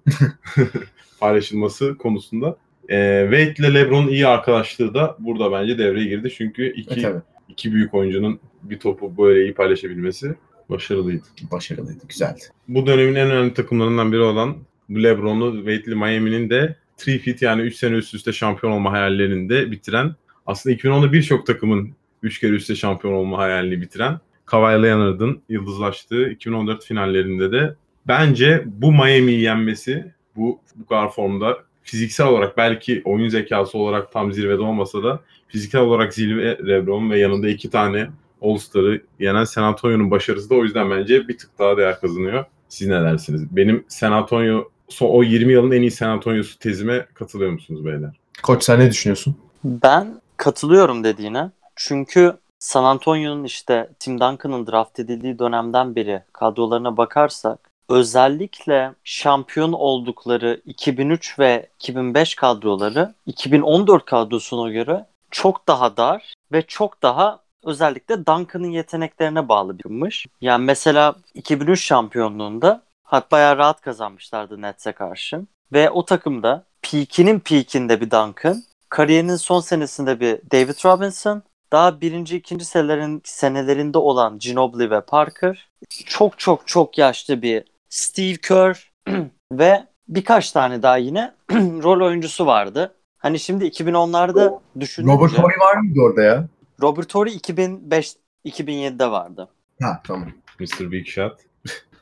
paylaşılması 1.20 1.98
konusunda. 1.98 2.56
E, 2.88 3.28
Wade 3.30 3.68
ile 3.68 3.74
LeBron'un 3.74 4.08
iyi 4.08 4.26
arkadaşlığı 4.26 4.94
da 4.94 5.16
burada 5.18 5.52
bence 5.52 5.78
devreye 5.78 6.06
girdi. 6.08 6.32
Çünkü 6.36 6.72
iki, 6.72 7.00
E, 7.00 7.02
tabii. 7.02 7.20
iki 7.48 7.72
büyük 7.72 7.94
oyuncunun 7.94 8.40
bir 8.62 8.78
topu 8.78 9.16
böyle 9.18 9.44
iyi 9.44 9.54
paylaşabilmesi 9.54 10.34
başarılıydı. 10.70 11.24
Başarılıydı. 11.52 12.06
Güzeldi. 12.08 12.40
Bu 12.68 12.86
dönemin 12.86 13.14
en 13.14 13.30
önemli 13.30 13.54
takımlarından 13.54 14.12
biri 14.12 14.20
olan 14.20 14.56
bu 14.88 15.02
LeBron'lu 15.02 15.56
Wade'li 15.56 15.94
Miami'nin 15.94 16.50
de 16.50 16.76
3 17.06 17.22
fit 17.22 17.42
yani 17.42 17.62
3 17.62 17.76
sene 17.76 17.94
üst 17.94 18.14
üste 18.14 18.32
şampiyon 18.32 18.72
olma 18.72 18.92
hayallerini 18.92 19.48
de 19.48 19.70
bitiren 19.70 20.14
aslında 20.46 20.76
2010'da 20.76 21.12
birçok 21.12 21.46
takımın 21.46 21.90
3 22.22 22.40
kere 22.40 22.52
üst 22.52 22.62
üste 22.62 22.74
şampiyon 22.74 23.14
olma 23.14 23.38
hayalini 23.38 23.80
bitiren 23.80 24.20
Kawhi 24.46 24.82
Leonard'ın 24.82 25.42
yıldızlaştığı 25.48 26.30
2014 26.30 26.84
finallerinde 26.84 27.52
de 27.52 27.74
bence 28.06 28.64
bu 28.66 28.92
Miami'yi 28.92 29.40
yenmesi 29.40 30.12
bu 30.36 30.60
bu 30.76 30.86
kadar 30.86 31.12
formda 31.12 31.58
fiziksel 31.82 32.26
olarak 32.26 32.56
belki 32.56 33.02
oyun 33.04 33.28
zekası 33.28 33.78
olarak 33.78 34.12
tam 34.12 34.32
zirvede 34.32 34.60
olmasa 34.60 35.02
da 35.02 35.20
fiziksel 35.48 35.80
olarak 35.80 36.14
zirve 36.14 36.58
LeBron 36.66 37.10
ve 37.10 37.18
yanında 37.18 37.48
iki 37.48 37.70
tane 37.70 38.08
All-Star'ı 38.44 39.02
yenen 39.18 39.44
San 39.44 39.62
Antonio'nun 39.62 40.10
başarısı 40.10 40.50
da 40.50 40.54
o 40.54 40.64
yüzden 40.64 40.90
bence 40.90 41.28
bir 41.28 41.38
tık 41.38 41.58
daha 41.58 41.76
değer 41.76 42.00
kazanıyor. 42.00 42.44
Siz 42.68 42.88
ne 42.88 43.00
dersiniz? 43.00 43.56
Benim 43.56 43.84
San 43.88 44.12
Antonio 44.12 44.68
so- 44.88 45.06
o 45.06 45.22
20 45.22 45.52
yılın 45.52 45.70
en 45.70 45.80
iyi 45.80 45.90
San 45.90 46.08
Antonio'su 46.08 46.58
tezime 46.58 47.06
katılıyor 47.14 47.50
musunuz 47.50 47.84
beyler? 47.84 48.10
Koç 48.42 48.64
sen 48.64 48.80
ne 48.80 48.90
düşünüyorsun? 48.90 49.36
Ben 49.64 50.20
katılıyorum 50.36 51.04
dediğine. 51.04 51.50
Çünkü 51.76 52.32
San 52.58 52.84
Antonio'nun 52.84 53.44
işte 53.44 53.90
Tim 53.98 54.20
Duncan'ın 54.20 54.66
draft 54.66 55.00
edildiği 55.00 55.38
dönemden 55.38 55.96
beri 55.96 56.22
kadrolarına 56.32 56.96
bakarsak 56.96 57.58
özellikle 57.88 58.92
şampiyon 59.04 59.72
oldukları 59.72 60.60
2003 60.66 61.38
ve 61.38 61.68
2005 61.80 62.34
kadroları 62.34 63.14
2014 63.26 64.04
kadrosuna 64.04 64.70
göre 64.70 65.06
çok 65.30 65.68
daha 65.68 65.96
dar 65.96 66.34
ve 66.52 66.62
çok 66.62 67.02
daha 67.02 67.43
özellikle 67.64 68.26
Duncan'ın 68.26 68.70
yeteneklerine 68.70 69.48
bağlı 69.48 69.78
birmiş. 69.78 70.26
Yani 70.40 70.64
mesela 70.64 71.14
2003 71.34 71.84
şampiyonluğunda 71.84 72.82
hat 73.02 73.32
bayağı 73.32 73.58
rahat 73.58 73.80
kazanmışlardı 73.80 74.62
Nets'e 74.62 74.92
karşı. 74.92 75.40
Ve 75.72 75.90
o 75.90 76.04
takımda 76.04 76.64
peakinin 76.82 77.40
peakinde 77.40 78.00
bir 78.00 78.10
Duncan, 78.10 78.62
kariyerinin 78.88 79.36
son 79.36 79.60
senesinde 79.60 80.20
bir 80.20 80.38
David 80.52 80.84
Robinson, 80.84 81.42
daha 81.72 82.00
birinci, 82.00 82.36
ikinci 82.36 82.64
senelerin, 82.64 83.22
senelerinde 83.24 83.98
olan 83.98 84.38
Ginobili 84.38 84.90
ve 84.90 85.00
Parker, 85.00 85.68
çok 86.06 86.38
çok 86.38 86.66
çok 86.66 86.98
yaşlı 86.98 87.42
bir 87.42 87.64
Steve 87.88 88.36
Kerr 88.36 88.92
ve 89.52 89.84
birkaç 90.08 90.52
tane 90.52 90.82
daha 90.82 90.96
yine 90.96 91.32
rol 91.52 92.06
oyuncusu 92.06 92.46
vardı. 92.46 92.94
Hani 93.18 93.38
şimdi 93.38 93.64
2010'larda 93.64 94.60
düşününce 94.80 95.12
Robert 95.12 95.38
Horry 95.38 95.60
var 95.60 95.76
mıydı 95.76 96.00
orada 96.00 96.22
ya? 96.22 96.46
Robert 96.82 97.14
Horry 97.14 97.30
2005 97.30 98.12
2007'de 98.46 99.10
vardı. 99.10 99.48
Ha 99.82 100.02
tamam. 100.06 100.28
Mr. 100.60 100.92
Big 100.92 101.06
Shot. 101.06 101.32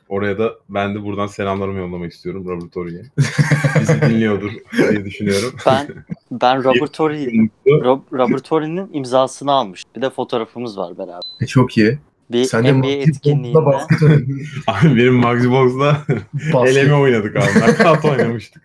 Oraya 0.09 0.39
da 0.39 0.53
ben 0.69 0.95
de 0.95 1.03
buradan 1.03 1.27
selamlarımı 1.27 1.79
yollamak 1.79 2.11
istiyorum 2.13 2.47
Robert 2.47 2.71
Torre'ye. 2.73 3.03
Bizi 3.81 4.01
dinliyordur 4.01 4.51
diye 4.77 5.05
düşünüyorum. 5.05 5.53
Ben 5.65 5.87
ben 6.31 6.57
Robert 6.63 6.99
Horry. 6.99 7.25
Rob- 7.65 8.01
Robert 8.17 8.51
Horry'nin 8.51 8.93
imzasını 8.93 9.51
almış. 9.51 9.83
Bir 9.95 10.01
de 10.01 10.09
fotoğrafımız 10.09 10.77
var 10.77 10.97
beraber. 10.97 11.21
E, 11.41 11.45
çok 11.45 11.77
iyi. 11.77 11.99
Bir 12.31 12.43
Sen 12.45 12.63
de 12.63 12.71
NBA 12.73 12.83
Box'la 12.83 12.99
etkinliğinde. 12.99 13.65
basket. 13.65 13.99
Abi 14.67 14.97
benim 14.97 15.13
Maxi 15.15 15.51
Box'la 15.51 16.05
eleme 16.67 16.93
oynadık 16.93 17.35
abi. 17.35 17.59
Nakat 17.59 18.05
oynamıştık. 18.05 18.63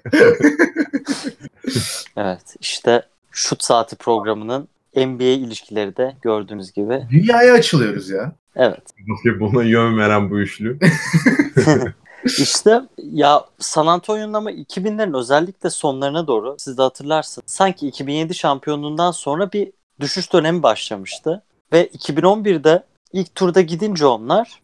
Evet 2.16 2.56
işte 2.60 3.02
şut 3.30 3.62
saati 3.64 3.96
programının 3.96 4.68
NBA 5.06 5.24
ilişkileri 5.24 5.96
de 5.96 6.16
gördüğünüz 6.22 6.72
gibi. 6.72 7.06
Dünyaya 7.10 7.54
açılıyoruz 7.54 8.10
ya. 8.10 8.32
Evet. 8.56 8.82
Basketboluna 9.08 9.62
yön 9.62 9.98
veren 9.98 10.30
bu 10.30 10.38
üçlü. 10.38 10.78
İşte 12.24 12.80
ya 13.12 13.44
San 13.58 13.86
Antonio'nun 13.86 14.32
ama 14.32 14.52
2000'lerin 14.52 15.18
özellikle 15.18 15.70
sonlarına 15.70 16.26
doğru 16.26 16.56
siz 16.58 16.78
de 16.78 16.82
hatırlarsınız. 16.82 17.50
Sanki 17.50 17.88
2007 17.88 18.34
şampiyonluğundan 18.34 19.10
sonra 19.10 19.52
bir 19.52 19.72
düşüş 20.00 20.32
dönemi 20.32 20.62
başlamıştı. 20.62 21.42
Ve 21.72 21.86
2011'de 21.86 22.82
ilk 23.12 23.34
turda 23.34 23.60
gidince 23.60 24.06
onlar 24.06 24.60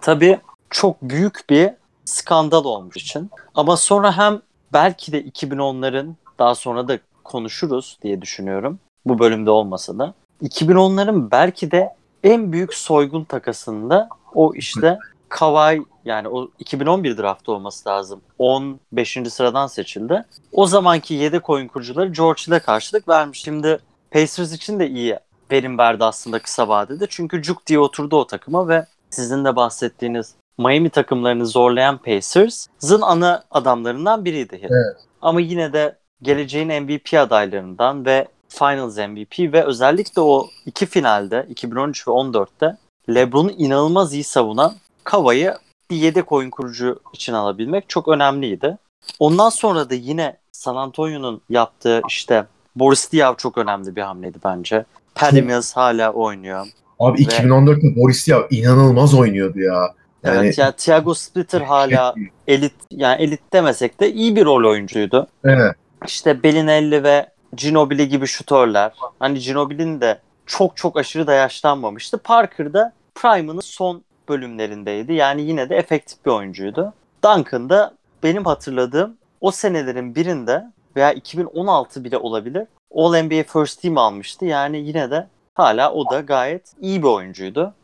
tabii 0.00 0.38
çok 0.70 1.02
büyük 1.02 1.50
bir 1.50 1.70
skandal 2.04 2.64
olmuş 2.64 2.96
için. 2.96 3.30
Ama 3.54 3.76
sonra 3.76 4.16
hem 4.18 4.40
belki 4.72 5.12
de 5.12 5.22
2010'ların 5.22 6.14
daha 6.38 6.54
sonra 6.54 6.88
da 6.88 6.98
konuşuruz 7.24 7.98
diye 8.02 8.22
düşünüyorum. 8.22 8.78
Bu 9.06 9.18
bölümde 9.18 9.50
olmasa 9.50 9.98
da. 9.98 10.14
2010'ların 10.42 11.30
belki 11.30 11.70
de 11.70 11.94
en 12.24 12.52
büyük 12.52 12.74
soygun 12.74 13.24
takasında 13.24 14.08
o 14.34 14.54
işte 14.54 14.98
Kawhi 15.28 15.82
yani 16.04 16.28
o 16.28 16.48
2011 16.58 17.18
draft 17.18 17.48
olması 17.48 17.88
lazım. 17.88 18.20
15. 18.38 19.18
sıradan 19.28 19.66
seçildi. 19.66 20.24
O 20.52 20.66
zamanki 20.66 21.14
yedek 21.14 21.50
oyun 21.50 21.68
kurucuları 21.68 22.12
George 22.12 22.42
Hill'e 22.46 22.58
karşılık 22.58 23.08
vermiş. 23.08 23.42
Şimdi 23.42 23.78
Pacers 24.10 24.52
için 24.52 24.80
de 24.80 24.88
iyi 24.88 25.18
verim 25.50 25.78
verdi 25.78 26.04
aslında 26.04 26.38
kısa 26.38 26.68
vadede. 26.68 27.06
Çünkü 27.10 27.42
cuk 27.42 27.66
diye 27.66 27.78
oturdu 27.78 28.16
o 28.16 28.26
takıma 28.26 28.68
ve 28.68 28.86
sizin 29.10 29.44
de 29.44 29.56
bahsettiğiniz 29.56 30.34
Miami 30.58 30.90
takımlarını 30.90 31.46
zorlayan 31.46 31.98
Pacers'ın 31.98 33.00
ana 33.00 33.44
adamlarından 33.50 34.24
biriydi. 34.24 34.58
Evet. 34.60 34.96
Ama 35.22 35.40
yine 35.40 35.72
de 35.72 35.98
geleceğin 36.22 36.82
MVP 36.82 37.14
adaylarından 37.14 38.04
ve 38.04 38.28
Finals 38.54 38.98
MVP 38.98 39.52
ve 39.52 39.64
özellikle 39.64 40.22
o 40.22 40.48
iki 40.66 40.86
finalde 40.86 41.46
2013 41.48 42.08
ve 42.08 42.12
14'te 42.12 42.76
LeBron'u 43.14 43.50
inanılmaz 43.50 44.14
iyi 44.14 44.24
savunan 44.24 44.74
Kava'yı 45.04 45.54
bir 45.90 45.96
yedek 45.96 46.32
oyun 46.32 46.50
kurucu 46.50 47.00
için 47.12 47.32
alabilmek 47.32 47.88
çok 47.88 48.08
önemliydi. 48.08 48.78
Ondan 49.18 49.48
sonra 49.48 49.90
da 49.90 49.94
yine 49.94 50.36
San 50.52 50.76
Antonio'nun 50.76 51.40
yaptığı 51.50 52.02
işte 52.08 52.44
Boris 52.76 53.12
Diaw 53.12 53.42
çok 53.42 53.58
önemli 53.58 53.96
bir 53.96 54.02
hamleydi 54.02 54.38
bence. 54.44 54.84
Patty 55.14 55.40
Mills 55.40 55.76
hala 55.76 56.12
oynuyor. 56.12 56.66
Abi 56.98 57.18
Ve- 57.18 57.22
2014'te 57.22 57.96
Boris 57.96 58.28
ya 58.28 58.46
inanılmaz 58.50 59.14
oynuyordu 59.14 59.60
ya. 59.60 59.94
Yani 60.22 60.38
Evet 60.38 60.58
yani 60.58 60.72
Thiago 60.76 61.14
Splitter 61.14 61.60
hala 61.60 62.14
elit 62.46 62.74
yani 62.90 63.22
elit 63.22 63.40
demesek 63.52 64.00
de 64.00 64.12
iyi 64.12 64.36
bir 64.36 64.44
rol 64.44 64.70
oyuncuydu. 64.70 65.26
Evet. 65.44 65.74
İşte 66.06 66.42
Bellinelli 66.42 67.02
ve 67.02 67.26
Ginobili 67.56 68.08
gibi 68.08 68.26
şutörler. 68.26 68.92
Hani 69.18 69.38
Ginobili'nin 69.38 70.00
de 70.00 70.20
çok 70.46 70.76
çok 70.76 70.96
aşırı 70.96 71.26
da 71.26 71.32
yaşlanmamıştı. 71.32 72.18
Parker 72.18 72.72
da 72.72 72.92
Prime'ının 73.14 73.60
son 73.60 74.04
bölümlerindeydi. 74.28 75.12
Yani 75.12 75.42
yine 75.42 75.68
de 75.68 75.76
efektif 75.76 76.26
bir 76.26 76.30
oyuncuydu. 76.30 76.92
Duncan 77.24 77.70
da 77.70 77.94
benim 78.22 78.44
hatırladığım 78.44 79.16
o 79.40 79.50
senelerin 79.50 80.14
birinde 80.14 80.64
veya 80.96 81.12
2016 81.12 82.04
bile 82.04 82.18
olabilir. 82.18 82.66
All 82.94 83.22
NBA 83.22 83.42
First 83.42 83.82
Team 83.82 83.98
almıştı. 83.98 84.44
Yani 84.44 84.78
yine 84.78 85.10
de 85.10 85.26
hala 85.54 85.92
o 85.92 86.10
da 86.10 86.20
gayet 86.20 86.72
iyi 86.80 87.02
bir 87.02 87.08
oyuncuydu. 87.08 87.74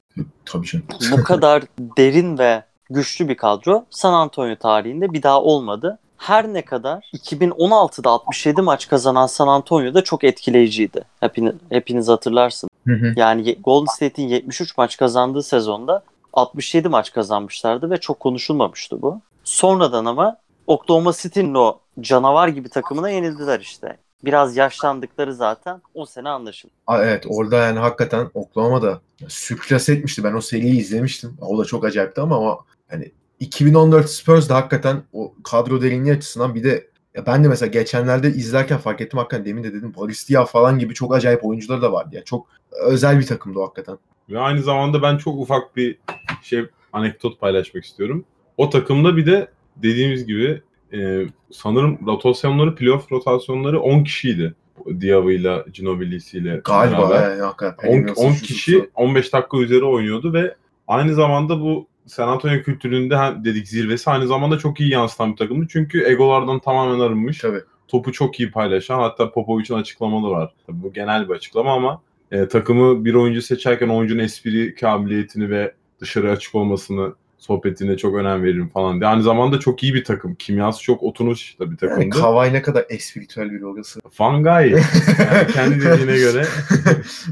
Tabii 0.45 0.67
canım. 0.67 0.87
Bu 1.13 1.25
kadar 1.25 1.63
derin 1.79 2.39
ve 2.39 2.63
güçlü 2.91 3.29
bir 3.29 3.37
kadro 3.37 3.85
San 3.91 4.13
Antonio 4.13 4.57
tarihinde 4.57 5.13
bir 5.13 5.23
daha 5.23 5.43
olmadı. 5.43 5.99
Her 6.21 6.53
ne 6.53 6.65
kadar 6.65 7.11
2016'da 7.15 8.11
67 8.11 8.63
maç 8.63 8.89
kazanan 8.89 9.27
San 9.27 9.49
Antonio 9.49 9.95
da 9.95 10.05
çok 10.05 10.25
etkileyiciydi. 10.25 11.05
Hepiniz, 11.21 11.55
hepiniz 11.69 12.09
hatırlarsınız. 12.09 12.71
Hı 12.87 12.95
hı. 12.95 13.13
Yani 13.17 13.59
Golden 13.65 13.93
State'in 13.95 14.29
73 14.29 14.79
maç 14.79 14.97
kazandığı 14.97 15.43
sezonda 15.43 16.03
67 16.33 16.89
maç 16.89 17.13
kazanmışlardı 17.13 17.91
ve 17.91 17.97
çok 17.97 18.21
konuşulmamıştı 18.21 19.03
bu. 19.03 19.21
Sonradan 19.45 20.05
ama 20.05 20.37
Oklahoma 20.67 21.13
City'nin 21.13 21.55
o 21.55 21.79
canavar 22.01 22.49
gibi 22.49 22.69
takımına 22.69 23.11
yenildiler 23.11 23.61
işte. 23.61 23.97
Biraz 24.25 24.57
yaşlandıkları 24.57 25.35
zaten 25.35 25.83
o 25.95 26.07
sene 26.07 26.29
anlaşıldı. 26.29 26.73
Aa, 26.87 27.05
evet 27.05 27.25
orada 27.29 27.57
yani 27.57 27.79
hakikaten 27.79 28.31
Oklahoma'da 28.35 29.01
sürklas 29.29 29.89
etmişti. 29.89 30.25
Ben 30.25 30.35
o 30.35 30.41
seriyi 30.41 30.81
izlemiştim. 30.81 31.37
O 31.41 31.59
da 31.59 31.65
çok 31.65 31.85
acayipti 31.85 32.21
ama 32.21 32.39
o 32.41 32.65
hani 32.91 33.13
2014 33.41 34.11
Spurs'da 34.11 34.55
hakikaten 34.55 35.03
o 35.13 35.35
kadro 35.45 35.83
derinliği 35.83 36.15
açısından 36.15 36.55
bir 36.55 36.65
de 36.65 36.91
ya 37.15 37.27
ben 37.27 37.45
de 37.45 37.49
mesela 37.49 37.71
geçenlerde 37.71 38.29
izlerken 38.29 38.79
fark 38.79 39.01
ettim 39.01 39.19
hakikaten 39.19 39.47
demin 39.47 39.65
de 39.65 39.75
dedim 39.75 39.95
Boris 39.97 40.29
Diaw 40.29 40.53
falan 40.53 40.79
gibi 40.79 40.95
çok 40.95 41.15
acayip 41.15 41.45
oyuncuları 41.45 41.83
da 41.83 41.93
vardı 41.93 42.17
ya. 42.17 42.25
Çok 42.25 42.47
özel 42.87 43.19
bir 43.19 43.27
takımdı 43.27 43.59
o 43.59 43.63
hakikaten. 43.63 43.99
Ve 44.31 44.39
aynı 44.39 44.63
zamanda 44.63 45.03
ben 45.03 45.17
çok 45.17 45.41
ufak 45.41 45.77
bir 45.77 45.99
şey 46.43 46.65
anekdot 46.93 47.41
paylaşmak 47.41 47.85
istiyorum. 47.85 48.25
O 48.57 48.71
takımda 48.71 49.17
bir 49.17 49.27
de 49.27 49.49
dediğimiz 49.77 50.27
gibi 50.27 50.63
e, 50.93 51.27
sanırım 51.53 51.99
rotasyonları, 52.07 52.75
playoff 52.75 53.13
rotasyonları 53.13 53.81
10 53.81 54.05
kişiydi. 54.05 54.55
Diav'ıyla, 55.01 55.65
Ginobili'siyle 55.73 56.61
Galiba 56.65 57.11
beraber. 57.11 57.31
yani, 57.31 57.43
hakikaten. 57.43 57.89
10, 57.89 57.93
Penny 57.93 58.05
Mills'ın 58.05 58.25
10 58.25 58.33
şutu. 58.33 58.47
kişi 58.47 58.91
15 58.95 59.33
dakika 59.33 59.59
üzeri 59.59 59.85
oynuyordu 59.85 60.33
ve 60.33 60.55
aynı 60.89 61.15
zamanda 61.15 61.61
bu 61.61 61.87
San 62.11 62.29
Antonio 62.29 62.63
kültüründe 62.63 63.17
hem 63.17 63.45
dedik 63.45 63.69
zirvesi 63.69 64.11
aynı 64.11 64.27
zamanda 64.27 64.59
çok 64.59 64.81
iyi 64.81 64.91
yansıtan 64.91 65.33
bir 65.33 65.37
takımdı. 65.37 65.67
Çünkü 65.71 66.05
egolardan 66.05 66.59
tamamen 66.59 67.01
arınmış. 67.01 67.39
Tabii. 67.39 67.61
Topu 67.89 68.13
çok 68.13 68.41
iyi 68.41 68.51
paylaşan 68.51 68.99
hatta 68.99 69.33
Popovic'in 69.33 69.79
açıklamaları 69.79 70.33
var. 70.33 70.55
Tabii 70.67 70.83
bu 70.83 70.93
genel 70.93 71.29
bir 71.29 71.35
açıklama 71.35 71.73
ama 71.73 72.03
e, 72.31 72.49
takımı 72.49 73.05
bir 73.05 73.15
oyuncu 73.15 73.43
seçerken 73.43 73.89
oyuncunun 73.89 74.23
espri 74.23 74.75
kabiliyetini 74.75 75.51
ve 75.51 75.75
dışarı 76.01 76.31
açık 76.31 76.55
olmasını 76.55 77.15
sohbetine 77.39 77.97
çok 77.97 78.15
önem 78.15 78.43
veririm 78.43 78.69
falan 78.69 79.01
diye. 79.01 79.11
Aynı 79.11 79.23
zamanda 79.23 79.61
çok 79.61 79.83
iyi 79.83 79.95
bir 79.95 80.05
takım. 80.05 80.35
Kimyası 80.35 80.83
çok 80.83 81.03
oturmuş 81.03 81.59
da 81.59 81.71
bir 81.71 81.77
takımdı. 81.77 82.01
Yani 82.01 82.11
Kawhi 82.11 82.53
ne 82.53 82.63
kadar 82.63 82.85
espiritüel 82.89 83.51
bir 83.51 83.63
orası. 83.63 84.01
Fangay. 84.11 84.71
Yani 85.19 85.53
kendi 85.53 85.85
dediğine 85.85 86.19
göre 86.19 86.47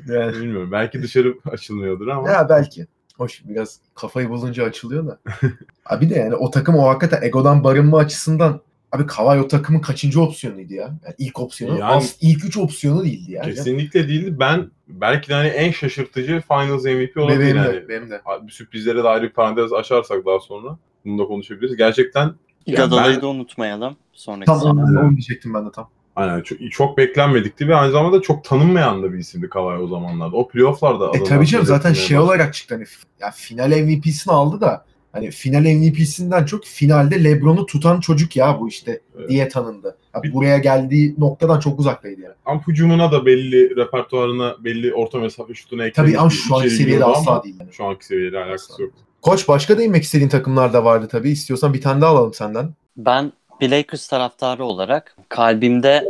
yani, 0.09 0.33
bilmiyorum. 0.33 0.73
Belki 0.73 1.03
dışarı 1.03 1.35
açılmıyordur 1.51 2.09
ama. 2.09 2.31
ya 2.31 2.49
belki. 2.49 2.87
Hoş 3.19 3.43
biraz 3.45 3.81
kafayı 3.95 4.29
bulunca 4.29 4.65
açılıyor 4.65 5.07
da. 5.07 5.19
Abi 5.87 6.11
de 6.11 6.15
yani 6.15 6.35
o 6.35 6.51
takım 6.51 6.75
o 6.77 6.89
hakikaten 6.89 7.23
egodan 7.23 7.65
barınma 7.65 7.99
açısından 7.99 8.61
Abi 8.93 9.07
Kawhi 9.07 9.41
o 9.41 9.49
takımın 9.49 9.81
kaçıncı 9.81 10.21
opsiyonuydu 10.23 10.75
ya? 10.75 10.83
Yani 10.83 11.15
ilk 11.19 11.39
opsiyonu. 11.41 11.79
Yani- 11.79 11.85
az, 11.95 12.17
ilk 12.21 12.45
üç 12.45 12.57
opsiyonu 12.57 13.05
değildi 13.05 13.33
yani. 13.33 13.55
Kesinlikle 13.55 14.09
değildi. 14.09 14.37
Ben 14.41 14.71
belki 14.89 15.29
de 15.29 15.35
hani 15.35 15.49
en 15.49 15.71
şaşırtıcı 15.71 16.43
Finals 16.49 16.85
MVP 16.85 17.17
olabilir 17.17 17.41
Benim 17.41 17.57
yani. 17.57 17.73
de, 17.73 17.89
benim 17.89 18.11
de. 18.11 18.23
Bir 18.47 18.53
sürprizlere 18.53 19.05
dair 19.05 19.23
bir 19.23 19.31
parantez 19.31 19.73
açarsak 19.73 20.27
daha 20.27 20.41
sonra. 20.41 20.79
Bunu 21.05 21.19
da 21.19 21.25
konuşabiliriz. 21.25 21.77
Gerçekten 21.77 22.23
Yani 22.25 22.37
Iguodala'yı 22.77 23.15
ben- 23.15 23.23
da 23.23 23.27
unutmayalım. 23.29 23.97
Sonraki 24.13 24.47
Tam 24.47 24.61
onu, 24.63 25.01
onu 25.01 25.11
diyecektim 25.11 25.55
ben 25.55 25.67
de 25.67 25.71
tam. 25.73 25.91
Aynen 26.19 26.41
çok, 26.43 26.59
çok 26.73 26.99
beklenmedikti 26.99 27.69
ve 27.69 27.77
aynı 27.77 27.93
zamanda 27.93 28.23
çok 28.23 28.45
tanınmayan 28.45 29.03
da 29.03 29.13
bir 29.13 29.19
isimdi 29.19 29.49
Kawhi 29.49 29.83
o 29.83 29.89
zamanlarda. 29.89 30.37
O 30.37 30.49
playofflarda 30.49 31.11
E 31.19 31.25
tabii 31.25 31.47
canım 31.47 31.67
zaten 31.67 31.93
şey 31.93 32.03
başladı. 32.17 32.21
olarak 32.21 32.55
çıktı 32.55 32.75
hani 32.75 32.85
ya 33.21 33.31
final 33.31 33.71
MVP'sini 33.81 34.33
aldı 34.35 34.61
da 34.61 34.85
hani 35.13 35.31
final 35.31 35.61
MVP'sinden 35.75 36.45
çok 36.45 36.65
finalde 36.65 37.25
LeBron'u 37.25 37.67
tutan 37.67 38.01
çocuk 38.01 38.37
ya 38.37 38.61
bu 38.61 38.69
işte 38.69 39.01
Evet. 39.19 39.29
diye 39.29 39.49
tanındı. 39.49 39.97
Ya 40.15 40.23
Bir- 40.23 40.35
buraya 40.35 40.59
geldiği 40.59 41.15
noktadan 41.19 41.61
çok 41.61 41.79
uzaktaydı 41.81 42.21
yani. 42.21 42.35
Ama 42.47 42.61
hücumuna 42.67 43.13
da 43.13 43.27
belli 43.27 43.77
repertuarına 43.77 44.57
belli 44.65 44.95
orta 44.95 45.19
mesafe 45.19 45.55
şutunu 45.55 45.85
eklemiş. 45.87 46.13
Tabii 46.13 46.21
ama 46.21 46.31
şu 46.31 46.57
anki 46.57 46.71
seviyede 46.71 47.05
asla 47.05 47.45
değil. 47.45 47.57
Yani. 47.61 47.73
Şu 47.73 47.85
anki 47.85 48.07
seviyeyle 48.07 48.39
alakası 48.39 48.83
yok. 48.83 48.93
Koç 49.23 49.49
başka 49.49 49.79
değinmek 49.79 50.03
istediğin 50.03 50.29
takımlar 50.29 50.73
da 50.73 50.85
vardı 50.85 51.09
tabii. 51.11 51.31
İstiyorsan 51.31 51.75
bir 51.75 51.81
tane 51.81 52.01
daha 52.01 52.11
alalım 52.11 52.35
senden. 52.35 52.75
Ben 52.97 53.33
bir 53.61 53.71
Lakers 53.71 54.09
taraftarı 54.09 54.65
olarak 54.65 55.17
kalbimde 55.29 56.05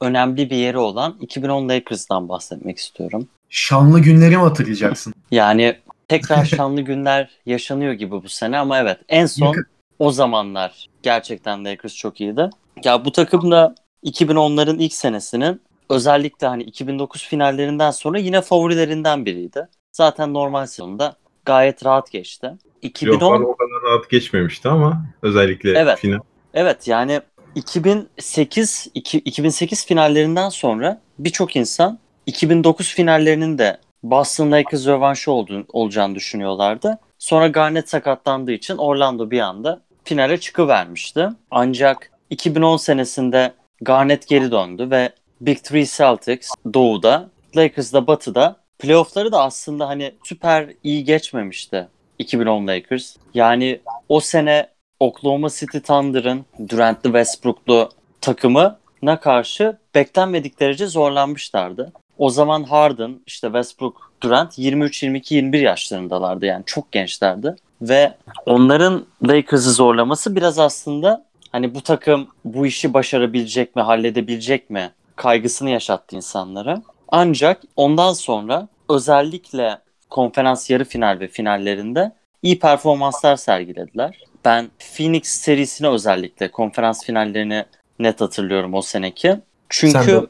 önemli 0.00 0.50
bir 0.50 0.56
yeri 0.56 0.78
olan 0.78 1.16
2010 1.20 1.68
Lakers'dan 1.68 2.28
bahsetmek 2.28 2.78
istiyorum. 2.78 3.28
Şanlı 3.48 4.00
günleri 4.00 4.36
mi 4.36 4.42
hatırlayacaksın? 4.42 5.14
Yani 5.30 5.76
tekrar 6.08 6.44
şanlı 6.44 6.80
günler 6.80 7.30
yaşanıyor 7.46 7.92
gibi 7.92 8.10
bu 8.10 8.28
sene 8.28 8.58
ama 8.58 8.78
evet 8.78 8.98
en 9.08 9.26
son 9.26 9.56
o 9.98 10.10
zamanlar 10.10 10.86
gerçekten 11.02 11.64
Lakers 11.64 11.94
çok 11.94 12.20
iyiydi. 12.20 12.50
Ya 12.84 13.04
bu 13.04 13.12
takım 13.12 13.50
da 13.50 13.74
2010'ların 14.04 14.78
ilk 14.78 14.92
senesinin 14.92 15.60
özellikle 15.90 16.46
hani 16.46 16.62
2009 16.62 17.24
finallerinden 17.24 17.90
sonra 17.90 18.18
yine 18.18 18.40
favorilerinden 18.40 19.26
biriydi. 19.26 19.68
Zaten 19.92 20.34
normal 20.34 20.66
sezonda 20.66 21.16
gayet 21.44 21.84
rahat 21.84 22.10
geçti. 22.10 22.52
2010 22.82 23.18
Playoff'lar 23.18 23.40
o 23.40 23.56
kadar 23.56 23.92
rahat 23.92 24.10
geçmemişti 24.10 24.68
ama 24.68 25.04
özellikle 25.22 25.70
Evet. 25.70 25.98
final. 25.98 26.20
Evet 26.58 26.88
yani 26.88 27.20
2008 27.54 28.88
iki- 28.94 29.18
2008 29.18 29.86
finallerinden 29.86 30.48
sonra 30.48 31.00
birçok 31.18 31.56
insan 31.56 31.98
2009 32.26 32.94
finallerinin 32.94 33.58
de 33.58 33.78
Boston 34.02 34.52
Lakers 34.52 34.86
rövanşı 34.86 35.32
olduğunu, 35.32 35.64
olacağını 35.72 36.14
düşünüyorlardı. 36.14 36.98
Sonra 37.18 37.48
Garnett 37.48 37.88
sakatlandığı 37.88 38.52
için 38.52 38.76
Orlando 38.76 39.30
bir 39.30 39.40
anda 39.40 39.80
finale 40.04 40.40
çıkıvermişti. 40.40 41.28
Ancak 41.50 42.10
2010 42.30 42.76
senesinde 42.76 43.52
Garnett 43.80 44.28
geri 44.28 44.50
döndü 44.50 44.90
ve 44.90 45.12
Big 45.40 45.58
Three 45.58 45.86
Celtics 45.86 46.50
doğuda, 46.74 47.30
Lakers 47.56 47.92
da 47.92 48.06
batıda. 48.06 48.56
Playoff'ları 48.78 49.32
da 49.32 49.42
aslında 49.42 49.88
hani 49.88 50.14
süper 50.24 50.70
iyi 50.82 51.04
geçmemişti 51.04 51.88
2010 52.18 52.66
Lakers. 52.66 53.16
Yani 53.34 53.80
o 54.08 54.20
sene 54.20 54.68
Oklahoma 55.00 55.48
City 55.48 55.78
Thunder'ın 55.78 56.44
Durant'lı 56.68 57.08
Westbrook'lu 57.08 57.90
takımına 58.20 59.20
karşı 59.20 59.78
beklenmedik 59.94 60.60
derece 60.60 60.86
zorlanmışlardı. 60.86 61.92
O 62.18 62.30
zaman 62.30 62.62
Harden, 62.62 63.20
işte 63.26 63.46
Westbrook, 63.46 64.12
Durant 64.22 64.58
23, 64.58 65.02
22, 65.02 65.34
21 65.34 65.60
yaşlarındalardı 65.60 66.46
yani 66.46 66.62
çok 66.66 66.92
gençlerdi. 66.92 67.56
Ve 67.82 68.14
onların 68.46 69.06
Lakers'ı 69.28 69.72
zorlaması 69.72 70.36
biraz 70.36 70.58
aslında 70.58 71.24
hani 71.52 71.74
bu 71.74 71.80
takım 71.80 72.28
bu 72.44 72.66
işi 72.66 72.94
başarabilecek 72.94 73.76
mi, 73.76 73.82
halledebilecek 73.82 74.70
mi 74.70 74.90
kaygısını 75.16 75.70
yaşattı 75.70 76.16
insanlara. 76.16 76.82
Ancak 77.08 77.62
ondan 77.76 78.12
sonra 78.12 78.68
özellikle 78.88 79.78
konferans 80.10 80.70
yarı 80.70 80.84
final 80.84 81.20
ve 81.20 81.28
finallerinde 81.28 82.12
iyi 82.42 82.58
performanslar 82.58 83.36
sergilediler. 83.36 84.27
Ben 84.44 84.70
Phoenix 84.96 85.24
serisine 85.28 85.88
özellikle 85.88 86.50
konferans 86.50 87.04
finallerini 87.04 87.64
net 87.98 88.20
hatırlıyorum 88.20 88.74
o 88.74 88.82
seneki. 88.82 89.28
Sen 89.28 89.40
Çünkü 89.68 90.12
de- 90.12 90.26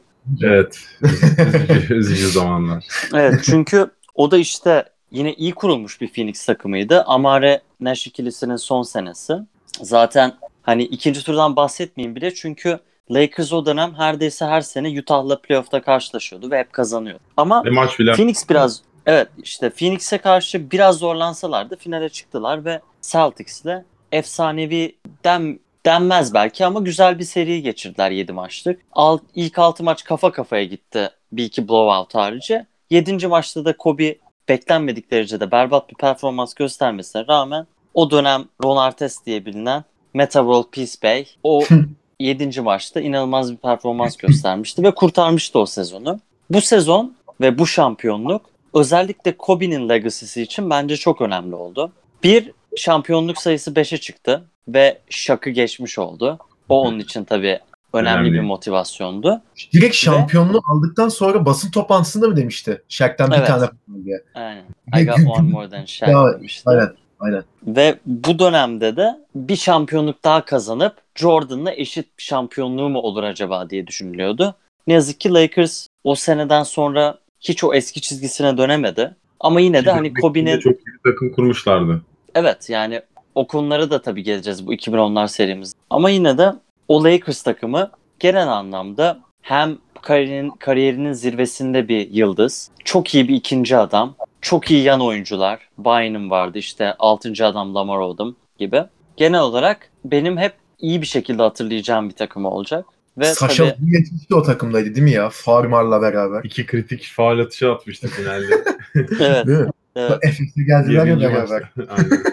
Evet. 0.47 0.79
Üzücü, 1.01 1.93
üzücü 1.95 2.27
zamanlar. 2.29 2.85
evet 3.13 3.41
çünkü 3.43 3.91
o 4.15 4.31
da 4.31 4.37
işte 4.37 4.85
yine 5.11 5.33
iyi 5.33 5.51
kurulmuş 5.53 6.01
bir 6.01 6.13
Phoenix 6.13 6.45
takımıydı. 6.45 7.03
Amare 7.03 7.61
Nash 7.79 8.07
ikilisinin 8.07 8.55
son 8.55 8.83
senesi. 8.83 9.33
Zaten 9.81 10.33
hani 10.61 10.83
ikinci 10.83 11.23
turdan 11.23 11.55
bahsetmeyeyim 11.55 12.15
bile 12.15 12.33
çünkü 12.33 12.79
Lakers 13.11 13.53
o 13.53 13.65
dönem 13.65 13.93
neredeyse 13.99 14.45
her 14.45 14.61
sene 14.61 14.99
Utah'la 14.99 15.41
playoff'ta 15.41 15.81
karşılaşıyordu 15.81 16.51
ve 16.51 16.59
hep 16.59 16.73
kazanıyordu. 16.73 17.23
Ama 17.37 17.65
Ve 17.65 17.69
maç 17.69 17.99
bile 17.99 18.13
Phoenix 18.13 18.49
biraz 18.49 18.81
evet 19.05 19.27
işte 19.43 19.69
Phoenix'e 19.69 20.17
karşı 20.17 20.71
biraz 20.71 20.97
zorlansalardı 20.97 21.75
finale 21.77 22.09
çıktılar 22.09 22.65
ve 22.65 22.81
Celtics'le 23.01 23.83
efsanevi 24.11 24.95
den, 25.23 25.59
denmez 25.85 26.33
belki 26.33 26.65
ama 26.65 26.79
güzel 26.79 27.19
bir 27.19 27.23
seri 27.23 27.61
geçirdiler 27.61 28.11
7 28.11 28.31
maçlık. 28.33 28.81
Alt, 28.91 29.21
ilk 29.35 29.59
6 29.59 29.83
maç 29.83 30.03
kafa 30.03 30.31
kafaya 30.31 30.63
gitti 30.63 31.09
bir 31.31 31.43
iki 31.45 31.67
blowout 31.67 32.15
harici. 32.15 32.65
7. 32.89 33.27
maçta 33.27 33.65
da 33.65 33.77
Kobe 33.77 34.15
beklenmedik 34.49 35.11
derecede 35.11 35.51
berbat 35.51 35.89
bir 35.89 35.95
performans 35.95 36.53
göstermesine 36.53 37.27
rağmen 37.27 37.67
o 37.93 38.11
dönem 38.11 38.45
Ron 38.63 38.77
Artest 38.77 39.25
diye 39.25 39.45
bilinen 39.45 39.83
Meta 40.13 40.39
World 40.39 40.71
Peace 40.71 40.93
Bey 41.03 41.27
o 41.43 41.63
7. 42.19 42.61
maçta 42.61 43.01
inanılmaz 43.01 43.51
bir 43.51 43.57
performans 43.57 44.17
göstermişti 44.17 44.83
ve 44.83 44.91
kurtarmıştı 44.91 45.59
o 45.59 45.65
sezonu. 45.65 46.19
Bu 46.49 46.61
sezon 46.61 47.15
ve 47.41 47.57
bu 47.59 47.67
şampiyonluk 47.67 48.41
özellikle 48.73 49.37
Kobe'nin 49.37 49.89
legacy'si 49.89 50.41
için 50.41 50.69
bence 50.69 50.97
çok 50.97 51.21
önemli 51.21 51.55
oldu. 51.55 51.91
Bir 52.23 52.51
şampiyonluk 52.77 53.37
sayısı 53.37 53.71
5'e 53.71 53.97
çıktı 53.97 54.43
ve 54.67 54.99
Shaq'ı 55.09 55.49
geçmiş 55.49 55.99
oldu. 55.99 56.39
O 56.69 56.81
onun 56.81 56.99
için 56.99 57.23
tabii 57.23 57.59
önemli, 57.93 58.19
Önemli. 58.19 58.33
bir 58.33 58.39
motivasyondu. 58.39 59.41
Direkt 59.73 59.95
şampiyonluğu 59.95 60.61
aldıktan 60.71 61.09
sonra 61.09 61.45
basın 61.45 61.71
toplantısında 61.71 62.27
mı 62.27 62.37
demişti? 62.37 62.81
Shaq'tan 62.89 63.31
bir 63.31 63.35
Evet. 63.35 63.47
tane 63.47 63.59
falan 63.59 64.03
diye. 64.05 64.21
Aynen. 64.33 64.63
Ve 64.95 65.01
I 65.01 65.05
got 65.05 65.19
one 65.39 65.49
more 65.51 65.69
than 65.69 65.85
Shaq 65.85 66.33
demişti. 66.37 66.63
Aynen. 66.69 66.89
Aynen. 67.19 67.43
Ve 67.67 67.95
bu 68.05 68.39
dönemde 68.39 68.95
de 68.97 69.15
bir 69.35 69.55
şampiyonluk 69.55 70.23
daha 70.23 70.45
kazanıp 70.45 70.93
Jordan'la 71.15 71.71
eşit 71.73 72.17
bir 72.17 72.23
şampiyonluğu 72.23 72.89
mu 72.89 72.99
olur 72.99 73.23
acaba 73.23 73.69
diye 73.69 73.87
düşünülüyordu. 73.87 74.55
Ne 74.87 74.93
yazık 74.93 75.19
ki 75.19 75.33
Lakers 75.33 75.87
o 76.03 76.15
seneden 76.15 76.63
sonra 76.63 77.17
hiç 77.41 77.63
o 77.63 77.73
eski 77.73 78.01
çizgisine 78.01 78.57
dönemedi. 78.57 79.15
Ama 79.39 79.59
yine 79.59 79.85
de 79.85 79.91
hani 79.91 80.13
Kobe'nin 80.13 80.59
çok 80.59 80.73
iyi 80.73 80.85
bir 81.05 81.11
takım 81.11 81.31
kurmuşlardı. 81.33 82.01
Evet 82.35 82.69
yani 82.69 83.01
o 83.35 83.47
konulara 83.47 83.91
da 83.91 84.01
tabii 84.01 84.23
geleceğiz 84.23 84.67
bu 84.67 84.73
2010'lar 84.73 85.27
serimiz. 85.27 85.73
Ama 85.89 86.09
yine 86.09 86.37
de 86.37 86.53
o 86.87 87.03
Lakers 87.03 87.41
takımı 87.41 87.91
genel 88.19 88.47
anlamda 88.47 89.19
hem 89.41 89.77
kariyerinin, 90.01 90.49
kariyerinin 90.49 91.13
zirvesinde 91.13 91.87
bir 91.87 92.09
yıldız, 92.11 92.71
çok 92.85 93.15
iyi 93.15 93.27
bir 93.27 93.35
ikinci 93.35 93.77
adam, 93.77 94.15
çok 94.41 94.71
iyi 94.71 94.83
yan 94.83 95.01
oyuncular. 95.01 95.59
Bynum 95.77 96.29
vardı 96.29 96.57
işte 96.57 96.93
6. 96.99 97.45
adam 97.45 97.75
Lamar 97.75 97.97
Odom 97.97 98.35
gibi. 98.57 98.83
Genel 99.17 99.41
olarak 99.41 99.89
benim 100.05 100.37
hep 100.37 100.53
iyi 100.79 101.01
bir 101.01 101.07
şekilde 101.07 101.41
hatırlayacağım 101.41 102.09
bir 102.09 102.15
takım 102.15 102.45
olacak. 102.45 102.85
Ve 103.17 103.25
Saşa 103.25 103.75
tabii 103.75 104.05
o 104.33 104.43
takımdaydı 104.43 104.95
değil 104.95 105.03
mi 105.03 105.11
ya? 105.11 105.29
Farmar'la 105.29 106.01
beraber. 106.01 106.43
İki 106.43 106.65
kritik 106.65 107.11
faal 107.15 107.39
atışı 107.39 107.71
atmıştı 107.71 108.07
finalde. 108.07 108.63
evet? 109.19 109.69
Evet. 109.99 110.19
Efes'e 110.23 110.63
geldiler 110.63 110.93
ya 110.93 111.05
Yedinci 111.05 111.25
beraber. 111.25 111.71
maçta. 111.75 111.93
Aynen. 111.95 112.23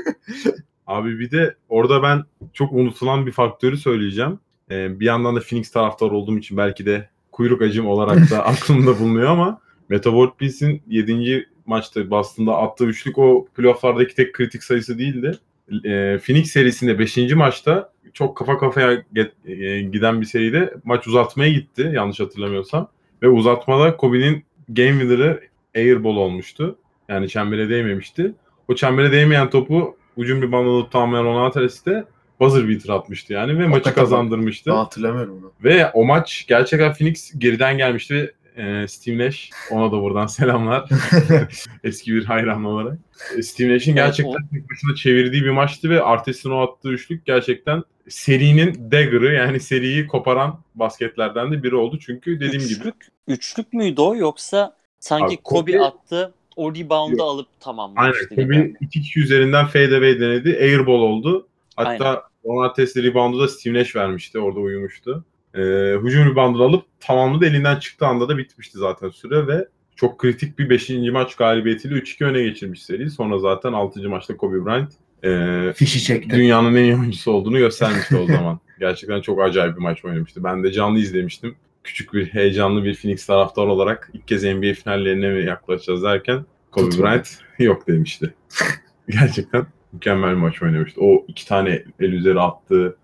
Abi 0.87 1.18
bir 1.18 1.31
de 1.31 1.55
orada 1.68 2.02
ben 2.02 2.24
çok 2.52 2.72
unutulan 2.72 3.26
bir 3.26 3.33
faktörü 3.33 3.76
söyleyeceğim. 3.76 4.38
Ee, 4.70 5.00
bir 5.00 5.07
yandan 5.07 5.37
da 5.37 5.40
Phoenix 5.40 5.70
taraftarı 5.70 6.11
olduğum 6.11 6.38
için 6.38 6.57
belki 6.57 6.87
de 6.87 7.09
kuyruk 7.33 7.62
acım 7.62 7.87
olarak 7.87 8.31
da 8.31 8.44
aklımda 8.46 8.98
bulunuyor 8.98 9.29
ama 9.31 9.61
Meta 9.88 10.11
World 10.11 10.37
Peace'in 10.38 10.83
7. 10.88 11.46
maçta 11.66 12.11
Boston'da 12.11 12.57
attığı 12.57 12.85
üçlük 12.85 13.18
o 13.18 13.46
playofflardaki 13.57 14.14
tek 14.14 14.33
kritik 14.33 14.62
sayısı 14.64 14.98
değildi. 14.98 15.38
Ee, 15.85 16.18
Phoenix 16.26 16.50
serisinde 16.50 16.98
5. 16.98 17.16
maçta 17.35 17.92
çok 18.12 18.37
kafa 18.37 18.59
kafaya 18.59 18.92
get- 19.14 19.50
e, 19.62 19.81
giden 19.83 20.20
bir 20.20 20.26
seride 20.26 20.74
maç 20.85 21.07
uzatmaya 21.07 21.52
gitti 21.52 21.90
yanlış 21.94 22.20
hatırlamıyorsam. 22.20 22.88
Ve 23.22 23.29
uzatmada 23.29 23.96
Kobe'nin 23.96 24.44
game 24.68 24.90
winner'ı 25.00 25.40
airball 25.76 26.16
olmuştu. 26.16 26.79
Yani 27.09 27.29
çembere 27.29 27.69
değmemişti. 27.69 28.33
O 28.69 28.75
çembere 28.75 29.12
değmeyen 29.12 29.51
topu 29.51 29.97
ucun 30.16 30.42
bir 30.42 30.53
bandalıp 30.53 30.92
tamamen 30.92 31.25
Ronaldo 31.25 31.61
de 31.87 32.05
buzzer 32.40 32.69
beater 32.69 32.95
atmıştı 32.95 33.33
yani 33.33 33.53
ve 33.59 33.66
maçı 33.66 33.73
Hakikaten. 33.73 34.03
kazandırmıştı. 34.03 34.71
Ben 34.71 34.77
hatırlamıyorum 34.77 35.38
onu. 35.38 35.53
Ve 35.64 35.90
o 35.90 36.05
maç 36.05 36.45
gerçekten 36.49 36.92
Phoenix 36.92 37.33
geriden 37.38 37.79
gelmişti. 37.79 38.35
Ee, 38.57 38.87
Steve 38.88 39.27
Nash, 39.27 39.51
ona 39.71 39.92
da 39.92 40.03
buradan 40.03 40.27
selamlar. 40.37 40.88
Eski 41.85 42.14
bir 42.14 42.25
hayran 42.25 42.64
olarak. 42.64 42.99
Ee, 43.38 43.42
Steve 43.42 43.75
Nash'in 43.75 43.95
gerçekten 43.95 44.49
tek 44.53 44.71
başına 44.71 44.95
çevirdiği 44.95 45.45
bir 45.45 45.51
maçtı 45.51 45.90
ve 45.90 46.03
Artest'in 46.03 46.51
o 46.51 46.59
attığı 46.61 46.88
üçlük 46.88 47.27
gerçekten 47.27 47.83
serinin 48.09 48.75
dagger'ı 48.90 49.35
yani 49.35 49.61
seriyi 49.61 50.07
koparan 50.07 50.61
basketlerden 50.75 51.53
de 51.53 51.62
biri 51.62 51.75
oldu. 51.77 51.99
Çünkü 51.99 52.40
dediğim 52.40 52.64
gibi 52.64 52.79
üçlük, 52.81 52.95
üçlük 53.29 53.73
müydü 53.73 54.01
o 54.01 54.16
yoksa 54.16 54.77
sanki 55.01 55.25
Abi, 55.27 55.37
Kobe, 55.37 55.73
Kobe- 55.73 55.83
attı 55.85 56.35
o 56.57 56.75
rebound'u 56.75 57.16
Yok. 57.16 57.21
alıp 57.29 57.47
Aynen. 57.49 57.61
tamamlamıştı 57.61 58.29
Kobe 58.29 58.42
gibi. 58.42 58.75
iki 58.81 59.01
kişi 59.03 59.21
üzerinden 59.21 59.66
fadeaway 59.66 60.21
denedi. 60.21 60.59
Airball 60.61 61.01
oldu. 61.01 61.47
Hatta 61.77 62.23
Ron 62.47 62.64
Artest'e 62.64 63.03
reboundu 63.03 63.40
da 63.40 63.49
Steve 63.49 63.75
Nash 63.79 63.97
vermişti. 63.97 64.38
Orada 64.38 64.61
uyumuştu. 64.61 65.25
Ee, 65.55 65.61
hücum 66.03 66.31
reboundu 66.31 66.64
alıp 66.64 66.85
tamamladı. 67.01 67.47
Elinden 67.47 67.77
çıktığı 67.77 68.07
anda 68.07 68.29
da 68.29 68.38
bitmişti 68.38 68.79
zaten 68.79 69.09
süre 69.11 69.47
ve 69.47 69.69
çok 69.97 70.19
kritik 70.19 70.59
bir 70.59 70.71
5. 70.71 70.90
maç 71.12 71.35
galibiyetiyle 71.37 71.95
3-2 71.95 72.25
öne 72.25 72.42
geçirmiş 72.42 72.83
seri. 72.83 73.11
Sonra 73.11 73.38
zaten 73.38 73.73
6. 73.73 74.09
maçta 74.09 74.37
Kobe 74.37 74.64
Bryant 74.66 74.92
e, 75.25 75.73
Fişi 75.73 76.03
çekti. 76.05 76.37
dünyanın 76.37 76.75
en 76.75 76.85
iyi 76.85 76.95
oyuncusu 76.97 77.33
olduğunu 77.33 77.59
göstermişti 77.59 78.16
o 78.16 78.27
zaman. 78.37 78.61
Gerçekten 78.79 79.21
çok 79.21 79.40
acayip 79.42 79.77
bir 79.77 79.83
maç 79.83 80.05
oynamıştı. 80.05 80.45
Ben 80.45 80.64
de 80.64 80.73
canlı 80.73 80.99
izlemiştim. 80.99 81.57
Küçük 81.87 82.12
bir 82.14 82.27
heyecanlı 82.27 82.85
bir 82.85 82.96
Phoenix 82.96 83.27
taraftar 83.27 83.66
olarak 83.66 84.11
ilk 84.12 84.29
kez 84.29 84.44
NBA 84.44 84.75
finallerine 84.75 85.29
mi 85.31 85.44
yaklaşacağız 85.44 86.03
derken 86.03 86.44
Kobe 86.70 86.90
Tutmadı. 86.90 87.09
Bryant 87.11 87.29
yok 87.59 87.87
demişti. 87.87 88.35
Gerçekten 89.09 89.66
mükemmel 89.92 90.31
bir 90.31 90.37
maç 90.37 90.62
oynamıştı. 90.62 91.01
O 91.01 91.25
iki 91.29 91.46
tane 91.49 91.85
el 92.01 92.12
üzeri 92.12 92.40
attığı 92.40 92.96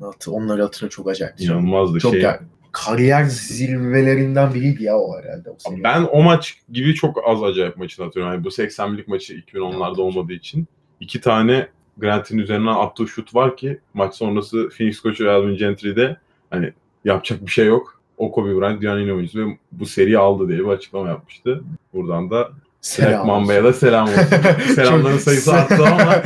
Hatı- 0.00 0.30
Onları 0.32 0.62
hatırla 0.62 0.88
çok 0.90 1.08
acayip. 1.08 1.40
inanılmazdı. 1.40 1.98
Çok 1.98 2.12
şey. 2.12 2.20
yani 2.22 2.38
kariyer 2.72 3.24
zirvelerinden 3.24 4.54
biriydi 4.54 4.84
ya 4.84 4.96
o 4.98 5.18
herhalde. 5.18 5.50
O. 5.50 5.56
Ben 5.84 6.02
o 6.10 6.22
maç 6.22 6.56
gibi 6.72 6.94
çok 6.94 7.28
az 7.28 7.42
acayip 7.42 7.76
maçını 7.76 8.04
hatırlıyorum. 8.04 8.34
Yani 8.34 8.44
bu 8.44 8.48
80'lik 8.48 9.08
maçı 9.08 9.34
2010'larda 9.34 10.00
olmadığı 10.00 10.32
için 10.32 10.66
iki 11.00 11.20
tane 11.20 11.68
Grant'in 11.96 12.38
üzerinden 12.38 12.72
attığı 12.72 13.08
şut 13.08 13.34
var 13.34 13.56
ki 13.56 13.80
maç 13.94 14.14
sonrası 14.14 14.68
Phoenix 14.76 15.00
koçu 15.00 15.30
Alvin 15.30 15.56
Gentry'de 15.56 16.16
hani 16.50 16.72
yapacak 17.04 17.46
bir 17.46 17.50
şey 17.50 17.66
yok. 17.66 18.01
O 18.22 18.32
Kobe 18.32 18.60
Bryant 18.60 18.80
dünyanın 18.82 19.00
en 19.00 19.04
iyi 19.04 19.12
oyuncusu 19.12 19.38
ve 19.38 19.58
bu 19.72 19.86
seriyi 19.86 20.18
aldı 20.18 20.48
diye 20.48 20.58
bir 20.58 20.64
açıklama 20.64 21.08
yapmıştı. 21.08 21.62
Buradan 21.92 22.30
da 22.30 22.48
Selam 22.80 23.26
Mamba'ya 23.26 23.64
da 23.64 23.72
selam 23.72 24.08
olsun. 24.08 24.22
Selamların 24.74 25.18
sayısı 25.18 25.52
arttı 25.52 25.86
ama 25.86 26.16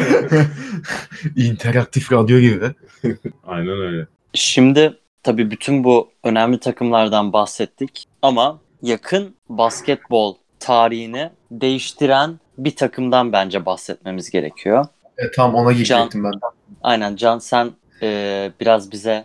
İnteraktif 1.37 2.13
radyo 2.13 2.41
gibi. 2.41 2.65
aynen 3.47 3.81
öyle. 3.81 4.07
Şimdi 4.35 4.99
tabii 5.23 5.51
bütün 5.51 5.85
bu 5.85 6.11
önemli 6.25 6.61
takımlardan 6.61 7.33
bahsettik 7.33 8.05
ama 8.23 8.61
yakın 8.83 9.35
basketbol 9.49 10.35
tarihini 10.61 11.31
değiştiren 11.51 12.41
bir 12.59 12.77
takımdan 12.77 13.33
bence 13.33 13.67
bahsetmemiz 13.67 14.31
gerekiyor. 14.31 14.87
E, 15.19 15.31
tam 15.31 15.55
ona 15.55 15.73
girecektim 15.73 16.25
ben. 16.25 16.33
Aynen 16.83 17.17
Can 17.17 17.39
sen 17.39 17.71
e, 18.03 18.51
biraz 18.61 18.93
bize 18.93 19.25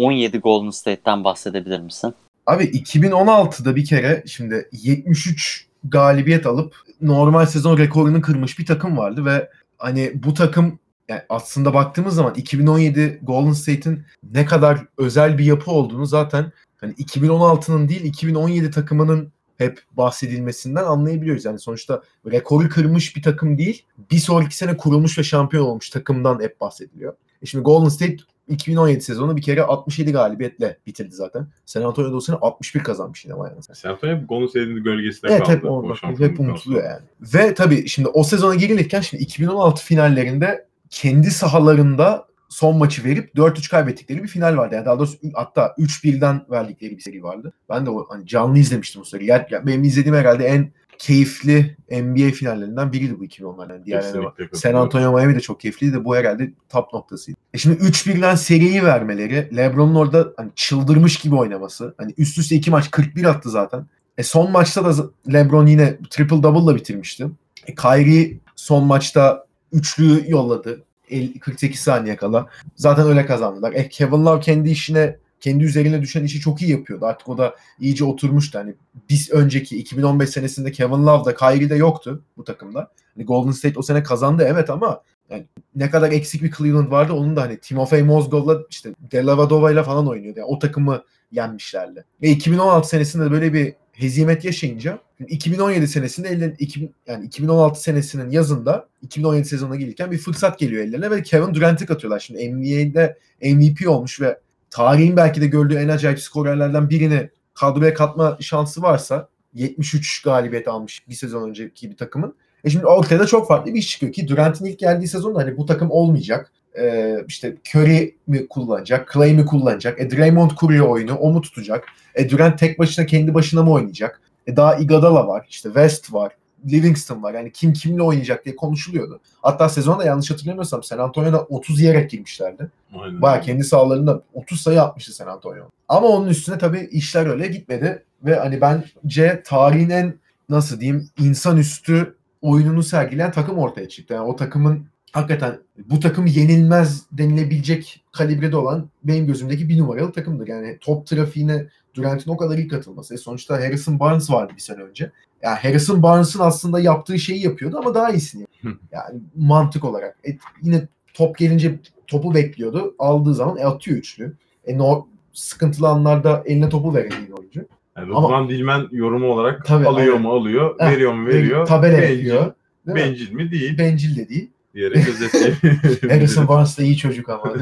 2017 0.00 0.38
Golden 0.38 0.70
State'ten 0.70 1.24
bahsedebilir 1.24 1.80
misin? 1.80 2.14
Abi 2.46 2.64
2016'da 2.64 3.76
bir 3.76 3.84
kere 3.84 4.22
şimdi 4.26 4.68
73 4.72 5.66
galibiyet 5.84 6.46
alıp 6.46 6.76
normal 7.00 7.46
sezon 7.46 7.78
rekorunu 7.78 8.20
kırmış 8.20 8.58
bir 8.58 8.66
takım 8.66 8.96
vardı 8.96 9.24
ve 9.24 9.50
hani 9.78 10.12
bu 10.14 10.34
takım 10.34 10.78
yani 11.08 11.22
aslında 11.28 11.74
baktığımız 11.74 12.14
zaman 12.14 12.34
2017 12.34 13.20
Golden 13.22 13.52
State'in 13.52 14.02
ne 14.32 14.44
kadar 14.44 14.86
özel 14.98 15.38
bir 15.38 15.44
yapı 15.44 15.70
olduğunu 15.70 16.06
zaten 16.06 16.52
hani 16.76 16.92
2016'nın 16.92 17.88
değil 17.88 18.04
2017 18.04 18.70
takımının 18.70 19.32
hep 19.58 19.82
bahsedilmesinden 19.92 20.84
anlayabiliyoruz. 20.84 21.44
Yani 21.44 21.58
sonuçta 21.58 22.02
rekoru 22.26 22.68
kırmış 22.68 23.16
bir 23.16 23.22
takım 23.22 23.58
değil, 23.58 23.84
bir 24.10 24.18
sonraki 24.18 24.56
sene 24.56 24.76
kurulmuş 24.76 25.18
ve 25.18 25.22
şampiyon 25.22 25.64
olmuş 25.64 25.90
takımdan 25.90 26.40
hep 26.40 26.60
bahsediliyor. 26.60 27.14
E 27.42 27.46
şimdi 27.46 27.64
Golden 27.64 27.88
State 27.88 28.16
2017 28.50 29.00
sezonu 29.00 29.36
bir 29.36 29.42
kere 29.42 29.62
67 29.62 30.12
galibiyetle 30.12 30.78
bitirdi 30.86 31.14
zaten. 31.14 31.46
San 31.66 31.82
Antonio 31.82 32.12
da 32.12 32.16
o 32.16 32.20
sene 32.20 32.36
61 32.36 32.84
kazanmış 32.84 33.24
yine 33.24 33.38
bayağı. 33.38 33.56
Sen 33.72 33.90
hep 33.90 34.28
Golden 34.28 34.46
State'in 34.46 34.84
gölgesinde 34.84 35.32
Evet 35.32 35.42
kaldı. 35.42 35.52
hep 35.52 35.64
o 35.64 35.94
Hep 36.18 36.40
unutuluyor 36.40 36.84
yani. 36.84 37.02
Ve 37.20 37.54
tabii 37.54 37.88
şimdi 37.88 38.08
o 38.08 38.24
sezona 38.24 38.54
girilirken 38.54 39.00
şimdi 39.00 39.22
2016 39.22 39.84
finallerinde 39.84 40.66
kendi 40.90 41.30
sahalarında 41.30 42.30
son 42.48 42.76
maçı 42.76 43.04
verip 43.04 43.34
4-3 43.34 43.70
kaybettikleri 43.70 44.22
bir 44.22 44.28
final 44.28 44.56
vardı. 44.56 44.74
Yani 44.74 44.86
daha 44.86 44.98
doğrusu 44.98 45.18
hatta 45.34 45.74
3-1'den 45.78 46.46
verdikleri 46.50 46.96
bir 46.96 47.02
seri 47.02 47.22
vardı. 47.22 47.52
Ben 47.68 47.86
de 47.86 47.90
o 47.90 48.06
hani 48.08 48.26
canlı 48.26 48.58
izlemiştim 48.58 49.02
o 49.02 49.04
seriyi. 49.04 49.28
Yani 49.28 49.66
benim 49.66 49.84
izlediğim 49.84 50.16
herhalde 50.16 50.44
en 50.44 50.72
keyifli 51.00 51.76
NBA 51.90 52.30
finallerinden 52.30 52.92
biriydi 52.92 53.20
bu 53.20 53.24
2010'lar. 53.24 53.72
Yani 53.72 53.84
diğerlerine 53.84 54.24
bak. 54.24 54.36
Kesinlikle 54.36 54.58
San. 54.58 54.74
Antonio 54.74 55.12
Miami 55.12 55.34
de 55.34 55.40
çok 55.40 55.60
keyifliydi 55.60 55.92
de 55.92 56.04
bu 56.04 56.16
herhalde 56.16 56.52
top 56.68 56.92
noktasıydı. 56.92 57.38
E 57.54 57.58
şimdi 57.58 57.76
3-1'den 57.76 58.34
seriyi 58.34 58.84
vermeleri, 58.84 59.56
LeBron'un 59.56 59.94
orada 59.94 60.32
hani 60.36 60.50
çıldırmış 60.54 61.16
gibi 61.16 61.34
oynaması. 61.34 61.94
Hani 61.98 62.14
üst 62.18 62.38
üste 62.38 62.56
iki 62.56 62.70
maç 62.70 62.90
41 62.90 63.24
attı 63.24 63.50
zaten. 63.50 63.86
E 64.18 64.22
son 64.22 64.50
maçta 64.50 64.84
da 64.84 65.04
LeBron 65.32 65.66
yine 65.66 65.98
triple 66.10 66.42
double'la 66.42 66.76
bitirmişti. 66.76 67.26
E 67.66 67.74
Kyrie 67.74 68.38
son 68.56 68.84
maçta 68.86 69.46
üçlüyü 69.72 70.24
yolladı. 70.28 70.84
El- 71.10 71.38
48 71.38 71.80
saniye 71.80 72.16
kala. 72.16 72.46
Zaten 72.76 73.06
öyle 73.06 73.26
kazandılar. 73.26 73.72
E 73.72 73.88
Kevin 73.88 74.24
Love 74.24 74.40
kendi 74.40 74.70
işine 74.70 75.16
kendi 75.40 75.64
üzerine 75.64 76.02
düşen 76.02 76.24
işi 76.24 76.40
çok 76.40 76.62
iyi 76.62 76.70
yapıyordu. 76.70 77.04
Artık 77.04 77.28
o 77.28 77.38
da 77.38 77.54
iyice 77.80 78.04
oturmuştu. 78.04 78.58
Hani 78.58 78.74
biz 79.10 79.30
önceki 79.30 79.78
2015 79.78 80.30
senesinde 80.30 80.72
Kevin 80.72 81.06
Love 81.06 81.24
da 81.24 81.34
Kyrie 81.34 81.70
de 81.70 81.76
yoktu 81.76 82.24
bu 82.36 82.44
takımda. 82.44 82.90
Hani 83.14 83.24
Golden 83.24 83.50
State 83.50 83.78
o 83.78 83.82
sene 83.82 84.02
kazandı 84.02 84.46
evet 84.48 84.70
ama 84.70 85.02
yani 85.30 85.46
ne 85.74 85.90
kadar 85.90 86.12
eksik 86.12 86.42
bir 86.42 86.52
Cleveland 86.52 86.90
vardı 86.90 87.12
onun 87.12 87.36
da 87.36 87.42
hani 87.42 87.58
Timofey 87.58 88.02
Mozgov'la 88.02 88.58
işte 88.70 88.94
Delavadova'yla 89.12 89.82
falan 89.82 90.08
oynuyordu. 90.08 90.38
Yani 90.38 90.48
o 90.48 90.58
takımı 90.58 91.02
yenmişlerdi. 91.32 92.04
Ve 92.22 92.28
2016 92.28 92.88
senesinde 92.88 93.24
de 93.24 93.30
böyle 93.30 93.52
bir 93.52 93.74
hezimet 93.92 94.44
yaşayınca 94.44 94.98
2017 95.28 95.88
senesinde 95.88 96.28
elden 96.28 96.56
2000, 96.58 96.94
yani 97.06 97.26
2016 97.26 97.82
senesinin 97.82 98.30
yazında 98.30 98.88
2017 99.02 99.48
sezonuna 99.48 99.76
gelirken 99.76 100.10
bir 100.10 100.18
fırsat 100.18 100.58
geliyor 100.58 100.84
ellerine 100.84 101.10
ve 101.10 101.22
Kevin 101.22 101.54
Durant'i 101.54 101.86
katıyorlar. 101.86 102.20
Şimdi 102.20 102.52
NBA'de 102.52 103.18
MVP 103.42 103.88
olmuş 103.88 104.20
ve 104.20 104.40
tarihin 104.70 105.16
belki 105.16 105.40
de 105.40 105.46
gördüğü 105.46 105.74
en 105.74 105.88
acayip 105.88 106.20
skorerlerden 106.20 106.90
birini 106.90 107.30
kadroya 107.54 107.94
katma 107.94 108.38
şansı 108.40 108.82
varsa 108.82 109.28
73 109.54 110.22
galibiyet 110.22 110.68
almış 110.68 111.08
bir 111.08 111.14
sezon 111.14 111.48
önceki 111.48 111.90
bir 111.90 111.96
takımın. 111.96 112.34
E 112.64 112.70
şimdi 112.70 112.86
ortaya 112.86 113.26
çok 113.26 113.48
farklı 113.48 113.74
bir 113.74 113.78
iş 113.78 113.90
çıkıyor 113.90 114.12
ki 114.12 114.28
Durant'in 114.28 114.64
ilk 114.64 114.78
geldiği 114.78 115.08
sezonda 115.08 115.38
hani 115.38 115.56
bu 115.56 115.66
takım 115.66 115.90
olmayacak. 115.90 116.52
Ee, 116.78 117.24
işte 117.28 117.56
Curry 117.68 118.16
mi 118.26 118.48
kullanacak, 118.48 119.12
Clay 119.12 119.34
mi 119.34 119.46
kullanacak, 119.46 120.00
e 120.00 120.10
Draymond 120.10 120.50
kuruyor 120.50 120.88
oyunu, 120.88 121.14
o 121.14 121.32
mu 121.32 121.40
tutacak? 121.40 121.84
E 122.14 122.30
Durant 122.30 122.58
tek 122.58 122.78
başına 122.78 123.06
kendi 123.06 123.34
başına 123.34 123.62
mı 123.62 123.72
oynayacak? 123.72 124.20
E 124.46 124.56
daha 124.56 124.74
Iguodala 124.76 125.26
var, 125.26 125.46
işte 125.50 125.68
West 125.68 126.12
var, 126.12 126.32
Livingston 126.72 127.22
var. 127.22 127.34
Yani 127.34 127.52
kim 127.52 127.72
kimle 127.72 128.02
oynayacak 128.02 128.44
diye 128.44 128.56
konuşuluyordu. 128.56 129.20
Hatta 129.42 129.68
sezonda 129.68 130.04
yanlış 130.04 130.30
hatırlamıyorsam 130.30 130.82
San 130.82 130.98
Antonio'da 130.98 131.42
30 131.42 131.80
yiyerek 131.80 132.10
girmişlerdi. 132.10 132.70
Aynen. 132.94 133.22
Baya 133.22 133.40
kendi 133.40 133.64
sahalarında 133.64 134.22
30 134.34 134.60
sayı 134.60 134.82
atmıştı 134.82 135.12
San 135.12 135.26
Antonio. 135.26 135.64
Ama 135.88 136.06
onun 136.06 136.28
üstüne 136.28 136.58
tabii 136.58 136.88
işler 136.90 137.26
öyle 137.26 137.46
gitmedi. 137.46 138.04
Ve 138.24 138.34
hani 138.36 138.60
bence 138.60 139.42
tarihin 139.46 139.90
en 139.90 140.14
nasıl 140.48 140.80
diyeyim 140.80 141.08
insanüstü 141.18 142.14
oyununu 142.42 142.82
sergileyen 142.82 143.32
takım 143.32 143.58
ortaya 143.58 143.88
çıktı. 143.88 144.14
Yani 144.14 144.26
o 144.26 144.36
takımın 144.36 144.86
hakikaten 145.12 145.58
bu 145.90 146.00
takım 146.00 146.26
yenilmez 146.26 147.02
denilebilecek 147.12 148.04
kalibrede 148.12 148.56
olan 148.56 148.88
benim 149.04 149.26
gözümdeki 149.26 149.68
bir 149.68 149.78
numaralı 149.78 150.12
takımdır. 150.12 150.48
Yani 150.48 150.78
top 150.80 151.06
trafiğine 151.06 151.66
Durant'in 151.94 152.30
o 152.30 152.36
kadar 152.36 152.58
iyi 152.58 152.68
katılması. 152.68 153.14
E 153.14 153.16
sonuçta 153.16 153.54
Harrison 153.54 154.00
Barnes 154.00 154.30
vardı 154.30 154.52
bir 154.56 154.60
sene 154.60 154.82
önce. 154.82 155.10
Yani 155.42 155.58
Harrison 155.58 156.02
Barnes'ın 156.02 156.40
aslında 156.40 156.80
yaptığı 156.80 157.18
şeyi 157.18 157.44
yapıyordu 157.44 157.78
ama 157.78 157.94
daha 157.94 158.10
iyisini 158.10 158.40
yapıyordu. 158.42 158.80
Yani 158.92 159.20
mantık 159.36 159.84
olarak. 159.84 160.16
E, 160.28 160.38
yine 160.62 160.88
top 161.14 161.38
gelince 161.38 161.78
topu 162.06 162.34
bekliyordu. 162.34 162.94
Aldığı 162.98 163.34
zaman 163.34 163.56
e, 163.56 163.64
atıyor 163.64 163.96
üçlü. 163.98 164.32
E, 164.66 164.78
no, 164.78 165.06
sıkıntılı 165.32 165.88
anlarda 165.88 166.42
eline 166.46 166.68
topu 166.68 166.94
veren 166.94 167.10
iyi 167.10 167.34
oyuncu. 167.34 167.60
Yani 167.96 168.14
Ama- 168.14 168.28
Rıdvan 168.28 168.48
Dilmen 168.48 168.88
yorumu 168.92 169.26
olarak 169.26 169.64
Tabii, 169.66 169.86
alıyor 169.86 170.08
aynen. 170.14 170.22
mu 170.22 170.32
alıyor, 170.32 170.74
Heh, 170.80 170.90
veriyor 170.90 171.12
mu 171.12 171.26
veriyor. 171.28 171.66
Tabela 171.66 171.98
bencil, 172.02 172.26
yapıyor. 172.26 172.52
Bencil 172.86 173.32
mi 173.32 173.50
değil 173.50 173.78
Bencil 173.78 174.16
de 174.16 174.28
değil. 174.28 174.50
diyerek 174.74 175.08
özetleyebiliriz. 175.08 176.02
Harrison 176.10 176.48
Barnes 176.48 176.78
da 176.78 176.82
iyi 176.82 176.96
çocuk 176.96 177.28
ama. 177.28 177.52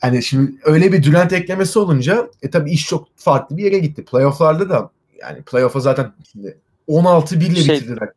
hani 0.00 0.22
şimdi 0.22 0.52
öyle 0.64 0.92
bir 0.92 1.02
Durant 1.02 1.32
eklemesi 1.32 1.78
olunca 1.78 2.28
e 2.42 2.50
tabii 2.50 2.70
iş 2.70 2.86
çok 2.86 3.08
farklı 3.16 3.56
bir 3.56 3.64
yere 3.64 3.78
gitti. 3.78 4.04
Playoff'larda 4.04 4.68
da 4.70 4.90
yani 5.20 5.42
playoff'a 5.42 5.80
zaten 5.80 6.12
şimdi 6.32 6.58
16-1 6.88 7.46
ile 7.46 7.54
Şey- 7.60 7.76
bitirdiler. 7.76 8.08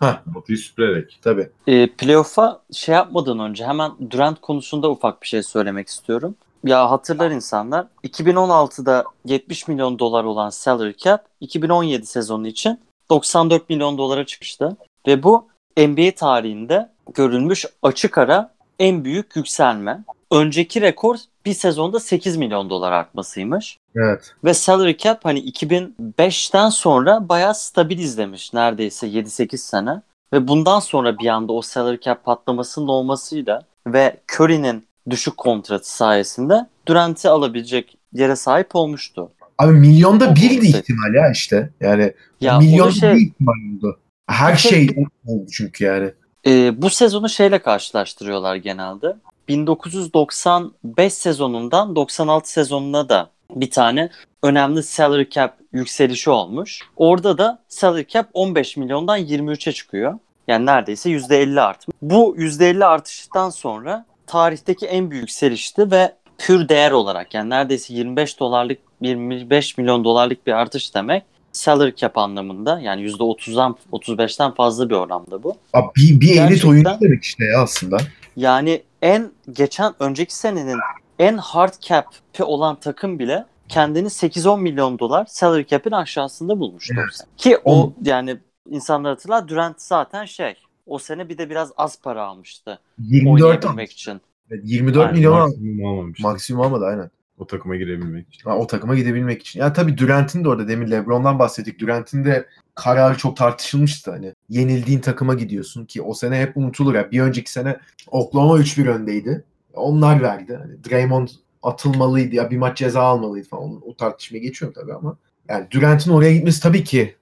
Ha 0.00 0.22
Batıyı 0.26 0.58
süpürerek. 0.58 1.18
tabii. 1.22 1.48
E, 1.66 1.90
playoff'a 1.90 2.62
şey 2.72 2.94
yapmadan 2.94 3.38
önce 3.38 3.66
hemen 3.66 3.92
Durant 4.10 4.40
konusunda 4.40 4.90
ufak 4.90 5.22
bir 5.22 5.26
şey 5.26 5.42
söylemek 5.42 5.88
istiyorum. 5.88 6.34
Ya 6.64 6.90
hatırlar 6.90 7.30
insanlar 7.30 7.86
2016'da 8.04 9.04
70 9.24 9.68
milyon 9.68 9.98
dolar 9.98 10.24
olan 10.24 10.50
salary 10.50 10.92
cap 10.96 11.24
2017 11.40 12.06
sezonu 12.06 12.46
için 12.46 12.80
94 13.10 13.70
milyon 13.70 13.98
dolara 13.98 14.26
çıkmıştı. 14.26 14.76
Ve 15.06 15.22
bu 15.22 15.48
NBA 15.76 16.14
tarihinde 16.14 16.90
görülmüş 17.14 17.66
açık 17.82 18.18
ara 18.18 18.54
en 18.78 19.04
büyük 19.04 19.36
yükselme. 19.36 20.04
Önceki 20.32 20.80
rekor 20.80 21.16
bir 21.46 21.54
sezonda 21.54 22.00
8 22.00 22.36
milyon 22.36 22.70
dolar 22.70 22.92
artmasıymış. 22.92 23.78
Evet. 23.96 24.34
Ve 24.44 24.54
salary 24.54 24.96
cap 24.96 25.24
hani 25.24 25.40
2005'ten 25.50 26.68
sonra 26.68 27.28
bayağı 27.28 27.54
stabil 27.54 27.98
izlemiş 27.98 28.52
neredeyse 28.52 29.06
7-8 29.06 29.56
sene. 29.56 30.02
Ve 30.32 30.48
bundan 30.48 30.80
sonra 30.80 31.18
bir 31.18 31.26
anda 31.28 31.52
o 31.52 31.62
salary 31.62 32.00
cap 32.00 32.24
patlamasının 32.24 32.88
olmasıyla 32.88 33.62
ve 33.86 34.16
Curry'nin 34.32 34.86
düşük 35.10 35.36
kontratı 35.36 35.94
sayesinde 35.96 36.66
Durant'i 36.88 37.28
alabilecek 37.28 37.96
yere 38.12 38.36
sahip 38.36 38.76
olmuştu. 38.76 39.30
Abi 39.58 39.72
milyonda 39.72 40.36
birdi 40.36 40.66
ihtimal 40.66 41.14
ya 41.14 41.30
işte. 41.30 41.70
Yani 41.80 42.12
Ya 42.40 42.58
milyonda 42.58 42.92
şey, 42.92 43.14
bir 43.14 43.26
ihtimal 43.26 43.76
oldu. 43.76 43.98
Her 44.26 44.58
tek- 44.62 44.72
şey 44.72 44.88
oldu 45.26 45.46
çünkü 45.52 45.84
yani. 45.84 46.10
e, 46.46 46.82
bu 46.82 46.90
sezonu 46.90 47.28
şeyle 47.28 47.58
karşılaştırıyorlar 47.58 48.56
genelde. 48.56 49.16
1995 49.48 51.12
sezonundan 51.12 51.96
96 51.96 52.52
sezonuna 52.52 53.08
da 53.08 53.30
bir 53.50 53.70
tane 53.70 54.10
önemli 54.42 54.82
salary 54.82 55.28
cap 55.28 55.56
yükselişi 55.72 56.30
olmuş. 56.30 56.80
Orada 56.96 57.38
da 57.38 57.62
salary 57.68 58.06
cap 58.06 58.28
15 58.32 58.76
milyondan 58.76 59.18
23'e 59.18 59.72
çıkıyor. 59.72 60.18
Yani 60.48 60.66
neredeyse 60.66 61.10
%50 61.10 61.60
artmış. 61.60 61.96
Bu 62.02 62.36
%50 62.36 62.84
artıştan 62.84 63.50
sonra 63.50 64.04
tarihteki 64.26 64.86
en 64.86 65.10
büyük 65.10 65.22
yükselişti 65.22 65.90
ve 65.90 66.12
pür 66.38 66.68
değer 66.68 66.90
olarak 66.90 67.34
yani 67.34 67.50
neredeyse 67.50 67.94
25 67.94 68.40
dolarlık 68.40 68.78
25 69.00 69.78
milyon 69.78 70.04
dolarlık 70.04 70.46
bir 70.46 70.52
artış 70.52 70.94
demek. 70.94 71.22
Salary 71.52 71.94
cap 71.94 72.18
anlamında 72.18 72.80
yani 72.80 73.02
%30'dan 73.02 73.76
35'ten 73.92 74.54
fazla 74.54 74.90
bir 74.90 74.94
oranda 74.94 75.42
bu. 75.42 75.56
Abi 75.72 75.88
bir, 75.96 76.20
bir 76.20 76.40
elit 76.40 76.64
oyuncu 76.64 76.90
demek 77.00 77.22
işte 77.22 77.44
ya 77.44 77.62
aslında. 77.62 77.98
Yani 78.36 78.82
en 79.02 79.32
geçen 79.52 79.94
önceki 80.00 80.36
senenin 80.36 80.78
en 81.18 81.36
hard 81.36 81.74
cap'i 81.80 82.44
olan 82.44 82.80
takım 82.80 83.18
bile 83.18 83.46
kendini 83.68 84.06
8-10 84.10 84.60
milyon 84.60 84.98
dolar 84.98 85.26
salary 85.28 85.66
cap'in 85.66 85.90
aşağısında 85.90 86.60
bulmuştu 86.60 86.94
Evet. 86.98 87.26
Ki 87.36 87.58
o 87.64 87.72
On- 87.74 87.94
yani 88.04 88.36
insanlar 88.70 89.10
hatırlar 89.12 89.48
Durant 89.48 89.80
zaten 89.82 90.24
şey 90.24 90.54
o 90.86 90.98
sene 90.98 91.28
bir 91.28 91.38
de 91.38 91.50
biraz 91.50 91.72
az 91.76 92.00
para 92.02 92.24
almıştı 92.24 92.78
24 92.98 93.42
oynayabilmek 93.64 93.92
için. 93.92 94.20
Evet, 94.50 94.60
24 94.64 95.02
Aynen, 95.06 95.14
milyon 95.14 95.32
al- 95.32 95.46
Maksimum 95.46 95.84
almamış. 95.86 96.20
maksimum 96.20 96.62
almadı 96.62 96.84
aynen. 96.84 97.10
O 97.42 97.46
takıma 97.46 97.76
girebilmek 97.76 98.34
için. 98.34 98.50
Ha, 98.50 98.56
o 98.56 98.66
takıma 98.66 98.94
gidebilmek 98.94 99.40
için. 99.40 99.60
Ya 99.60 99.72
tabii 99.72 99.98
Durant'in 99.98 100.44
de 100.44 100.48
orada 100.48 100.68
demin 100.68 100.90
LeBron'dan 100.90 101.38
bahsettik. 101.38 101.80
Durant'in 101.80 102.24
de 102.24 102.46
kararı 102.74 103.18
çok 103.18 103.36
tartışılmıştı 103.36 104.10
hani. 104.10 104.34
Yenildiğin 104.48 105.00
takıma 105.00 105.34
gidiyorsun 105.34 105.84
ki 105.84 106.02
o 106.02 106.14
sene 106.14 106.40
hep 106.40 106.56
unutulur 106.56 106.94
ya. 106.94 107.10
Bir 107.10 107.20
önceki 107.20 107.52
sene 107.52 107.76
Oklahoma 108.06 108.58
3-1 108.58 108.88
öndeydi. 108.88 109.44
Onlar 109.74 110.22
verdi. 110.22 110.56
Hani 110.56 110.84
Draymond 110.84 111.28
atılmalıydı 111.62 112.34
ya 112.34 112.50
bir 112.50 112.56
maç 112.56 112.78
ceza 112.78 113.02
almalıydı 113.02 113.48
falan. 113.48 113.80
O, 113.88 113.96
tartışmaya 113.96 114.38
geçiyorum 114.38 114.74
tabii 114.80 114.94
ama. 114.94 115.16
Yani 115.48 115.66
Durant'in 115.70 116.10
oraya 116.10 116.34
gitmesi 116.34 116.62
tabii 116.62 116.84
ki 116.84 116.98
yani 116.98 117.14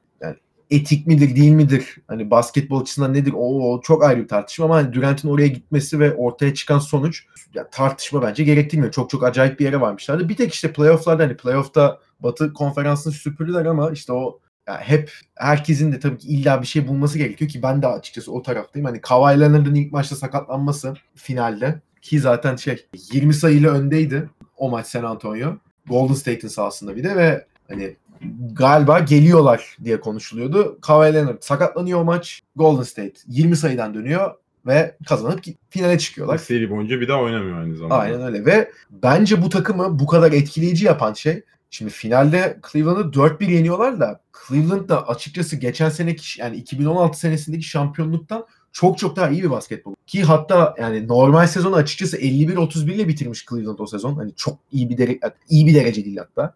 etik 0.70 1.06
midir 1.06 1.36
değil 1.36 1.52
midir? 1.52 1.96
Hani 2.08 2.30
basketbol 2.30 2.80
açısından 2.80 3.14
nedir? 3.14 3.34
O, 3.36 3.80
çok 3.84 4.04
ayrı 4.04 4.22
bir 4.22 4.28
tartışma 4.28 4.64
ama 4.64 4.76
hani 4.76 4.92
Durant'in 4.92 5.28
oraya 5.28 5.48
gitmesi 5.48 6.00
ve 6.00 6.14
ortaya 6.14 6.54
çıkan 6.54 6.78
sonuç 6.78 7.24
ya 7.54 7.70
tartışma 7.70 8.22
bence 8.22 8.44
gerektirmiyor. 8.44 8.92
Çok 8.92 9.10
çok 9.10 9.24
acayip 9.24 9.60
bir 9.60 9.64
yere 9.64 9.80
varmışlardı. 9.80 10.28
Bir 10.28 10.36
tek 10.36 10.54
işte 10.54 10.72
playoff'larda 10.72 11.22
hani 11.22 11.36
playoff'ta 11.36 11.98
Batı 12.20 12.52
konferansını 12.52 13.12
süpürdüler 13.12 13.66
ama 13.66 13.90
işte 13.90 14.12
o 14.12 14.40
ya 14.68 14.80
hep 14.80 15.12
herkesin 15.34 15.92
de 15.92 16.00
tabii 16.00 16.18
ki 16.18 16.28
illa 16.28 16.62
bir 16.62 16.66
şey 16.66 16.88
bulması 16.88 17.18
gerekiyor 17.18 17.50
ki 17.50 17.62
ben 17.62 17.82
de 17.82 17.86
açıkçası 17.86 18.32
o 18.32 18.42
taraftayım. 18.42 18.86
Hani 18.86 19.00
Kawhi 19.00 19.40
Leonard'ın 19.40 19.74
ilk 19.74 19.92
maçta 19.92 20.16
sakatlanması 20.16 20.94
finalde 21.14 21.80
ki 22.02 22.20
zaten 22.20 22.56
şey 22.56 22.86
20 23.12 23.34
sayıyla 23.34 23.70
öndeydi 23.70 24.30
o 24.56 24.70
maç 24.70 24.86
San 24.86 25.04
Antonio. 25.04 25.56
Golden 25.86 26.14
State'in 26.14 26.48
sahasında 26.48 26.96
bir 26.96 27.04
de 27.04 27.16
ve 27.16 27.46
hani 27.68 27.96
galiba 28.52 28.98
geliyorlar 28.98 29.76
diye 29.84 30.00
konuşuluyordu. 30.00 30.78
Kawhi 30.80 31.14
Leonard 31.14 31.42
sakatlanıyor 31.42 32.00
o 32.00 32.04
maç. 32.04 32.42
Golden 32.56 32.82
State 32.82 33.20
20 33.28 33.56
sayıdan 33.56 33.94
dönüyor 33.94 34.34
ve 34.66 34.96
kazanıp 35.08 35.40
finale 35.70 35.98
çıkıyorlar. 35.98 36.38
Seri 36.38 36.70
boyunca 36.70 37.00
bir 37.00 37.08
daha 37.08 37.20
oynamıyor 37.20 37.58
aynı 37.58 37.76
zamanda. 37.76 38.02
Aynen 38.02 38.22
öyle 38.22 38.44
ve 38.44 38.70
bence 38.90 39.42
bu 39.42 39.48
takımı 39.48 39.98
bu 39.98 40.06
kadar 40.06 40.32
etkileyici 40.32 40.86
yapan 40.86 41.12
şey 41.12 41.42
şimdi 41.70 41.90
finalde 41.90 42.58
Cleveland'ı 42.72 43.00
4-1 43.00 43.50
yeniyorlar 43.50 44.00
da 44.00 44.20
Cleveland 44.48 44.88
da 44.88 45.08
açıkçası 45.08 45.56
geçen 45.56 45.88
seneki 45.88 46.40
yani 46.40 46.56
2016 46.56 47.18
senesindeki 47.18 47.62
şampiyonluktan 47.62 48.46
çok 48.72 48.98
çok 48.98 49.16
daha 49.16 49.30
iyi 49.30 49.42
bir 49.42 49.50
basketbol. 49.50 49.94
Ki 50.06 50.22
hatta 50.22 50.74
yani 50.78 51.08
normal 51.08 51.46
sezonu 51.46 51.76
açıkçası 51.76 52.16
51-31 52.16 52.92
ile 52.92 53.08
bitirmiş 53.08 53.46
Cleveland 53.46 53.78
o 53.78 53.86
sezon. 53.86 54.14
Hani 54.14 54.32
çok 54.36 54.58
iyi 54.72 54.90
bir 54.90 54.98
dere 54.98 55.18
iyi 55.48 55.66
bir 55.66 55.74
derece 55.74 56.04
değil 56.04 56.16
hatta. 56.16 56.54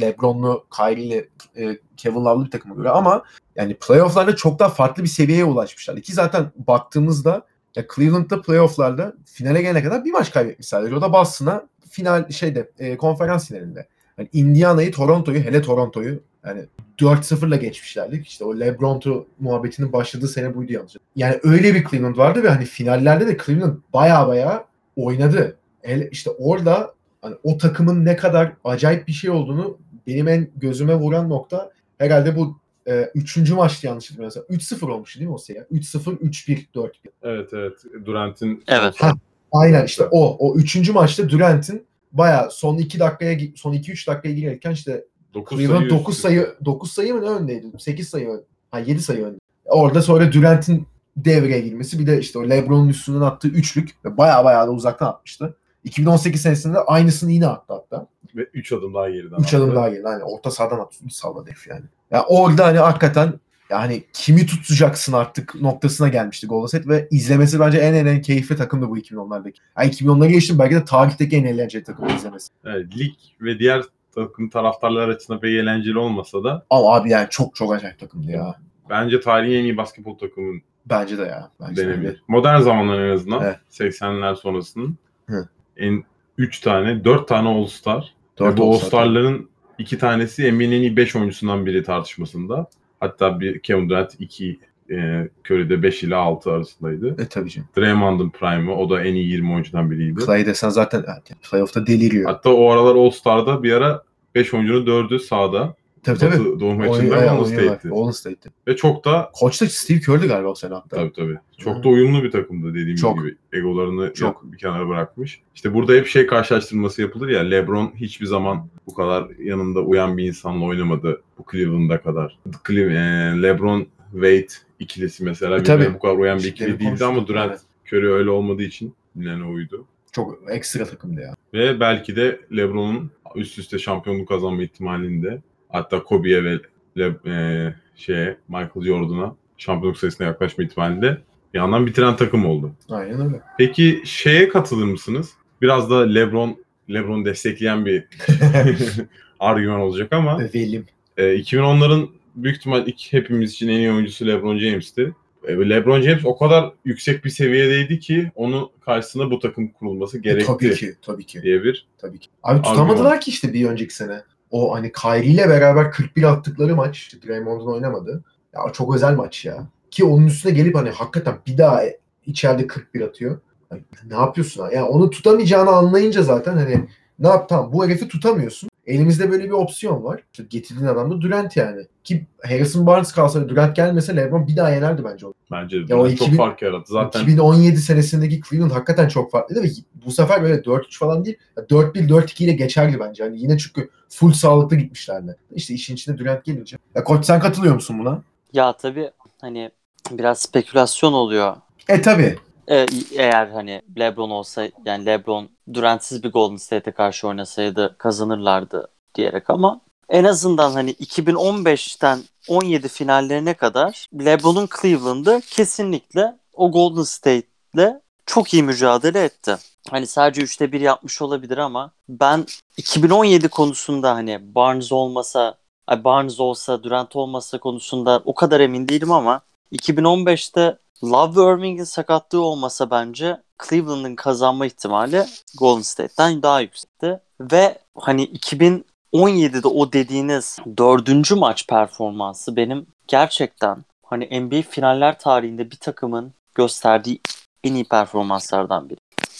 LeBron'lu, 0.00 0.66
Kyrie'li, 0.76 1.30
e, 1.56 1.78
Kevin 1.96 2.24
Love'lı 2.24 2.44
bir 2.44 2.50
takıma 2.50 2.74
göre 2.74 2.88
ama 2.88 3.22
yani 3.56 3.74
playoff'larda 3.74 4.36
çok 4.36 4.58
daha 4.58 4.68
farklı 4.68 5.02
bir 5.02 5.08
seviyeye 5.08 5.44
ulaşmışlar. 5.44 6.00
Ki 6.00 6.12
zaten 6.12 6.52
baktığımızda 6.56 7.46
ya 7.76 7.84
Cleveland'da 7.96 8.42
playoff'larda 8.42 9.14
finale 9.24 9.62
gelene 9.62 9.82
kadar 9.82 10.04
bir 10.04 10.12
maç 10.12 10.32
kaybetmiş 10.32 10.68
sadece. 10.68 10.94
O 10.96 11.00
da 11.00 11.12
Boston'a 11.12 11.66
final 11.90 12.30
şeyde 12.30 12.70
e, 12.78 12.96
konferans 12.96 13.48
finalinde. 13.48 13.86
Yani 14.18 14.28
Indiana'yı, 14.32 14.92
Toronto'yu, 14.92 15.40
hele 15.40 15.62
Toronto'yu 15.62 16.20
yani 16.46 16.64
4-0'la 16.98 17.56
geçmişlerdi. 17.56 18.22
İşte 18.26 18.44
o 18.44 18.60
LeBron 18.60 19.26
muhabbetinin 19.40 19.92
başladığı 19.92 20.28
sene 20.28 20.54
buydu 20.54 20.72
yalnız. 20.72 20.96
Yani 21.16 21.40
öyle 21.42 21.74
bir 21.74 21.84
Cleveland 21.84 22.16
vardı 22.16 22.42
ve 22.42 22.48
hani 22.48 22.64
finallerde 22.64 23.26
de 23.26 23.36
Cleveland 23.46 23.76
baya 23.92 24.28
baya 24.28 24.64
oynadı. 24.96 25.56
Hele 25.82 26.08
işte 26.10 26.30
orada 26.30 26.94
hani 27.24 27.36
o 27.42 27.58
takımın 27.58 28.04
ne 28.04 28.16
kadar 28.16 28.52
acayip 28.64 29.08
bir 29.08 29.12
şey 29.12 29.30
olduğunu 29.30 29.78
benim 30.06 30.28
en 30.28 30.50
gözüme 30.56 30.94
vuran 30.94 31.28
nokta 31.28 31.70
herhalde 31.98 32.36
bu 32.36 32.58
e, 32.88 33.10
üçüncü 33.14 33.54
maçtı 33.54 33.86
yanlış 33.86 34.04
hatırlamıyorsam. 34.04 34.42
3-0 34.42 34.90
olmuştu 34.90 35.20
değil 35.20 35.28
mi 35.28 35.34
o 35.34 35.38
sene? 35.38 35.58
3-0, 35.58 36.18
3-1, 36.18 36.66
4-1. 36.74 36.90
Evet 37.22 37.50
evet. 37.52 37.84
Durant'in 38.04 38.64
Evet. 38.68 38.94
Ha, 38.98 39.12
Aynen 39.52 39.84
işte 39.84 40.04
o. 40.10 40.36
O 40.38 40.56
üçüncü 40.56 40.92
maçta 40.92 41.28
Durant'in 41.28 41.86
baya 42.12 42.50
son 42.50 42.78
2 42.78 42.98
dakikaya 42.98 43.38
son 43.56 43.74
2-3 43.74 44.06
dakikaya 44.06 44.34
girerken 44.34 44.70
işte 44.70 45.04
9 45.34 45.58
Cleveland 45.58 45.78
sayı 45.78 45.90
9 45.90 46.14
üstü. 46.14 46.22
sayı 46.22 46.54
9 46.64 46.92
sayı 46.92 47.14
mı 47.14 47.22
ne 47.22 47.28
öndeydi? 47.28 47.66
8 47.78 48.08
sayı 48.08 48.28
önde. 48.28 48.42
Ha 48.70 48.78
7 48.78 49.02
sayı 49.02 49.24
önde. 49.24 49.38
Orada 49.64 50.02
sonra 50.02 50.32
Durant'in 50.32 50.86
devreye 51.16 51.60
girmesi 51.60 51.98
bir 51.98 52.06
de 52.06 52.20
işte 52.20 52.38
o 52.38 52.50
LeBron'un 52.50 52.88
üstünden 52.88 53.20
attığı 53.20 53.48
üçlük 53.48 53.90
ve 54.04 54.16
baya 54.16 54.44
baya 54.44 54.66
da 54.66 54.70
uzaktan 54.70 55.06
atmıştı. 55.06 55.56
2018 55.84 56.42
senesinde 56.42 56.78
aynısını 56.78 57.32
yine 57.32 57.46
attı 57.46 57.72
hatta. 57.72 58.06
Ve 58.36 58.42
3 58.54 58.72
adım 58.72 58.94
daha 58.94 59.10
geriden 59.10 59.36
3 59.36 59.54
attı. 59.54 59.64
adım 59.64 59.74
daha 59.74 59.88
geldi. 59.88 60.02
Hani 60.04 60.22
orta 60.24 60.50
sahadan 60.50 60.78
attı. 60.78 60.96
Salladı 61.10 61.50
herif 61.50 61.66
yani. 61.68 61.84
Ya 62.10 62.24
orada 62.28 62.66
hani 62.66 62.78
hakikaten 62.78 63.32
yani 63.70 64.04
kimi 64.12 64.46
tutacaksın 64.46 65.12
artık 65.12 65.54
noktasına 65.54 66.08
gelmişti 66.08 66.46
Golden 66.46 66.66
State 66.66 66.88
ve 66.88 67.08
izlemesi 67.10 67.60
bence 67.60 67.78
en 67.78 67.94
en 67.94 68.06
en 68.06 68.20
keyifli 68.20 68.56
takımdı 68.56 68.88
bu 68.88 68.98
2010'lardaki. 68.98 69.54
Yani 69.78 69.90
2010'ları 69.90 70.28
geçtim 70.28 70.58
belki 70.58 70.74
de 70.74 70.84
tarihteki 70.84 71.36
en 71.36 71.44
eğlenceli 71.44 71.84
takım 71.84 72.08
izlemesi. 72.08 72.48
Evet, 72.64 72.96
lig 72.98 73.12
ve 73.40 73.58
diğer 73.58 73.82
takım 74.14 74.50
taraftarlar 74.50 75.08
açısından 75.08 75.40
pek 75.40 75.50
eğlenceli 75.50 75.98
olmasa 75.98 76.44
da 76.44 76.66
Ama 76.70 76.94
abi 76.94 77.10
yani 77.10 77.26
çok 77.30 77.54
çok 77.54 77.72
acayip 77.74 77.98
takımdı 77.98 78.30
ya. 78.30 78.54
bence 78.90 79.20
tarihin 79.20 79.58
en 79.58 79.64
iyi 79.64 79.76
basketbol 79.76 80.18
takımı 80.18 80.60
Bence 80.86 81.18
de 81.18 81.22
ya. 81.22 81.50
Bence 81.60 81.82
de. 81.82 81.88
denebilir. 81.88 82.22
Modern 82.28 82.60
zamanların 82.60 83.08
en 83.10 83.14
azından 83.14 83.42
Evet. 83.42 83.56
80'ler 83.70 84.36
sonrasının 84.36 84.98
Hı. 85.28 85.48
En 85.76 86.04
3 86.38 86.60
tane, 86.60 87.04
4 87.04 87.28
tane 87.28 87.48
All-Star. 87.48 88.14
Dört 88.38 88.58
bu 88.58 88.72
All-Star'ların 88.72 89.48
iki 89.78 89.98
tanesi 89.98 90.52
NBA'nin 90.52 90.72
en 90.72 90.80
iyi 90.80 90.96
5 90.96 91.16
oyuncusundan 91.16 91.66
biri 91.66 91.82
tartışmasında. 91.82 92.66
Hatta 93.00 93.40
bir 93.40 93.58
Kevin 93.58 93.88
Durant 93.88 94.14
2 94.18 94.58
e, 94.90 95.28
Curry'de 95.44 95.82
5 95.82 96.02
ile 96.02 96.16
6 96.16 96.52
arasındaydı. 96.52 97.22
E 97.22 97.28
tabii 97.28 97.50
canım. 97.50 97.68
Draymond'un 97.76 98.30
prime'ı 98.30 98.74
o 98.76 98.90
da 98.90 99.02
en 99.02 99.14
iyi 99.14 99.30
20 99.30 99.52
oyuncudan 99.52 99.90
biriydi. 99.90 100.24
Clay 100.26 100.46
desen 100.46 100.68
zaten 100.68 101.04
playoff'ta 101.50 101.86
deliriyor. 101.86 102.30
Hatta 102.30 102.50
o 102.50 102.70
aralar 102.70 102.94
All-Star'da 102.94 103.62
bir 103.62 103.72
ara 103.72 104.02
5 104.34 104.54
oyuncunun 104.54 104.86
4'ü 104.86 105.18
sahada. 105.18 105.74
Tabii 106.04 106.18
tabii. 106.18 106.30
Batı 106.38 106.60
Doğu 106.60 106.68
Oyun- 106.68 106.76
maçında 106.78 106.96
evet, 106.96 107.08
Golden 107.30 107.36
oynuyorlar. 107.44 107.46
State'ti. 107.66 107.88
Golden 107.88 108.10
State'ti. 108.10 108.50
Ve 108.68 108.76
çok 108.76 109.04
da 109.04 109.30
Koç 109.34 109.62
da 109.62 109.66
Steve 109.68 110.00
Kerr'dü 110.00 110.28
galiba 110.28 110.48
o 110.48 110.54
sene 110.54 110.74
hatta. 110.74 110.96
tabii 110.96 111.12
tabii. 111.12 111.36
Çok 111.58 111.84
da 111.84 111.88
uyumlu 111.88 112.22
bir 112.22 112.30
takımdı 112.30 112.74
dediğim 112.74 112.96
Çok. 112.96 113.18
gibi. 113.18 113.36
Egolarını 113.52 114.12
Çok. 114.14 114.52
bir 114.52 114.58
kenara 114.58 114.88
bırakmış. 114.88 115.40
İşte 115.54 115.74
burada 115.74 115.92
hep 115.92 116.06
şey 116.06 116.26
karşılaştırması 116.26 117.02
yapılır 117.02 117.28
ya. 117.28 117.40
LeBron 117.40 117.92
hiçbir 117.96 118.26
zaman 118.26 118.68
bu 118.86 118.94
kadar 118.94 119.30
yanında 119.38 119.80
uyan 119.80 120.18
bir 120.18 120.24
insanla 120.24 120.64
oynamadı 120.64 121.22
bu 121.38 121.44
Cleveland'a 121.52 122.02
kadar. 122.02 122.38
Cle- 122.64 123.38
e, 123.38 123.42
LeBron 123.42 123.86
Wade 124.12 124.46
ikilisi 124.78 125.24
mesela 125.24 125.56
E, 125.56 125.60
birbirine 125.60 125.84
tabii. 125.84 125.94
bu 125.94 125.98
kadar 125.98 126.14
uyan 126.16 126.38
bir 126.38 126.44
ikili 126.44 126.80
değildi 126.80 127.04
ama 127.04 127.14
konuştuk, 127.14 127.28
Durant 127.28 127.50
evet. 127.50 127.60
Curry 127.92 128.12
öyle 128.12 128.30
olmadığı 128.30 128.62
için 128.62 128.94
bilinen 129.16 129.40
oydu. 129.40 129.84
Çok 130.12 130.38
ekstra 130.50 130.84
takımdı 130.84 131.20
ya. 131.20 131.34
Ve 131.54 131.80
belki 131.80 132.16
de 132.16 132.40
LeBron'un 132.56 133.10
üst 133.36 133.58
üste 133.58 133.78
şampiyonluk 133.78 134.28
kazanma 134.28 134.62
ihtimalinde 134.62 135.42
hatta 135.74 136.02
Kobe'ye 136.02 136.44
ve 136.44 136.58
Le- 136.98 137.16
e, 137.26 137.74
şeye 137.96 138.36
Michael 138.48 138.82
Jordan'a 138.86 139.36
şampiyonluk 139.58 139.98
sayısına 139.98 140.26
yaklaşma 140.26 140.64
ihtimalinde 140.64 141.18
bir 141.54 141.58
yandan 141.58 141.86
bitiren 141.86 142.16
takım 142.16 142.46
oldu. 142.46 142.72
Aynen 142.90 143.20
öyle. 143.26 143.40
Peki 143.58 144.02
şeye 144.04 144.48
katılır 144.48 144.84
mısınız? 144.86 145.30
Biraz 145.62 145.90
da 145.90 146.00
LeBron 146.06 146.56
LeBron 146.90 147.24
destekleyen 147.24 147.86
bir 147.86 148.04
argüman 149.40 149.80
olacak 149.80 150.12
ama 150.12 150.38
Velim. 150.54 150.86
e, 151.16 151.22
2010'ların 151.24 152.08
büyük 152.36 152.56
ihtimal 152.56 152.86
ilk 152.86 153.12
hepimiz 153.12 153.52
için 153.52 153.68
en 153.68 153.76
iyi 153.78 153.92
oyuncusu 153.92 154.26
LeBron 154.26 154.58
James'ti. 154.58 155.14
e, 155.48 155.52
LeBron 155.56 156.00
James 156.02 156.24
o 156.24 156.38
kadar 156.38 156.70
yüksek 156.84 157.24
bir 157.24 157.30
seviyedeydi 157.30 157.98
ki 157.98 158.30
onun 158.34 158.70
karşısına 158.80 159.30
bu 159.30 159.38
takım 159.38 159.68
kurulması 159.68 160.18
E, 160.18 160.20
gerekti 160.20 160.46
tabii 160.46 160.74
ki, 160.74 160.94
tabii 161.02 161.24
ki. 161.26 161.42
diye 161.42 161.64
bir 161.64 161.86
Tabii 161.98 162.18
ki. 162.18 162.28
Abi 162.42 162.62
tutamadılar 162.62 163.20
ki 163.20 163.30
işte 163.30 163.52
bir 163.52 163.64
önceki 163.64 163.94
sene. 163.94 164.22
O 164.54 164.74
hani 164.74 164.92
Kyrie 164.92 165.30
ile 165.30 165.48
beraber 165.48 165.92
41 165.92 166.22
attıkları 166.22 166.76
maç. 166.76 166.98
işte 166.98 167.18
Draymond'un 167.22 167.72
oynamadı. 167.72 168.24
Ya 168.52 168.60
çok 168.72 168.94
özel 168.94 169.14
maç 169.14 169.44
ya. 169.44 169.66
Ki 169.90 170.04
onun 170.04 170.26
üstüne 170.26 170.52
gelip 170.52 170.74
hani 170.74 170.90
hakikaten 170.90 171.38
bir 171.46 171.58
daha 171.58 171.82
içeride 172.26 172.66
41 172.66 173.00
atıyor. 173.00 173.40
Hani 173.68 173.82
ne 174.10 174.14
yapıyorsun? 174.14 174.62
ha? 174.62 174.70
Yani 174.72 174.84
onu 174.84 175.10
tutamayacağını 175.10 175.70
anlayınca 175.70 176.22
zaten 176.22 176.56
hani 176.56 176.88
ne 177.18 177.28
yap 177.28 177.48
tamam 177.48 177.72
bu 177.72 177.84
herifi 177.84 178.08
tutamıyorsun. 178.08 178.68
Elimizde 178.86 179.30
böyle 179.30 179.44
bir 179.44 179.50
opsiyon 179.50 180.04
var. 180.04 180.20
İşte 180.32 180.44
getirdiğin 180.50 180.86
adam 180.86 181.10
da 181.10 181.20
Durant 181.20 181.56
yani. 181.56 181.86
Ki 182.04 182.26
Harrison 182.42 182.86
Barnes 182.86 183.12
kalsa 183.12 183.48
Durant 183.48 183.76
gelmese 183.76 184.16
LeBron 184.16 184.46
bir 184.46 184.56
daha 184.56 184.70
yenerdi 184.70 185.04
bence 185.04 185.26
onu. 185.26 185.34
bence 185.50 185.76
Ya 185.88 185.98
o 185.98 186.08
çok 186.08 186.12
2000 186.12 186.36
fark 186.36 186.62
yarattı. 186.62 186.92
Zaten 186.92 187.22
2017 187.22 187.76
senesindeki 187.76 188.40
Cleveland 188.48 188.70
hakikaten 188.70 189.08
çok 189.08 189.30
farklıydı 189.30 189.62
ve 189.62 189.68
bu 190.06 190.10
sefer 190.10 190.42
böyle 190.42 190.54
4-3 190.54 190.98
falan 190.98 191.24
değil. 191.24 191.38
4-1, 191.56 192.08
4-2 192.08 192.44
ile 192.44 192.52
geçerdi 192.52 193.00
bence. 193.00 193.24
Hani 193.24 193.40
yine 193.40 193.58
çünkü 193.58 193.90
full 194.08 194.32
sağlıklı 194.32 194.76
gitmişlerdi. 194.76 195.36
İşte 195.50 195.74
işin 195.74 195.94
içine 195.94 196.18
Durant 196.18 196.44
gelince. 196.44 196.76
Ya 196.94 197.04
koç 197.04 197.24
sen 197.24 197.40
katılıyor 197.40 197.74
musun 197.74 197.98
buna? 197.98 198.22
Ya 198.52 198.76
tabii 198.76 199.10
hani 199.40 199.70
biraz 200.10 200.38
spekülasyon 200.38 201.12
oluyor. 201.12 201.56
E 201.88 202.02
tabi. 202.02 202.38
E, 202.68 202.86
eğer 203.12 203.46
hani 203.46 203.82
LeBron 203.98 204.30
olsa 204.30 204.68
yani 204.84 205.06
LeBron 205.06 205.48
Durant'siz 205.74 206.22
bir 206.22 206.32
Golden 206.32 206.56
State'e 206.56 206.92
karşı 206.92 207.28
oynasaydı 207.28 207.94
kazanırlardı 207.98 208.88
diyerek 209.14 209.50
ama 209.50 209.80
en 210.08 210.24
azından 210.24 210.72
hani 210.72 210.90
2015'ten 210.90 212.18
17 212.48 212.88
finallerine 212.88 213.54
kadar 213.54 214.06
LeBron'un 214.14 214.68
Cleveland'ı 214.80 215.40
kesinlikle 215.50 216.36
o 216.54 216.72
Golden 216.72 217.02
State'le 217.02 218.00
çok 218.26 218.54
iyi 218.54 218.62
mücadele 218.62 219.24
etti. 219.24 219.56
Hani 219.90 220.06
sadece 220.06 220.42
3'te 220.42 220.72
1 220.72 220.80
yapmış 220.80 221.22
olabilir 221.22 221.58
ama 221.58 221.90
ben 222.08 222.46
2017 222.76 223.48
konusunda 223.48 224.14
hani 224.14 224.54
Barnes 224.54 224.92
olmasa 224.92 225.58
Barnes 225.90 226.40
olsa 226.40 226.82
Durant 226.82 227.16
olmasa 227.16 227.58
konusunda 227.58 228.22
o 228.24 228.34
kadar 228.34 228.60
emin 228.60 228.88
değilim 228.88 229.12
ama 229.12 229.40
2015'te 229.72 230.78
Love 231.02 231.36
ve 231.36 231.54
Irving'in 231.54 231.84
sakatlığı 231.84 232.40
olmasa 232.40 232.90
bence 232.90 233.40
Cleveland'ın 233.68 234.14
kazanma 234.14 234.66
ihtimali 234.66 235.24
Golden 235.58 235.82
State'ten 235.82 236.42
daha 236.42 236.60
yüksekti. 236.60 237.20
Ve 237.40 237.78
hani 237.94 238.24
2017'de 238.24 239.68
o 239.68 239.92
dediğiniz 239.92 240.58
dördüncü 240.76 241.34
maç 241.34 241.66
performansı 241.66 242.56
benim 242.56 242.86
gerçekten 243.08 243.84
hani 244.02 244.40
NBA 244.40 244.62
finaller 244.62 245.18
tarihinde 245.18 245.70
bir 245.70 245.76
takımın 245.76 246.32
gösterdiği 246.54 247.20
en 247.64 247.74
iyi 247.74 247.84
performanslardan 247.84 248.88
biri. 248.90 248.98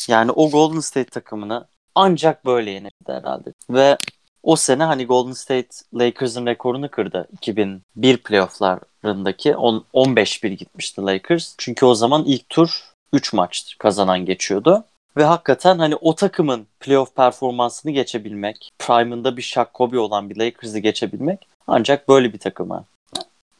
Yani 0.08 0.30
o 0.30 0.50
Golden 0.50 0.80
State 0.80 1.10
takımını 1.10 1.66
ancak 1.94 2.46
böyle 2.46 2.70
yenebildi 2.70 3.12
herhalde. 3.12 3.52
Ve 3.70 3.96
o 4.42 4.56
sene 4.56 4.84
hani 4.84 5.06
Golden 5.06 5.32
State 5.32 5.68
Lakers'ın 5.94 6.46
rekorunu 6.46 6.90
kırdı. 6.90 7.28
2001 7.32 8.16
playofflarındaki 8.16 8.93
10 9.04 9.84
15-1 9.94 10.48
gitmişti 10.48 11.02
Lakers. 11.02 11.54
Çünkü 11.58 11.86
o 11.86 11.94
zaman 11.94 12.24
ilk 12.24 12.48
tur 12.48 12.84
3 13.12 13.32
maç 13.32 13.76
kazanan 13.78 14.24
geçiyordu. 14.24 14.84
Ve 15.16 15.24
hakikaten 15.24 15.78
hani 15.78 15.96
o 15.96 16.14
takımın 16.14 16.66
playoff 16.80 17.16
performansını 17.16 17.92
geçebilmek, 17.92 18.72
prime'ında 18.78 19.36
bir 19.36 19.42
Shaq 19.42 19.66
Kobe 19.72 19.98
olan 19.98 20.30
bir 20.30 20.36
Lakers'ı 20.36 20.78
geçebilmek 20.78 21.48
ancak 21.66 22.08
böyle 22.08 22.32
bir 22.32 22.38
takıma 22.38 22.84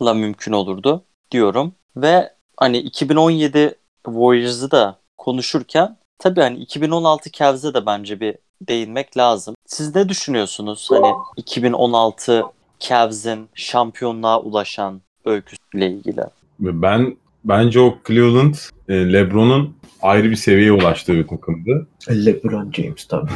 la 0.03 0.15
mümkün 0.15 0.53
olurdu 0.53 1.03
diyorum. 1.31 1.75
Ve 1.97 2.33
hani 2.57 2.79
2017 2.79 3.75
Warriors'ı 4.05 4.71
da 4.71 4.97
konuşurken 5.19 5.97
tabii 6.19 6.41
hani 6.41 6.59
2016 6.59 7.33
Cavs'e 7.33 7.75
de 7.75 7.87
bence 7.87 8.21
bir 8.21 8.37
değinmek 8.61 9.17
lazım. 9.17 9.55
Siz 9.67 9.95
ne 9.95 10.09
düşünüyorsunuz 10.09 10.89
hani 10.91 11.15
2016 11.37 12.45
Cavs'in 12.81 13.49
şampiyonluğa 13.55 14.41
ulaşan 14.41 15.01
öyküsüyle 15.25 15.91
ilgili? 15.91 16.21
ben 16.61 17.17
bence 17.45 17.81
o 17.81 17.99
Cleveland 18.07 18.55
e, 18.89 19.13
LeBron'un 19.13 19.77
ayrı 20.03 20.31
bir 20.31 20.37
seviyeye 20.37 20.73
ulaştığı 20.73 21.15
bir 21.15 21.27
takımdı. 21.27 21.87
LeBron 22.11 22.73
James 22.73 23.07
tabii. 23.07 23.31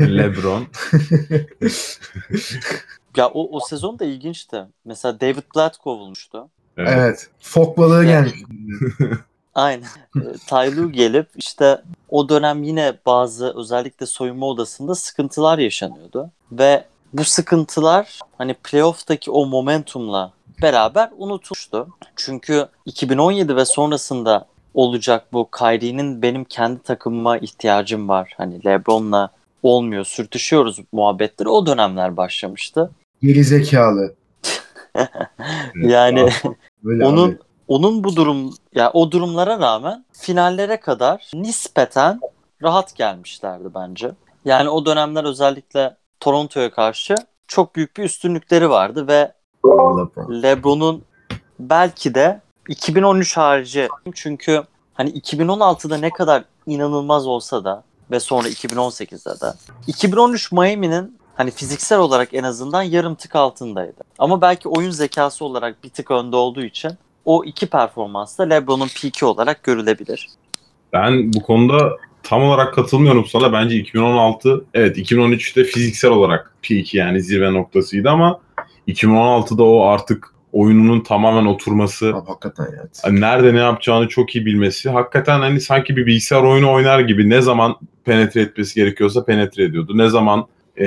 LeBron 0.16 0.66
Ya 3.16 3.28
o, 3.28 3.56
o 3.56 3.60
sezon 3.60 3.98
da 3.98 4.04
ilginçti. 4.04 4.64
Mesela 4.84 5.20
David 5.20 5.42
Blatt 5.56 5.76
kovulmuştu. 5.76 6.48
evet. 6.76 6.92
evet. 6.96 7.28
Fok 7.40 7.78
balığı 7.78 8.04
gelmiş. 8.04 8.34
Aynen. 9.54 9.86
E, 10.16 10.32
Ty 10.48 10.76
Lue 10.76 10.92
gelip 10.92 11.28
işte 11.36 11.82
o 12.08 12.28
dönem 12.28 12.62
yine 12.62 12.94
bazı 13.06 13.54
özellikle 13.56 14.06
soyunma 14.06 14.46
odasında 14.46 14.94
sıkıntılar 14.94 15.58
yaşanıyordu. 15.58 16.30
Ve 16.52 16.84
bu 17.12 17.24
sıkıntılar 17.24 18.18
hani 18.38 18.54
playoff'taki 18.54 19.30
o 19.30 19.46
momentumla 19.46 20.32
beraber 20.62 21.10
unutulmuştu. 21.16 21.88
Çünkü 22.16 22.68
2017 22.86 23.56
ve 23.56 23.64
sonrasında 23.64 24.46
olacak 24.74 25.32
bu 25.32 25.50
Kyrie'nin 25.58 26.22
benim 26.22 26.44
kendi 26.44 26.82
takımıma 26.82 27.38
ihtiyacım 27.38 28.08
var. 28.08 28.34
Hani 28.36 28.64
LeBron'la 28.64 29.30
olmuyor, 29.62 30.04
sürtüşüyoruz 30.04 30.80
muhabbetleri 30.92 31.48
o 31.48 31.66
dönemler 31.66 32.16
başlamıştı. 32.16 32.90
Geri 33.22 33.44
zekalı. 33.44 34.14
Yani 35.82 36.28
Böyle 36.84 37.06
onun 37.06 37.28
abi. 37.28 37.38
onun 37.68 38.04
bu 38.04 38.16
durum 38.16 38.54
ya 38.74 38.90
o 38.90 39.12
durumlara 39.12 39.58
rağmen 39.58 40.04
finallere 40.12 40.80
kadar 40.80 41.30
nispeten 41.34 42.20
rahat 42.62 42.96
gelmişlerdi 42.96 43.68
bence. 43.74 44.10
Yani 44.44 44.68
o 44.68 44.86
dönemler 44.86 45.24
özellikle 45.24 45.96
Toronto'ya 46.20 46.70
karşı 46.70 47.14
çok 47.46 47.76
büyük 47.76 47.96
bir 47.96 48.04
üstünlükleri 48.04 48.70
vardı 48.70 49.08
ve 49.08 49.32
LeBron. 49.64 50.42
LeBron'un 50.42 51.02
belki 51.60 52.14
de 52.14 52.40
2013 52.68 53.36
harici 53.36 53.88
çünkü 54.14 54.62
hani 54.94 55.10
2016'da 55.10 55.96
ne 55.96 56.10
kadar 56.10 56.44
inanılmaz 56.66 57.26
olsa 57.26 57.64
da 57.64 57.82
ve 58.10 58.20
sonra 58.20 58.48
2018'de 58.48 59.40
de 59.40 59.52
2013 59.86 60.52
Miami'nin 60.52 61.18
hani 61.34 61.50
fiziksel 61.50 61.98
olarak 61.98 62.34
en 62.34 62.42
azından 62.42 62.82
yarım 62.82 63.14
tık 63.14 63.36
altındaydı. 63.36 64.00
Ama 64.18 64.40
belki 64.40 64.68
oyun 64.68 64.90
zekası 64.90 65.44
olarak 65.44 65.84
bir 65.84 65.88
tık 65.88 66.10
önde 66.10 66.36
olduğu 66.36 66.64
için 66.64 66.92
o 67.24 67.44
iki 67.44 67.66
performans 67.66 68.38
da 68.38 68.42
LeBron'un 68.42 68.88
peak'i 69.02 69.24
olarak 69.24 69.62
görülebilir. 69.62 70.28
Ben 70.92 71.32
bu 71.32 71.42
konuda 71.42 71.96
tam 72.22 72.42
olarak 72.42 72.74
katılmıyorum 72.74 73.26
sana. 73.26 73.52
Bence 73.52 73.76
2016 73.76 74.64
evet 74.74 74.98
2013'te 74.98 75.64
fiziksel 75.64 76.10
olarak 76.10 76.54
peak 76.62 76.94
yani 76.94 77.22
zirve 77.22 77.52
noktasıydı 77.52 78.10
ama 78.10 78.40
2016'da 78.92 79.62
o 79.62 79.84
artık 79.86 80.34
oyununun 80.52 81.00
tamamen 81.00 81.46
oturması, 81.46 82.08
Abi 82.08 82.26
hakikaten 82.26 82.64
ya. 82.64 82.88
hani 83.02 83.20
nerede 83.20 83.54
ne 83.54 83.58
yapacağını 83.58 84.08
çok 84.08 84.36
iyi 84.36 84.46
bilmesi, 84.46 84.90
hakikaten 84.90 85.40
hani 85.40 85.60
sanki 85.60 85.96
bir 85.96 86.06
bilgisayar 86.06 86.42
oyunu 86.42 86.72
oynar 86.72 87.00
gibi 87.00 87.30
ne 87.30 87.40
zaman 87.40 87.76
penetre 88.04 88.40
etmesi 88.40 88.74
gerekiyorsa 88.74 89.24
penetre 89.24 89.64
ediyordu. 89.64 89.98
Ne 89.98 90.08
zaman 90.08 90.46
e, 90.80 90.86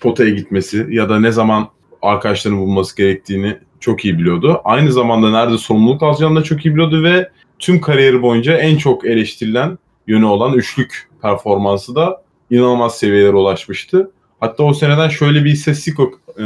potaya 0.00 0.30
gitmesi 0.30 0.86
ya 0.90 1.08
da 1.08 1.20
ne 1.20 1.32
zaman 1.32 1.68
arkadaşlarını 2.02 2.58
bulması 2.58 2.96
gerektiğini 2.96 3.58
çok 3.80 4.04
iyi 4.04 4.18
biliyordu. 4.18 4.60
Aynı 4.64 4.92
zamanda 4.92 5.30
nerede 5.30 5.58
sorumluluk 5.58 6.02
alacağını 6.02 6.40
da 6.40 6.42
çok 6.42 6.66
iyi 6.66 6.74
biliyordu 6.74 7.02
ve 7.02 7.30
tüm 7.58 7.80
kariyeri 7.80 8.22
boyunca 8.22 8.56
en 8.56 8.76
çok 8.76 9.06
eleştirilen 9.06 9.78
yönü 10.06 10.24
olan 10.24 10.52
üçlük 10.52 11.08
performansı 11.22 11.94
da 11.94 12.22
inanılmaz 12.50 12.98
seviyelere 12.98 13.36
ulaşmıştı. 13.36 14.10
Hatta 14.40 14.62
o 14.62 14.74
seneden 14.74 15.08
şöyle 15.08 15.44
bir 15.44 15.50
istatistik 15.50 15.96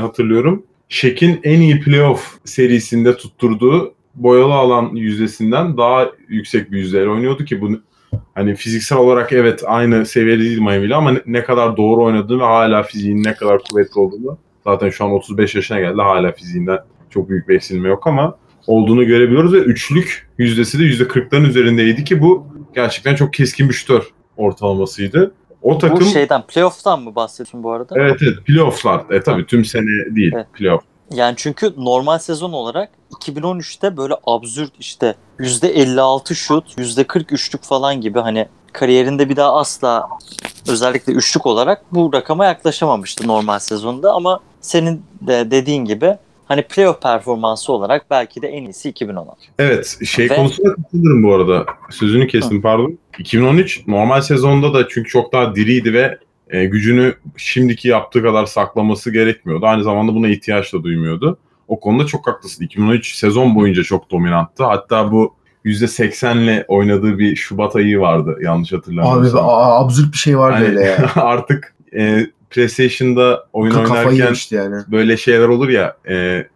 hatırlıyorum. 0.01 0.63
Shaq'in 0.89 1.41
en 1.43 1.61
iyi 1.61 1.81
playoff 1.81 2.39
serisinde 2.45 3.17
tutturduğu 3.17 3.95
boyalı 4.15 4.55
alan 4.55 4.91
yüzdesinden 4.95 5.77
daha 5.77 6.11
yüksek 6.29 6.73
bir 6.73 6.79
yüzdeyle 6.79 7.09
oynuyordu 7.09 7.45
ki 7.45 7.61
bu 7.61 7.71
hani 8.35 8.55
fiziksel 8.55 8.99
olarak 8.99 9.33
evet 9.33 9.63
aynı 9.67 10.07
seviyede 10.07 10.43
değil 10.43 10.59
Miami 10.59 10.87
ile 10.87 10.95
ama 10.95 11.13
ne 11.27 11.45
kadar 11.45 11.77
doğru 11.77 12.05
oynadığını 12.05 12.41
ve 12.41 12.45
hala 12.45 12.83
fiziğinin 12.83 13.25
ne 13.25 13.35
kadar 13.35 13.59
kuvvetli 13.59 14.01
olduğunu 14.01 14.39
zaten 14.65 14.91
şu 14.91 15.05
an 15.05 15.11
35 15.11 15.55
yaşına 15.55 15.81
geldi 15.81 16.03
hala 16.03 16.33
fiziğinden 16.33 16.79
çok 17.11 17.29
büyük 17.29 17.49
bir 17.49 17.55
eksilme 17.55 17.89
yok 17.89 18.07
ama 18.07 18.37
olduğunu 18.67 19.07
görebiliyoruz 19.07 19.53
ve 19.53 19.59
üçlük 19.59 20.29
yüzdesi 20.39 20.79
de 20.79 20.83
%40'ların 20.83 21.49
üzerindeydi 21.49 22.05
ki 22.05 22.21
bu 22.21 22.47
gerçekten 22.75 23.15
çok 23.15 23.33
keskin 23.33 23.69
bir 23.69 23.75
şütör 23.75 24.03
ortalamasıydı. 24.37 25.35
O 25.65 25.79
takım 25.79 26.01
Bu 26.01 26.05
şeyden 26.05 26.43
playoff'tan 26.43 27.03
mı 27.03 27.15
bahsediyorsun 27.15 27.63
bu 27.63 27.73
arada? 27.73 27.95
evet 27.99 28.17
evet 28.23 28.45
playoff'lar. 28.47 29.05
E 29.11 29.21
tabii 29.23 29.47
tüm 29.47 29.65
sene 29.65 30.17
değil 30.17 30.33
Evet. 30.35 30.47
playoff. 30.53 30.83
Yani 31.11 31.35
çünkü 31.37 31.73
normal 31.77 32.19
sezon 32.19 32.53
olarak 32.53 32.91
2013'te 33.21 33.97
böyle 33.97 34.15
absürt 34.27 34.73
işte 34.81 35.15
%56 35.39 36.35
şut, 36.35 36.79
%40 36.79 37.33
üçlük 37.35 37.63
falan 37.63 38.01
gibi 38.01 38.19
hani 38.21 38.49
kariyerinde 38.73 39.29
bir 39.29 39.37
daha 39.37 39.55
asla 39.57 40.09
özellikle 40.69 41.13
üçlük 41.13 41.47
olarak 41.47 41.83
bu 41.93 42.13
rakama 42.13 42.45
yaklaşamamıştı 42.45 43.29
normal 43.29 43.59
sezonda 43.59 44.13
ama 44.13 44.41
senin 44.61 45.03
de 45.21 45.51
dediğin 45.51 45.85
gibi 45.85 46.17
hani 46.49 46.63
playoff 46.63 47.03
performansı 47.03 47.73
olarak 47.73 48.11
belki 48.11 48.43
de 48.43 48.49
en 48.49 48.63
iyisi 48.65 48.89
2016. 48.89 49.41
Evet 49.59 49.99
şey 50.07 50.31
Ve- 50.31 50.37
konusunda 50.37 50.75
katılırım 50.75 51.23
bu 51.23 51.35
arada. 51.35 51.67
Sözünü 51.91 52.27
kestim 52.27 52.63
pardon. 52.63 52.99
2013 53.19 53.87
normal 53.87 54.21
sezonda 54.21 54.75
da 54.75 54.89
çünkü 54.89 55.09
çok 55.11 55.33
daha 55.33 55.55
diriydi 55.55 55.93
ve 55.93 56.19
e, 56.51 56.65
gücünü 56.65 57.15
şimdiki 57.37 57.89
yaptığı 57.89 58.23
kadar 58.23 58.47
saklaması 58.47 59.11
gerekmiyordu. 59.11 59.67
Aynı 59.67 59.83
zamanda 59.83 60.15
buna 60.15 60.29
ihtiyaç 60.29 60.73
da 60.73 60.83
duymuyordu. 60.83 61.39
O 61.69 61.81
konuda 61.81 62.07
çok 62.07 62.27
haklısın. 62.27 62.65
2013 62.65 63.15
sezon 63.15 63.55
boyunca 63.55 63.83
çok 63.83 64.11
dominanttı. 64.11 64.65
Hatta 64.65 65.13
bu 65.13 65.35
%80'le 65.65 66.65
oynadığı 66.69 67.19
bir 67.19 67.37
Şubat 67.37 67.77
ayı 67.77 68.01
vardı 68.01 68.39
yanlış 68.43 68.73
Abi 68.73 68.77
hatırlamıyorsam. 68.81 69.49
a- 69.49 69.79
absürt 69.81 70.13
bir 70.13 70.19
şey 70.19 70.39
vardı 70.39 70.55
Hani 70.57 70.67
öyle 70.69 70.81
ya. 70.85 71.11
artık 71.17 71.75
e, 71.97 72.27
PlayStation'da 72.55 73.47
oyun 73.53 73.73
Ka- 73.73 73.81
oynarken 73.81 74.35
yani. 74.51 74.77
böyle 74.89 75.17
şeyler 75.17 75.49
olur 75.49 75.69
ya 75.69 75.97
e, 76.09 76.47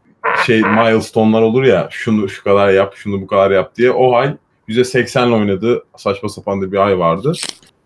şey 0.47 0.63
milestone'lar 0.63 1.43
olur 1.43 1.65
ya 1.65 1.89
şunu 1.91 2.29
şu 2.29 2.45
kadar 2.45 2.71
yap 2.71 2.95
şunu 2.97 3.23
bu 3.23 3.27
kadar 3.27 3.51
yap 3.51 3.77
diye 3.77 3.91
o 3.91 4.15
ay 4.15 4.35
%80'le 4.69 5.35
oynadığı 5.35 5.85
saçma 5.97 6.29
sapan 6.29 6.63
da 6.63 6.73
bir 6.73 6.87
ay 6.87 6.99
vardı. 6.99 7.33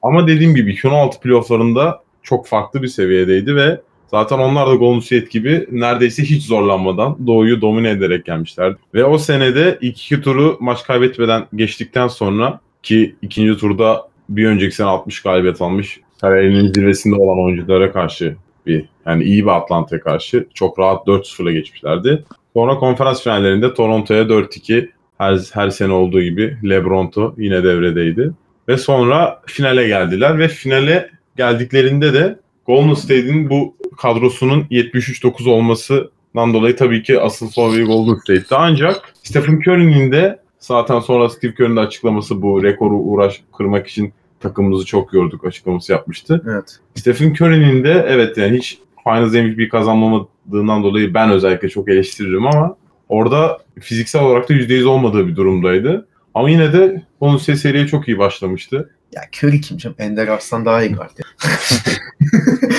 Ama 0.03 0.27
dediğim 0.27 0.55
gibi 0.55 0.73
2016 0.73 1.21
playofflarında 1.21 2.03
çok 2.23 2.47
farklı 2.47 2.83
bir 2.83 2.89
seviyedeydi 2.89 3.57
ve 3.57 3.81
zaten 4.11 4.39
onlar 4.39 4.69
da 4.69 4.75
Golden 4.75 5.01
State 5.01 5.27
gibi 5.31 5.69
neredeyse 5.71 6.23
hiç 6.23 6.47
zorlanmadan 6.47 7.27
Doğu'yu 7.27 7.61
domine 7.61 7.91
ederek 7.91 8.25
gelmişlerdi. 8.25 8.77
Ve 8.95 9.05
o 9.05 9.19
senede 9.19 9.79
ilk 9.81 9.99
iki 9.99 10.21
turu 10.21 10.57
maç 10.61 10.85
kaybetmeden 10.85 11.47
geçtikten 11.55 12.09
sonra 12.09 12.61
ki 12.83 13.17
ikinci 13.23 13.57
turda 13.57 14.09
bir 14.29 14.47
önceki 14.47 14.75
sene 14.75 14.87
60 14.87 15.23
galibiyet 15.23 15.63
almış 15.63 16.01
kariyerinin 16.23 16.73
zirvesinde 16.73 17.17
olan 17.17 17.45
oyunculara 17.45 17.93
karşı 17.93 18.37
bir 18.67 18.85
yani 19.07 19.25
iyi 19.25 19.45
bir 19.45 19.51
Atlanta'ya 19.51 20.01
karşı 20.01 20.47
çok 20.55 20.79
rahat 20.79 21.07
4-0'la 21.07 21.53
geçmişlerdi. 21.53 22.25
Sonra 22.55 22.79
konferans 22.79 23.23
finallerinde 23.23 23.75
Toronto'ya 23.75 24.23
4-2 24.23 24.89
her, 25.19 25.39
her 25.53 25.71
sene 25.71 25.93
olduğu 25.93 26.23
gibi 26.23 26.57
LeBron'to 26.65 27.35
yine 27.39 27.65
devredeydi. 27.65 28.33
Ve 28.69 28.79
sonra 28.79 29.41
finale 29.47 29.89
geldiler 29.89 30.39
ve 30.39 30.49
finale 30.49 31.11
geldiklerinde 31.37 32.15
de 32.15 32.39
Golden 32.67 32.95
State'in 32.95 33.51
bu 33.51 33.77
kadrosunun 33.99 34.65
73-9 34.71 35.51
olmasından 35.51 36.55
dolayı 36.55 36.77
tabii 36.77 37.03
ki 37.03 37.21
asıl 37.21 37.51
favori 37.51 37.85
Golden 37.85 38.15
State'ti. 38.15 38.55
Ancak 38.55 39.15
Stephen 39.23 39.61
Curry'nin 39.67 40.13
de 40.13 40.39
zaten 40.59 41.01
sonra 41.01 41.29
Steve 41.29 41.53
Curry'nin 41.53 41.77
de 41.77 41.81
açıklaması 41.81 42.43
bu 42.43 42.63
rekoru 42.63 42.97
uğraş 42.97 43.41
kırmak 43.57 43.87
için 43.87 44.13
takımımızı 44.43 44.87
çok 44.87 45.13
yorduk 45.13 45.45
açıklaması 45.45 45.93
yapmıştı. 45.93 46.43
Evet. 46.49 46.79
Stephen 46.95 47.31
Curry'nin 47.31 47.85
de 47.85 48.07
evet 48.09 48.37
yani 48.37 48.59
hiç 48.59 48.79
Finals 49.05 49.33
MVP 49.33 49.71
kazanmamadığından 49.71 50.83
dolayı 50.83 51.15
ben 51.15 51.31
özellikle 51.31 51.69
çok 51.69 51.89
eleştiririm 51.89 52.47
ama 52.47 52.77
orada 53.09 53.59
fiziksel 53.81 54.23
olarak 54.23 54.49
da 54.49 54.55
%100 54.55 54.85
olmadığı 54.85 55.29
bir 55.29 55.37
durumdaydı. 55.37 56.09
Ama 56.35 56.51
yine 56.51 56.73
de 56.73 57.03
onun 57.21 57.37
seriye 57.37 57.87
çok 57.87 58.09
iyi 58.09 58.19
başlamıştı. 58.19 58.91
Ya 59.13 59.23
Curry 59.39 59.61
kim 59.61 59.77
canım? 59.77 59.97
Ender 59.99 60.29
Arslan 60.29 60.65
daha 60.65 60.83
iyi. 60.83 60.97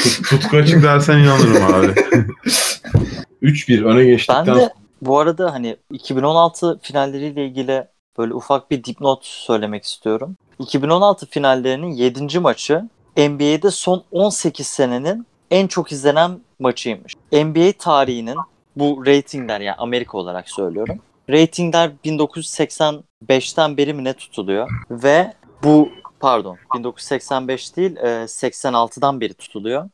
Tut- 0.03 0.29
Tutku 0.29 0.57
açık 0.57 0.83
dersen 0.83 1.17
inanırım 1.17 1.63
abi. 1.75 1.87
3-1 3.43 3.83
öne 3.83 4.05
geçtikten 4.05 4.47
Ben 4.47 4.55
de 4.55 4.69
bu 5.01 5.19
arada 5.19 5.53
hani 5.53 5.77
2016 5.91 6.79
finalleriyle 6.81 7.45
ilgili 7.45 7.87
böyle 8.17 8.33
ufak 8.33 8.71
bir 8.71 8.83
dipnot 8.83 9.25
söylemek 9.25 9.83
istiyorum. 9.83 10.35
2016 10.59 11.25
finallerinin 11.25 11.91
7. 11.91 12.39
maçı 12.39 12.89
NBA'de 13.17 13.71
son 13.71 14.03
18 14.11 14.67
senenin 14.67 15.27
en 15.51 15.67
çok 15.67 15.91
izlenen 15.91 16.39
maçıymış. 16.59 17.15
NBA 17.31 17.71
tarihinin 17.79 18.37
bu 18.75 19.03
ratingler 19.05 19.61
yani 19.61 19.75
Amerika 19.77 20.17
olarak 20.17 20.49
söylüyorum. 20.49 20.99
Ratingler 21.29 21.91
1985'ten 22.05 23.77
beri 23.77 23.93
mi 23.93 24.03
ne 24.03 24.13
tutuluyor 24.13 24.69
ve 24.91 25.33
bu 25.63 25.89
pardon 26.19 26.57
1985 26.75 27.77
değil 27.77 27.95
e, 27.95 28.07
86'dan 28.07 29.21
beri 29.21 29.33
tutuluyor. 29.33 29.89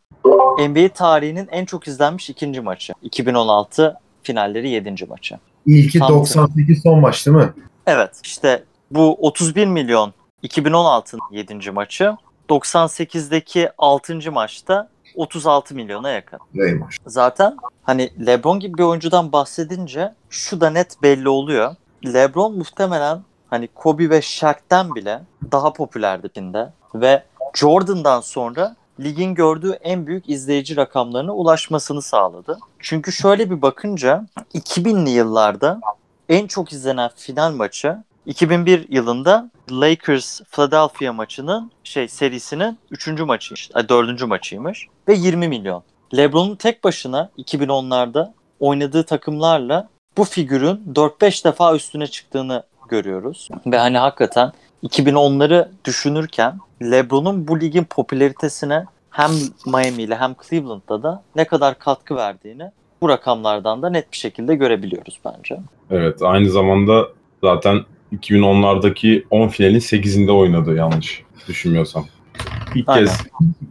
NBA 0.59 0.89
tarihinin 0.93 1.47
en 1.51 1.65
çok 1.65 1.87
izlenmiş 1.87 2.29
ikinci 2.29 2.61
maçı. 2.61 2.93
2016 3.01 3.97
finalleri 4.23 4.69
7. 4.69 5.05
maçı. 5.09 5.35
İlki 5.65 5.99
Tam- 5.99 6.09
98 6.09 6.81
son 6.83 6.99
maç 6.99 7.25
değil 7.25 7.37
mi? 7.37 7.53
Evet 7.87 8.21
işte 8.23 8.63
bu 8.91 9.17
31 9.27 9.67
milyon 9.67 10.13
2016'nın 10.43 11.21
7. 11.31 11.71
maçı. 11.71 12.17
98'deki 12.49 13.69
6. 13.77 14.31
maçta 14.31 14.89
36 15.15 15.75
milyona 15.75 16.09
yakın. 16.09 16.39
Neymiş? 16.53 16.97
Zaten 17.05 17.57
hani 17.83 18.25
LeBron 18.25 18.59
gibi 18.59 18.77
bir 18.77 18.83
oyuncudan 18.83 19.31
bahsedince 19.31 20.13
şu 20.29 20.61
da 20.61 20.69
net 20.69 21.03
belli 21.03 21.29
oluyor. 21.29 21.75
LeBron 22.05 22.57
muhtemelen 22.57 23.21
hani 23.49 23.67
Kobe 23.67 24.09
ve 24.09 24.21
Shaq'ten 24.21 24.95
bile 24.95 25.21
daha 25.51 25.73
popülerdi 25.73 26.29
pinde 26.29 26.73
ve 26.95 27.23
Jordan'dan 27.53 28.21
sonra 28.21 28.75
ligin 28.99 29.35
gördüğü 29.35 29.71
en 29.71 30.07
büyük 30.07 30.29
izleyici 30.29 30.77
rakamlarına 30.77 31.33
ulaşmasını 31.33 32.01
sağladı. 32.01 32.59
Çünkü 32.79 33.11
şöyle 33.11 33.49
bir 33.49 33.61
bakınca 33.61 34.25
2000'li 34.53 35.09
yıllarda 35.09 35.79
en 36.29 36.47
çok 36.47 36.73
izlenen 36.73 37.09
final 37.15 37.51
maçı 37.51 37.97
2001 38.25 38.85
yılında 38.89 39.49
Lakers 39.71 40.41
Philadelphia 40.51 41.13
maçının 41.13 41.71
şey 41.83 42.07
serisinin 42.07 42.77
3. 42.91 43.07
maçıymış. 43.07 43.69
ay, 43.73 43.89
4. 43.89 44.27
maçıymış 44.27 44.87
ve 45.07 45.13
20 45.13 45.47
milyon. 45.47 45.83
LeBron'un 46.17 46.55
tek 46.55 46.83
başına 46.83 47.29
2010'larda 47.37 48.31
oynadığı 48.59 49.03
takımlarla 49.03 49.89
bu 50.17 50.23
figürün 50.23 50.81
4-5 50.93 51.45
defa 51.45 51.75
üstüne 51.75 52.07
çıktığını 52.07 52.63
görüyoruz. 52.89 53.49
Ve 53.65 53.77
hani 53.77 53.97
hakikaten 53.97 54.51
2010'ları 54.83 55.67
düşünürken 55.85 56.59
LeBron'un 56.81 57.47
bu 57.47 57.59
ligin 57.59 57.83
popülaritesine 57.83 58.85
hem 59.09 59.31
Miami 59.65 60.03
ile 60.03 60.15
hem 60.15 60.35
Cleveland'da 60.49 61.03
da 61.03 61.23
ne 61.35 61.45
kadar 61.45 61.79
katkı 61.79 62.15
verdiğini 62.15 62.71
bu 63.01 63.09
rakamlardan 63.09 63.81
da 63.81 63.89
net 63.89 64.11
bir 64.11 64.17
şekilde 64.17 64.55
görebiliyoruz 64.55 65.19
bence. 65.25 65.59
Evet 65.89 66.21
aynı 66.21 66.49
zamanda 66.49 67.07
zaten 67.43 67.85
2010'lardaki 68.17 69.23
10 69.29 69.47
finalin 69.47 69.79
8'inde 69.79 70.31
oynadı 70.31 70.75
yanlış 70.75 71.23
düşünmüyorsam. 71.47 72.05
İlk 72.75 72.89
Aynen. 72.89 73.05
kez 73.05 73.17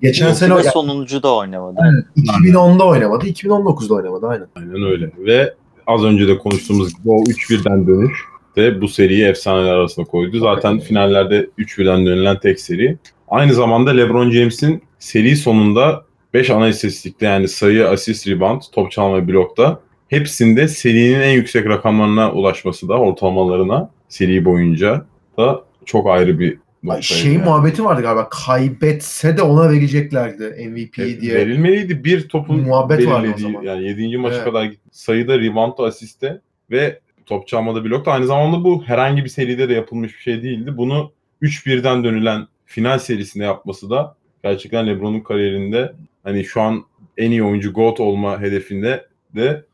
Geçen 0.02 0.32
sene 0.32 0.54
o- 0.54 0.62
sonuncu 0.62 1.22
da 1.22 1.34
oynamadı. 1.36 1.76
Aynen. 1.82 2.04
2010'da 2.16 2.86
oynamadı, 2.86 3.26
2019'da 3.26 3.94
oynamadı 3.94 4.26
aynen. 4.26 4.46
Aynen 4.56 4.82
öyle. 4.82 5.10
Ve 5.18 5.54
az 5.86 6.04
önce 6.04 6.28
de 6.28 6.38
konuştuğumuz 6.38 6.88
gibi 6.94 7.10
o 7.10 7.22
3-1'den 7.24 7.86
dönüş 7.86 8.18
de 8.56 8.80
bu 8.80 8.88
seriyi 8.88 9.24
efsaneler 9.24 9.70
arasına 9.72 10.04
koydu. 10.04 10.38
Zaten 10.38 10.74
Okay. 10.74 10.86
finallerde 10.86 11.46
3-1'den 11.58 12.06
dönülen 12.06 12.38
tek 12.40 12.60
seri. 12.60 12.96
Aynı 13.28 13.54
zamanda 13.54 13.90
LeBron 13.90 14.30
James'in 14.30 14.82
seri 14.98 15.36
sonunda 15.36 16.04
5 16.34 16.50
ana 16.50 16.68
istatistikte 16.68 17.26
yani 17.26 17.48
sayı, 17.48 17.88
asist, 17.88 18.28
rebound, 18.28 18.62
top 18.72 18.90
çalma 18.90 19.16
ve 19.16 19.28
blokta 19.28 19.80
hepsinde 20.08 20.68
serinin 20.68 21.20
en 21.20 21.30
yüksek 21.30 21.66
rakamlarına 21.66 22.32
ulaşması 22.32 22.88
da 22.88 22.94
ortalamalarına 22.98 23.90
seri 24.08 24.44
boyunca 24.44 25.06
da 25.38 25.64
çok 25.84 26.06
ayrı 26.10 26.38
bir 26.38 26.58
noktaydı 26.82 27.02
Şey 27.04 27.32
yani. 27.32 27.44
muhabbeti 27.44 27.84
vardı 27.84 28.02
galiba. 28.02 28.28
Kaybetse 28.28 29.36
de 29.36 29.42
ona 29.42 29.70
vereceklerdi 29.70 30.68
MVP 30.70 30.98
E, 30.98 31.20
diye. 31.20 31.34
Verilmeliydi 31.34 32.04
bir 32.04 32.28
topun 32.28 32.60
Muhabbet 32.60 33.06
vardı 33.06 33.28
o 33.36 33.38
zaman. 33.38 33.62
yani 33.62 33.84
7. 33.88 34.16
maça 34.18 34.34
Evet. 34.34 34.44
kadar 34.44 34.64
gitti. 34.64 34.88
sayıda 34.92 35.38
reboundda 35.40 35.82
asiste 35.84 36.40
ve 36.70 37.00
top 37.26 37.48
çalmada 37.48 37.84
blokta 37.84 38.12
aynı 38.12 38.26
zamanda 38.26 38.64
bu 38.64 38.82
herhangi 38.84 39.24
bir 39.24 39.28
seride 39.28 39.68
de 39.68 39.72
yapılmış 39.72 40.14
bir 40.16 40.20
şey 40.22 40.42
değildi. 40.42 40.76
Bunu 40.76 41.12
3-1'den 41.42 42.04
dönülen 42.04 42.46
final 42.66 42.98
serisinde 42.98 43.44
yapması 43.44 43.90
da 43.90 44.16
gerçekten 44.44 44.86
LeBron'un 44.86 45.20
kariyerinde 45.20 45.92
hani 46.24 46.44
şu 46.44 46.60
an 46.60 46.84
en 47.16 47.30
iyi 47.30 47.42
oyuncu 47.44 47.72
GOAT 47.72 48.00
olma 48.00 48.40
hedefinde 48.40 49.06
de 49.36 49.64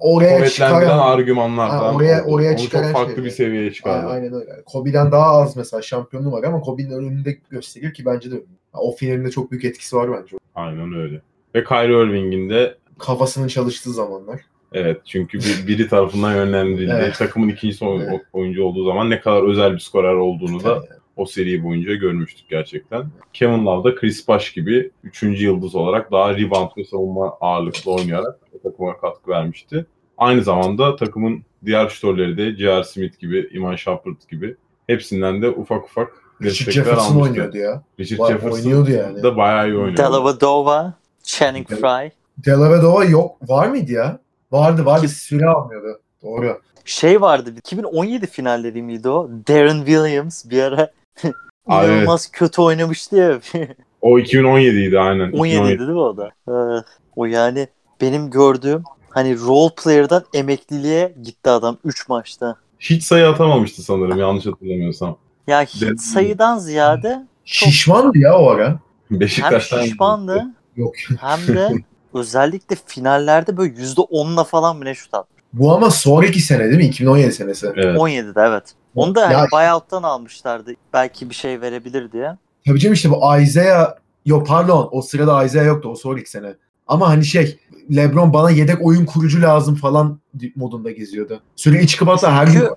Oraya 0.00 0.48
çıkaran 0.48 0.98
argümanlardan 0.98 1.78
Ha, 1.78 1.94
oraya- 1.94 2.24
oldu. 2.24 2.32
oraya 2.34 2.50
Onu 2.50 2.58
çıkaran 2.58 2.84
çok 2.84 2.92
farklı 2.92 3.14
şey. 3.14 3.24
bir 3.24 3.30
seviyeye 3.30 3.72
çıkardı. 3.72 4.06
Aynen 4.06 4.32
öyle. 4.34 4.50
Kobe'den 4.66 5.12
daha 5.12 5.26
az 5.26 5.56
mesela 5.56 5.82
şampiyonluğu 5.82 6.32
var 6.32 6.42
ama 6.44 6.60
Kobe'nin 6.60 6.90
önünde 6.90 7.38
gösterir 7.50 7.94
ki 7.94 8.06
bence 8.06 8.30
de. 8.30 8.42
O 8.72 8.92
finalinde 8.96 9.30
çok 9.30 9.50
büyük 9.50 9.64
etkisi 9.64 9.96
var 9.96 10.10
bence. 10.20 10.36
Aynen 10.54 10.94
öyle. 10.94 11.20
Ve 11.54 11.64
Kyrie 11.64 12.02
Irving'in 12.06 12.50
de 12.50 12.74
Kafasının 12.98 13.48
çalıştığı 13.48 13.92
zamanlar. 13.92 14.40
Evet 14.72 15.00
çünkü 15.04 15.38
bir, 15.38 15.66
biri 15.66 15.88
tarafından 15.88 16.34
yönlendirildi. 16.34 16.94
Evet. 16.98 17.14
Takımın 17.18 17.48
ikinci 17.48 17.84
Evet. 17.84 18.20
oyuncu 18.32 18.64
olduğu 18.64 18.84
zaman 18.86 19.10
ne 19.10 19.20
kadar 19.20 19.48
özel 19.50 19.72
bir 19.74 19.78
skorer 19.78 20.14
olduğunu 20.14 20.64
da 20.64 20.74
Tabii. 20.80 20.86
O 21.18 21.26
seri 21.26 21.64
boyunca 21.64 21.94
görmüştük 21.94 22.48
gerçekten. 22.48 23.04
Kevin 23.32 23.66
Love 23.66 23.90
da 23.90 23.94
Chris 23.94 24.28
Bosh 24.28 24.52
gibi 24.52 24.90
3. 25.04 25.22
yıldız 25.22 25.74
olarak 25.74 26.12
daha 26.12 26.34
rebound 26.36 26.70
ve 26.76 26.84
savunma 26.84 27.36
ağırlıklı 27.40 27.92
oynayarak 27.92 28.38
o 28.52 28.70
takıma 28.70 28.96
katkı 28.96 29.30
vermişti. 29.30 29.86
Aynı 30.18 30.42
zamanda 30.42 30.96
takımın 30.96 31.42
diğer 31.64 31.88
şütörleri 31.88 32.36
de 32.36 32.56
J.R. 32.56 32.84
Smith 32.84 33.18
gibi, 33.18 33.50
Iman 33.52 33.76
Shumpert 33.76 34.28
gibi 34.28 34.56
hepsinden 34.86 35.42
de 35.42 35.50
ufak 35.50 35.84
ufak 35.84 36.12
Richard 36.42 36.72
Jefferson 36.72 37.02
almıştı. 37.02 37.20
oynuyordu 37.22 37.56
ya. 37.56 37.82
Richard 38.00 38.18
Vay, 38.18 38.32
Jefferson 38.32 38.58
oynuyordu 38.58 38.90
yani. 38.90 39.22
da 39.22 39.36
bayağı 39.36 39.68
iyi 39.68 39.74
oynuyordu. 39.76 39.96
Dellavedova, 39.96 40.94
Channing 41.22 41.68
Frye. 41.68 42.12
Dellavedova 42.46 43.04
yok. 43.04 43.50
Var 43.50 43.68
mıydı 43.68 43.92
ya? 43.92 44.18
Vardı 44.52 44.84
vardı 44.84 45.08
süre 45.08 45.46
almıyordu. 45.46 46.00
Doğru. 46.22 46.60
Şey 46.84 47.20
vardı 47.20 47.54
2017 47.58 48.26
finalleri 48.26 48.82
miydi 48.82 49.08
o? 49.08 49.30
Darren 49.48 49.76
Williams 49.78 50.50
bir 50.50 50.62
ara 50.62 50.90
İnanılmaz 51.68 52.30
kötü 52.30 52.62
oynamıştı 52.62 53.16
ya. 53.16 53.40
O 54.00 54.18
2017'ydi 54.18 54.98
aynen. 54.98 55.32
17 55.32 55.78
değil 55.78 55.90
mi 55.90 55.98
o 55.98 56.16
da? 56.16 56.30
Ee, 56.48 56.84
o 57.16 57.24
yani 57.24 57.68
benim 58.00 58.30
gördüğüm 58.30 58.82
hani 59.10 59.38
role 59.40 59.74
player'dan 59.82 60.24
emekliliğe 60.34 61.14
gitti 61.22 61.50
adam 61.50 61.78
3 61.84 62.08
maçta. 62.08 62.56
Hiç 62.80 63.02
sayı 63.04 63.28
atamamıştı 63.28 63.82
sanırım 63.82 64.18
yanlış 64.18 64.46
hatırlamıyorsam. 64.46 65.16
Ya 65.46 65.62
hiç 65.62 65.82
Dedim. 65.82 65.98
sayıdan 65.98 66.58
ziyade 66.58 67.26
Şişmandı 67.44 68.18
ya 68.18 68.38
o 68.38 68.48
ara. 68.50 68.78
hem 69.08 69.20
Beşiktaş'tan 69.20 69.82
şişmandı 69.82 70.44
Yok. 70.76 70.94
hem 71.20 71.56
de 71.56 71.70
özellikle 72.14 72.76
finallerde 72.86 73.56
böyle 73.56 73.74
%10'la 73.74 74.44
falan 74.44 74.76
mı 74.76 74.84
ne 74.84 74.94
şut 74.94 75.14
attı? 75.14 75.28
Bu 75.52 75.72
ama 75.72 75.90
sonraki 75.90 76.40
sene 76.40 76.64
değil 76.64 76.76
mi? 76.76 76.86
2017 76.86 77.32
senesi. 77.32 77.66
Evet. 77.76 77.96
17'de 77.96 78.40
evet. 78.40 78.64
Onu 78.94 79.14
da 79.14 79.20
Ya- 79.32 79.40
hani 79.40 79.48
buyout'tan 79.52 80.02
almışlardı. 80.02 80.72
Belki 80.92 81.30
bir 81.30 81.34
şey 81.34 81.60
verebilir 81.60 82.12
diye. 82.12 82.36
Tabii 82.66 82.78
canım 82.80 82.94
işte 82.94 83.10
bu 83.10 83.36
Isaiah 83.42 83.94
yok 84.26 84.46
pardon 84.46 84.88
o 84.92 85.02
sırada 85.02 85.44
Isaiah 85.44 85.66
yoktu 85.66 85.88
o 85.88 85.94
sonraki 85.94 86.30
sene. 86.30 86.54
Ama 86.86 87.08
hani 87.08 87.24
şey 87.24 87.58
LeBron 87.96 88.32
bana 88.32 88.50
yedek 88.50 88.86
oyun 88.86 89.06
kurucu 89.06 89.42
lazım 89.42 89.74
falan 89.74 90.20
modunda 90.56 90.90
geziyordu. 90.90 91.40
Sürekli 91.56 91.86
çıkıp 91.86 92.08
hatta 92.08 92.32
her 92.32 92.46
gün 92.46 92.68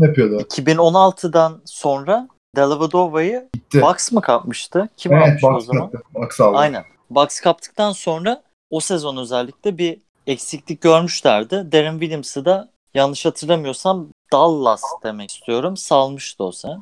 yapıyordu. 0.00 0.42
2016'dan 0.42 1.60
sonra 1.64 2.28
Dellavedova'yı 2.56 3.48
Gitti. 3.54 3.82
Bucks 3.82 4.12
mı 4.12 4.20
kapmıştı? 4.20 4.88
Kim 4.96 5.12
evet 5.12 5.26
almıştı 5.28 5.46
o 5.48 5.52
Bucks 5.54 5.66
zaman? 5.66 5.90
kaptı. 5.90 5.98
Bucks 6.14 6.40
aldı. 6.40 6.56
Aynen. 6.56 6.84
Bucks 7.10 7.40
kaptıktan 7.40 7.92
sonra 7.92 8.42
o 8.70 8.80
sezon 8.80 9.16
özellikle 9.16 9.78
bir 9.78 9.98
eksiklik 10.26 10.80
görmüşlerdi. 10.80 11.72
Darren 11.72 11.98
Williams'ı 11.98 12.44
da 12.44 12.68
yanlış 12.94 13.26
hatırlamıyorsam 13.26 14.08
Dallas 14.32 14.82
demek 15.04 15.30
istiyorum. 15.30 15.76
Salmıştı 15.76 16.44
o 16.44 16.52
sene. 16.52 16.74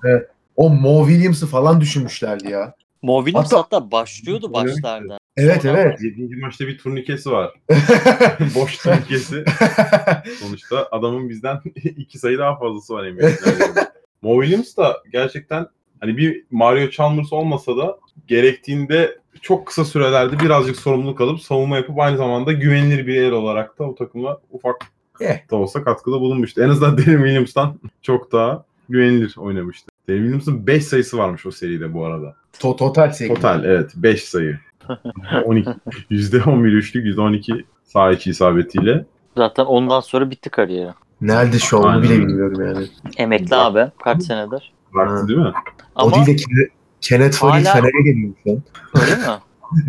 O 0.56 0.70
Mo 0.70 1.06
Williams'ı 1.08 1.46
falan 1.46 1.80
düşünmüşlerdi 1.80 2.50
ya. 2.50 2.74
Mo 3.02 3.24
Williams 3.24 3.52
Hatta- 3.52 3.58
hatta, 3.58 3.90
başlıyordu 3.90 4.52
başlarda. 4.52 5.18
Evet 5.36 5.62
Sonra- 5.62 5.80
evet. 5.80 6.00
7. 6.02 6.36
maçta 6.36 6.66
bir 6.66 6.78
turnikesi 6.78 7.30
var. 7.30 7.54
Boş 8.54 8.78
turnikesi. 8.78 9.44
Sonuçta 10.40 10.88
adamın 10.90 11.28
bizden 11.28 11.60
iki 11.74 12.18
sayı 12.18 12.38
daha 12.38 12.58
fazlası 12.58 12.94
var 12.94 13.12
NBA'de. 13.12 13.88
Mo 14.22 14.42
Williams 14.42 14.76
da 14.76 15.02
gerçekten 15.12 15.66
hani 16.00 16.16
bir 16.16 16.44
Mario 16.50 16.90
Chalmers 16.90 17.32
olmasa 17.32 17.76
da 17.76 17.98
gerektiğinde 18.26 19.18
çok 19.42 19.66
kısa 19.66 19.84
sürelerde 19.84 20.40
birazcık 20.40 20.76
sorumluluk 20.76 21.20
alıp 21.20 21.40
savunma 21.40 21.76
yapıp 21.76 21.98
aynı 21.98 22.16
zamanda 22.16 22.52
güvenilir 22.52 23.06
bir 23.06 23.22
el 23.22 23.32
olarak 23.32 23.78
da 23.78 23.84
o 23.84 23.94
takımla 23.94 24.40
ufak 24.50 24.76
Eh. 25.20 25.50
da 25.50 25.56
olsa 25.56 25.84
katkıda 25.84 26.20
bulunmuştu. 26.20 26.62
En 26.62 26.68
azından 26.68 26.92
Darren 26.98 27.16
Williams'tan 27.16 27.80
çok 28.02 28.32
daha 28.32 28.64
güvenilir 28.88 29.34
oynamıştı. 29.38 29.90
Darren 30.08 30.18
Williams'ın 30.18 30.66
5 30.66 30.84
sayısı 30.84 31.18
varmış 31.18 31.46
o 31.46 31.50
seride 31.50 31.94
bu 31.94 32.04
arada. 32.04 32.34
To- 32.60 32.76
total 32.76 33.10
seri. 33.10 33.28
Total 33.34 33.64
evet 33.64 33.90
5 33.96 34.24
sayı. 34.24 34.58
12 35.44 35.70
%11 36.10 36.66
üçlük 36.68 37.06
%12 37.16 37.64
sağ 37.84 38.12
içi 38.12 38.30
isabetiyle. 38.30 39.04
Zaten 39.36 39.64
ondan 39.64 40.00
sonra 40.00 40.30
bitti 40.30 40.50
kariyeri. 40.50 40.90
Nerede 41.20 41.58
şu 41.58 41.78
an 41.86 41.94
onu 41.96 42.02
bile 42.02 42.18
bilmiyorum 42.18 42.66
yani. 42.66 42.86
Emekli 43.16 43.50
Bak- 43.50 43.58
abi. 43.76 43.90
Kaç 44.04 44.22
senedir. 44.22 44.72
Bıraktı 44.94 45.28
değil 45.28 45.38
mi? 45.38 45.52
Ama 45.96 46.10
O 46.10 46.14
değil 46.14 46.26
de 46.26 46.32
Kenneth- 46.42 46.70
Kenneth 47.00 47.36
Farid 47.36 47.64
Hala- 47.66 47.72
Fener'e 47.72 48.02
geliyor 48.12 48.32
şu 48.44 48.50
an. 48.52 48.62
öyle 49.02 49.16
mi? 49.16 49.22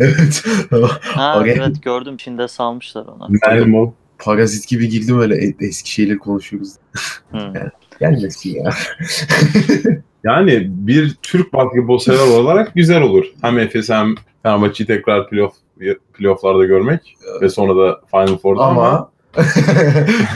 evet. 0.00 0.44
Ha 1.02 1.38
Oraya- 1.38 1.52
evet 1.54 1.82
gördüm. 1.82 2.16
Çin'de 2.16 2.48
salmışlar 2.48 3.06
onu. 3.06 3.28
Mermo. 3.46 3.94
Parazit 4.18 4.68
gibi 4.68 4.88
girdim 4.88 5.20
öyle 5.20 5.46
e- 5.46 5.54
eski 5.60 5.92
şeyleri 5.92 6.18
konuşuyoruz. 6.18 6.72
Hmm. 7.30 7.40
Gelmesin 8.00 8.54
ya. 8.64 8.70
Yani 10.24 10.66
bir 10.70 11.16
Türk 11.22 11.52
basketbol 11.52 11.98
sever 11.98 12.26
olarak 12.38 12.74
güzel 12.74 13.02
olur. 13.02 13.24
Hem 13.42 13.58
Efes 13.58 13.88
hem 13.90 14.14
Fenerbahçe'yi 14.42 14.86
tekrar 14.86 15.28
playoff 15.28 15.54
playofflarda 16.14 16.64
görmek 16.64 17.16
ve 17.40 17.48
sonra 17.48 17.76
da 17.76 18.00
Final 18.10 18.38
Four'da 18.38 18.62
ama, 18.62 18.88
Ama 18.88 19.10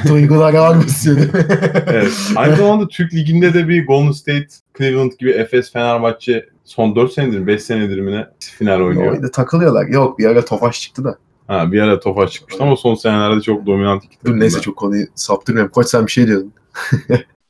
duygular 0.09 0.55
ağır 0.55 0.77
basıyor 0.77 1.17
değil 1.17 1.33
mi? 1.35 1.47
evet. 1.87 2.13
Aynı 2.37 2.57
zamanda 2.57 2.89
Türk 2.89 3.15
Ligi'nde 3.15 3.55
de 3.55 3.69
bir 3.69 3.87
Golden 3.87 4.13
State, 4.13 4.47
Cleveland 4.79 5.13
gibi 5.19 5.31
Efes, 5.31 5.73
Fenerbahçe 5.73 6.47
son 6.65 6.97
4 6.97 7.13
senedir, 7.13 7.47
5 7.47 7.63
senedir 7.63 8.01
mi 8.01 8.13
ne 8.13 8.27
final 8.39 8.81
oynuyor. 8.81 9.13
Orada 9.13 9.31
takılıyorlar. 9.31 9.87
Yok 9.87 10.19
bir 10.19 10.27
ara 10.27 10.45
Tofaş 10.45 10.81
çıktı 10.81 11.05
da. 11.05 11.19
Ha, 11.53 11.73
bir 11.73 11.81
ara 11.81 12.01
Tofaş 12.01 12.33
çıkmıştı 12.33 12.63
ama 12.63 12.77
son 12.77 12.95
senelerde 12.95 13.41
çok 13.41 13.67
dominant 13.67 14.05
iki 14.05 14.15
Dur 14.15 14.25
takım 14.25 14.41
neyse 14.41 14.61
çok 14.61 14.77
konuyu 14.77 15.07
saptırmıyorum. 15.15 15.73
Koç 15.73 15.87
sen 15.87 16.07
bir 16.07 16.11
şey 16.11 16.27
diyordun. 16.27 16.53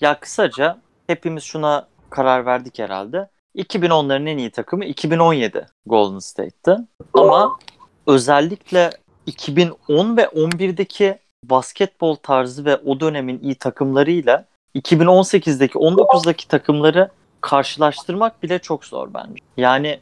Ya 0.00 0.20
kısaca 0.20 0.78
hepimiz 1.06 1.42
şuna 1.42 1.88
karar 2.10 2.46
verdik 2.46 2.78
herhalde. 2.78 3.28
2010'ların 3.56 4.28
en 4.28 4.38
iyi 4.38 4.50
takımı 4.50 4.84
2017 4.84 5.66
Golden 5.86 6.18
State'ti. 6.18 6.76
Ama 7.14 7.58
özellikle 8.06 8.90
2010 9.26 10.16
ve 10.16 10.22
11'deki 10.22 11.18
basketbol 11.44 12.14
tarzı 12.14 12.64
ve 12.64 12.76
o 12.76 13.00
dönemin 13.00 13.38
iyi 13.42 13.54
takımlarıyla 13.54 14.44
2018'deki 14.74 15.78
19'daki 15.78 16.48
takımları 16.48 17.10
karşılaştırmak 17.40 18.42
bile 18.42 18.58
çok 18.58 18.84
zor 18.84 19.14
bence. 19.14 19.34
Yani 19.56 20.00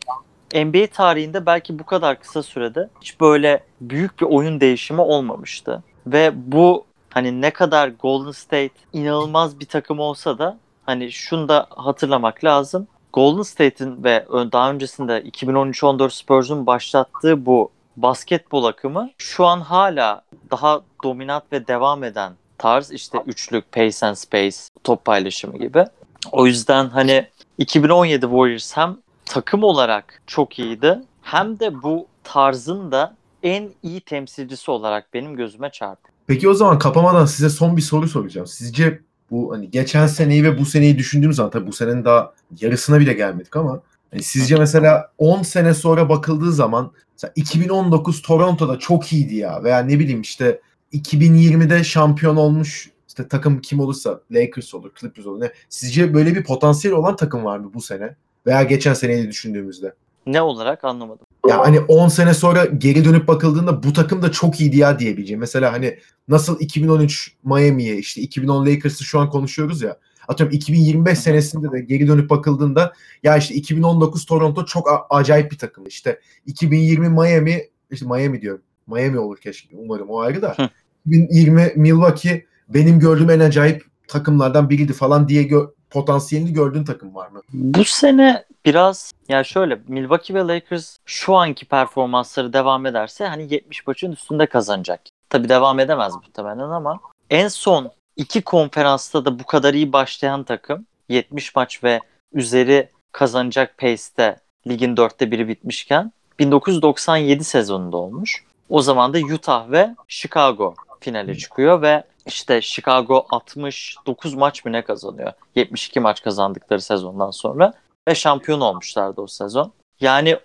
NBA 0.55 0.87
tarihinde 0.87 1.47
belki 1.47 1.79
bu 1.79 1.87
kadar 1.87 2.21
kısa 2.21 2.43
sürede 2.43 2.89
hiç 3.01 3.21
böyle 3.21 3.65
büyük 3.81 4.21
bir 4.21 4.27
oyun 4.27 4.61
değişimi 4.61 5.01
olmamıştı. 5.01 5.83
Ve 6.07 6.33
bu 6.53 6.85
hani 7.11 7.41
ne 7.41 7.51
kadar 7.51 7.89
Golden 7.89 8.31
State 8.31 8.75
inanılmaz 8.93 9.61
bir 9.61 9.67
takım 9.67 10.01
olsa 10.01 10.39
da 10.39 10.59
hani 10.87 11.13
şunu 11.13 11.49
da 11.49 11.67
hatırlamak 11.71 12.45
lazım. 12.45 12.87
Golden 13.13 13.43
State'in 13.43 14.05
ve 14.05 14.27
daha 14.31 14.71
öncesinde 14.71 15.23
2013-14 15.23 16.11
Spurs'un 16.11 16.67
başlattığı 16.67 17.47
bu 17.47 17.71
basketbol 17.97 18.65
akımı 18.65 19.11
şu 19.19 19.47
an 19.47 19.61
hala 19.61 20.23
daha 20.51 20.81
dominant 21.05 21.45
ve 21.53 21.67
devam 21.67 22.05
eden 22.05 22.33
tarz 22.59 22.91
işte 22.91 23.19
üçlük, 23.27 23.73
pace 23.73 24.07
and 24.07 24.15
space, 24.15 24.57
top 24.85 25.05
paylaşımı 25.05 25.59
gibi. 25.59 25.85
O 26.33 26.47
yüzden 26.47 26.89
hani 26.89 27.29
2017 27.59 28.21
Warriors 28.21 28.77
hem 28.77 28.97
takım 29.31 29.63
olarak 29.63 30.23
çok 30.27 30.59
iyiydi 30.59 31.01
hem 31.23 31.61
de 31.61 31.83
bu 31.83 32.07
tarzın 32.25 32.93
da 32.93 33.17
en 33.43 33.71
iyi 33.83 34.01
temsilcisi 34.01 34.71
olarak 34.71 35.15
benim 35.15 35.37
gözüme 35.37 35.71
çarptı. 35.71 36.13
Peki 36.27 36.49
o 36.49 36.55
zaman 36.55 36.79
kapamadan 36.79 37.27
size 37.27 37.51
son 37.51 37.77
bir 37.77 37.83
soru 37.83 38.09
soracağım. 38.09 38.47
Sizce 38.47 39.01
bu 39.31 39.53
hani 39.53 39.71
geçen 39.71 40.07
seneyi 40.07 40.45
ve 40.45 40.59
bu 40.59 40.65
seneyi 40.65 40.99
düşündüğümüz 40.99 41.37
zaman 41.37 41.51
tabii 41.51 41.67
bu 41.67 41.73
senenin 41.73 42.05
daha 42.05 42.33
yarısına 42.61 43.01
bile 43.01 43.13
gelmedik 43.13 43.57
ama 43.57 43.81
hani 44.11 44.23
sizce 44.23 44.57
mesela 44.57 45.13
10 45.19 45.43
sene 45.43 45.75
sonra 45.75 46.09
bakıldığı 46.09 46.53
zaman 46.53 46.93
mesela 47.13 47.33
2019 47.37 48.23
Toronto'da 48.23 48.79
çok 48.79 49.13
iyiydi 49.13 49.35
ya 49.35 49.65
veya 49.65 49.79
ne 49.79 49.99
bileyim 49.99 50.21
işte 50.21 50.61
2020'de 50.93 51.85
şampiyon 51.85 52.37
olmuş 52.37 52.91
işte 53.09 53.29
takım 53.29 53.61
kim 53.61 53.81
olursa 53.81 54.21
Lakers 54.31 54.75
olur, 54.75 54.91
Clippers 55.01 55.27
olur. 55.27 55.41
Ne? 55.41 55.53
Sizce 55.69 56.15
böyle 56.15 56.35
bir 56.35 56.45
potansiyel 56.45 56.97
olan 56.97 57.17
takım 57.17 57.45
var 57.45 57.59
mı 57.59 57.71
bu 57.75 57.81
sene? 57.81 58.17
Veya 58.47 58.63
geçen 58.63 58.95
seneyi 58.95 59.29
düşündüğümüzde. 59.29 59.95
Ne 60.27 60.43
olarak 60.43 60.85
anlamadım. 60.85 61.27
Ya 61.49 61.59
hani 61.59 61.81
10 61.81 62.09
sene 62.09 62.35
sonra 62.35 62.65
geri 62.65 63.05
dönüp 63.05 63.29
bakıldığında 63.29 63.83
bu 63.83 63.93
takım 63.93 64.23
da 64.23 64.33
çok 64.33 64.61
iyiydi 64.61 64.77
ya 64.79 64.99
diyebileceğim. 64.99 65.41
Mesela 65.41 65.73
hani 65.73 65.99
nasıl 66.29 66.61
2013 66.61 67.33
Miami'ye 67.45 67.97
işte 67.97 68.21
2010 68.21 68.67
Lakers'ı 68.67 69.05
şu 69.05 69.21
an 69.21 69.31
konuşuyoruz 69.31 69.83
ya. 69.83 69.97
Atıyorum 70.29 70.57
2025 70.57 71.19
senesinde 71.19 71.73
de 71.73 71.81
geri 71.81 72.09
dönüp 72.09 72.31
bakıldığında 72.31 72.93
ya 73.23 73.37
işte 73.37 73.55
2019 73.55 74.25
Toronto 74.27 74.65
çok 74.65 74.89
acayip 75.11 75.53
bir 75.53 75.59
takım. 75.59 75.87
İşte 75.87 76.21
2020 76.47 77.09
Miami 77.09 77.63
işte 77.91 78.07
Miami 78.07 78.41
diyorum. 78.43 78.63
Miami 78.87 79.19
olur 79.19 79.39
keşke 79.39 79.77
umarım 79.77 80.11
o 80.11 80.21
ayrı 80.21 80.43
da. 80.43 80.55
Hı. 80.57 80.69
2020 81.07 81.73
Milwaukee 81.77 82.47
benim 82.69 82.99
gördüğüm 82.99 83.31
en 83.31 83.41
acayip 83.41 83.85
takımlardan 84.09 84.71
biriydi 84.71 84.93
falan 84.93 85.29
diye 85.29 85.43
gö- 85.43 85.71
potansiyelini 85.91 86.53
gördüğün 86.53 86.85
takım 86.85 87.15
var 87.15 87.29
mı? 87.29 87.43
Bu 87.53 87.85
sene 87.85 88.45
biraz 88.65 89.13
ya 89.29 89.45
şöyle 89.45 89.81
Milwaukee 89.89 90.35
ve 90.35 90.41
Lakers 90.49 90.97
şu 91.07 91.37
anki 91.37 91.67
performansları 91.67 92.53
devam 92.53 92.87
ederse 92.87 93.27
hani 93.27 93.55
70 93.55 93.87
maçın 93.87 94.13
üstünde 94.13 94.47
kazanacak. 94.47 95.01
Tabi 95.31 95.49
devam 95.49 95.81
edemez 95.81 96.15
muhtemelen 96.15 96.71
ama 96.71 97.01
en 97.31 97.49
son 97.49 97.91
iki 98.17 98.43
konferansta 98.43 99.25
da 99.25 99.39
bu 99.39 99.45
kadar 99.45 99.75
iyi 99.75 99.93
başlayan 99.93 100.45
takım 100.45 100.87
70 101.09 101.55
maç 101.55 101.85
ve 101.85 102.01
üzeri 102.33 102.89
kazanacak 103.13 103.79
pace'te 103.79 104.37
ligin 104.67 104.97
dörtte 104.97 105.31
biri 105.31 105.49
bitmişken 105.49 106.13
1997 106.39 107.45
sezonunda 107.45 107.97
olmuş. 107.97 108.45
O 108.69 108.83
zaman 108.83 109.15
da 109.15 109.19
Utah 109.19 109.71
ve 109.71 109.95
Chicago 110.09 110.75
finale 111.01 111.35
çıkıyor 111.35 111.83
ve 111.83 112.05
işte 112.31 112.61
Chicago 112.61 113.27
69 113.31 114.35
maç 114.35 114.65
mı 114.65 114.73
ne 114.73 114.85
kazanıyor? 114.85 115.33
72 115.55 116.01
maç 116.01 116.23
kazandıkları 116.23 116.81
sezondan 116.81 117.31
sonra 117.31 117.73
ve 118.09 118.15
şampiyon 118.15 118.61
olmuşlardı 118.61 119.21
o 119.21 119.27
sezon. 119.27 119.73
Yani 120.01 120.39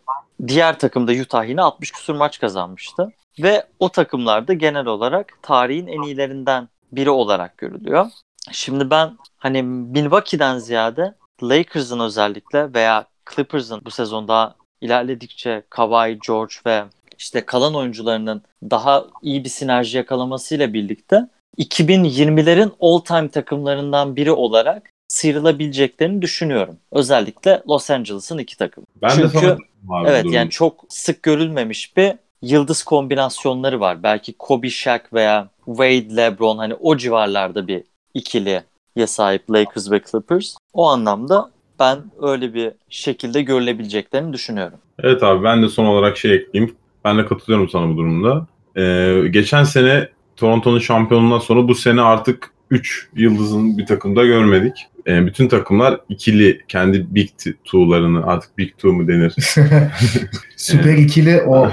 diğer 0.48 0.80
takımda 0.80 1.12
Utah 1.12 1.50
yine 1.50 1.62
60 1.62 1.92
küsur 1.92 2.16
maç 2.16 2.40
kazanmıştı. 2.40 3.12
ve 3.40 3.66
o 3.80 3.90
takımlarda 3.90 4.54
genel 4.54 4.86
olarak 4.86 5.40
tarihin 5.42 5.88
en 5.88 6.02
iyilerinden 6.02 6.70
biri 6.92 7.10
olarak 7.10 7.58
görülüyor. 7.58 8.06
Şimdi 8.52 8.90
ben 8.90 9.18
hani 9.38 9.64
Milwaukee'den 9.64 10.58
ziyade 10.58 11.16
Lakers'ın 11.44 12.00
özellikle 12.00 12.74
veya 12.74 13.06
Clippers'ın 13.36 13.82
bu 13.86 13.92
sezon 13.92 14.28
daha 14.28 14.56
ilerledikçe 14.82 15.64
Kawhi, 15.70 16.20
George 16.28 16.56
ve 16.66 16.84
işte 17.18 17.46
kalan 17.46 17.76
oyuncularının 17.76 18.44
daha 18.64 19.06
iyi 19.22 19.44
bir 19.44 19.50
sinerji 19.50 19.98
yakalamasıyla 19.98 20.74
birlikte 20.74 21.30
2020'lerin 21.58 22.72
all-time 22.82 23.30
takımlarından 23.30 24.16
biri 24.16 24.32
olarak 24.32 24.90
sıyrılabileceklerini 25.08 26.22
düşünüyorum. 26.22 26.78
Özellikle 26.92 27.64
Los 27.70 27.90
Angeles'ın 27.92 28.38
iki 28.38 28.58
takımı. 28.58 28.86
Ben 29.02 29.10
de 29.10 29.16
Çünkü 29.16 29.40
sana 29.40 29.58
abi 29.90 30.10
evet 30.10 30.26
yani 30.32 30.50
çok 30.50 30.86
sık 30.90 31.24
görülmemiş 31.24 31.98
bir 31.98 32.14
yıldız 32.42 32.84
kombinasyonları 32.84 33.80
var. 33.80 34.04
Belki 34.04 34.34
Kobe, 34.34 34.70
Shaq 34.70 35.00
veya 35.14 35.50
Wade, 35.66 36.16
LeBron 36.16 36.58
hani 36.58 36.74
o 36.74 36.98
civarlarda 36.98 37.68
bir 37.68 37.84
ikiliye 38.14 38.64
sahip 39.06 39.52
Lakers 39.52 39.92
ve 39.92 40.02
Clippers. 40.12 40.56
O 40.74 40.88
anlamda 40.88 41.52
ben 41.80 42.00
öyle 42.22 42.54
bir 42.54 42.72
şekilde 42.90 43.42
görülebileceklerini 43.42 44.34
düşünüyorum. 44.34 44.80
Evet 45.00 45.24
abi 45.24 45.44
ben 45.44 45.64
de 45.64 45.70
son 45.70 45.86
olarak 45.86 46.18
şey 46.18 46.34
ekleyeyim. 46.36 46.76
Ben 47.06 47.18
de 47.18 47.26
katılıyorum 47.26 47.70
sana 47.70 47.90
bu 47.90 47.98
durumda. 47.98 48.48
Ee, 48.78 49.28
geçen 49.30 49.64
sene 49.64 50.10
Toronto'nun 50.36 50.80
şampiyonluğundan 50.80 51.40
sonra 51.40 51.68
bu 51.68 51.76
sene 51.76 52.02
artık 52.02 52.52
3 52.72 53.08
yıldızın 53.16 53.78
bir 53.78 53.86
takımda 53.86 54.26
görmedik. 54.26 54.88
Ee, 55.08 55.26
bütün 55.26 55.48
takımlar 55.48 56.00
ikili 56.10 56.62
kendi 56.68 57.16
Big 57.16 57.30
Two'larını 57.66 58.26
artık 58.26 58.58
Big 58.58 58.72
Two 58.72 58.94
mu 58.94 59.08
denir? 59.08 59.36
Süper 60.56 60.98
ikili 60.98 61.42
o. 61.42 61.72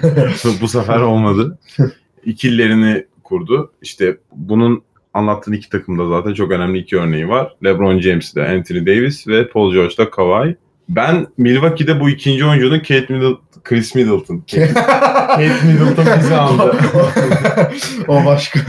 bu 0.60 0.68
sefer 0.68 1.00
olmadı. 1.00 1.58
İkililerini 2.24 3.04
kurdu. 3.24 3.72
İşte 3.82 4.16
bunun 4.32 4.82
anlattığın 5.14 5.52
iki 5.52 5.68
takımda 5.68 6.08
zaten 6.08 6.34
çok 6.34 6.50
önemli 6.50 6.78
iki 6.78 6.98
örneği 6.98 7.28
var. 7.28 7.56
LeBron 7.64 8.00
James'de 8.00 8.48
Anthony 8.48 8.86
Davis 8.86 9.28
ve 9.28 9.48
Paul 9.48 9.72
George'da 9.72 10.10
Kawhi. 10.10 10.56
Ben 10.88 11.26
Milwaukee'de 11.38 12.00
bu 12.00 12.10
ikinci 12.10 12.44
oyuncunun 12.44 12.78
Kate 12.78 13.06
Middleton, 13.08 13.40
Chris 13.64 13.94
Middleton. 13.94 14.38
Kate, 14.38 14.74
Kate 14.74 15.66
Middleton 15.66 16.06
bizi 16.18 16.34
aldı. 16.34 16.76
o 18.08 18.24
başka. 18.24 18.60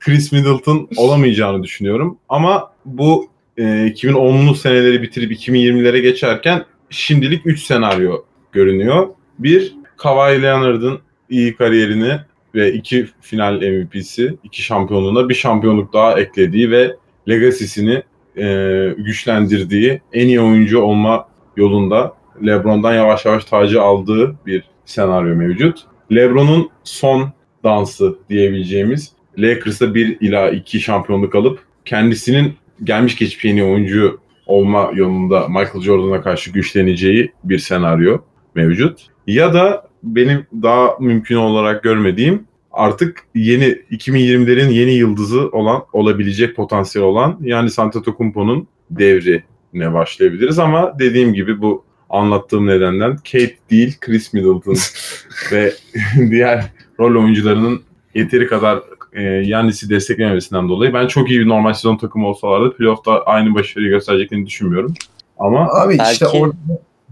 Chris 0.00 0.32
Middleton 0.32 0.88
olamayacağını 0.96 1.62
düşünüyorum. 1.62 2.18
Ama 2.28 2.72
bu 2.84 3.28
e, 3.56 3.62
2010'lu 3.62 4.54
seneleri 4.54 5.02
bitirip 5.02 5.32
2020'lere 5.32 5.98
geçerken 5.98 6.64
şimdilik 6.90 7.46
3 7.46 7.62
senaryo 7.62 8.24
görünüyor. 8.52 9.08
Bir, 9.38 9.74
Kawhi 9.96 10.42
Leonard'ın 10.42 11.00
iyi 11.28 11.56
kariyerini 11.56 12.20
ve 12.54 12.72
iki 12.72 13.06
final 13.20 13.54
MVP'si, 13.54 14.36
iki 14.44 14.62
şampiyonluğuna 14.62 15.28
bir 15.28 15.34
şampiyonluk 15.34 15.92
daha 15.92 16.20
eklediği 16.20 16.70
ve 16.70 16.96
legacy'sini 17.28 18.02
e, 18.40 18.94
güçlendirdiği, 18.98 20.00
en 20.12 20.28
iyi 20.28 20.40
oyuncu 20.40 20.80
olma 20.80 21.28
yolunda 21.56 22.14
LeBron'dan 22.46 22.94
yavaş 22.94 23.24
yavaş 23.24 23.44
tacı 23.44 23.82
aldığı 23.82 24.36
bir 24.46 24.64
senaryo 24.84 25.36
mevcut. 25.36 25.78
LeBron'un 26.12 26.70
son 26.84 27.32
dansı 27.64 28.18
diyebileceğimiz 28.28 29.12
Lakers'ta 29.38 29.94
bir 29.94 30.20
ila 30.20 30.50
iki 30.50 30.80
şampiyonluk 30.80 31.34
alıp 31.34 31.58
kendisinin 31.84 32.54
gelmiş 32.84 33.16
geçmiş 33.16 33.44
en 33.44 33.56
iyi 33.56 33.64
oyuncu 33.64 34.20
olma 34.46 34.90
yolunda 34.94 35.48
Michael 35.48 35.80
Jordan'a 35.80 36.22
karşı 36.22 36.50
güçleneceği 36.50 37.32
bir 37.44 37.58
senaryo 37.58 38.18
mevcut. 38.54 39.06
Ya 39.26 39.54
da 39.54 39.88
benim 40.02 40.46
daha 40.62 40.96
mümkün 41.00 41.36
olarak 41.36 41.82
görmediğim 41.82 42.44
artık 42.72 43.22
yeni 43.34 43.64
2020'lerin 43.90 44.70
yeni 44.70 44.92
yıldızı 44.92 45.48
olan 45.48 45.82
olabilecek 45.92 46.56
potansiyel 46.56 47.06
olan 47.06 47.38
yani 47.40 47.70
Antetokounmpo'nun 47.78 48.68
devrine 48.90 49.94
başlayabiliriz 49.94 50.58
ama 50.58 50.98
dediğim 50.98 51.34
gibi 51.34 51.62
bu 51.62 51.84
anlattığım 52.10 52.66
nedenden 52.66 53.16
Kate 53.16 53.56
değil 53.70 53.96
Chris 54.00 54.32
Middleton 54.32 54.76
ve 55.52 55.72
diğer 56.30 56.64
rol 57.00 57.22
oyuncularının 57.22 57.82
yeteri 58.14 58.46
kadar 58.46 58.82
e, 59.12 59.22
Yannis'i 59.22 59.90
desteklememesinden 59.90 60.68
dolayı 60.68 60.94
ben 60.94 61.06
çok 61.06 61.30
iyi 61.30 61.40
bir 61.40 61.48
normal 61.48 61.72
sezon 61.72 61.96
takımı 61.96 62.26
olsalardı 62.26 62.76
playoff'ta 62.76 63.22
aynı 63.22 63.54
başarıyı 63.54 63.90
göstereceklerini 63.90 64.46
düşünmüyorum. 64.46 64.94
Ama 65.38 65.68
Abi 65.68 65.92
işte 65.92 66.24
Belki- 66.24 66.38
orada... 66.38 66.56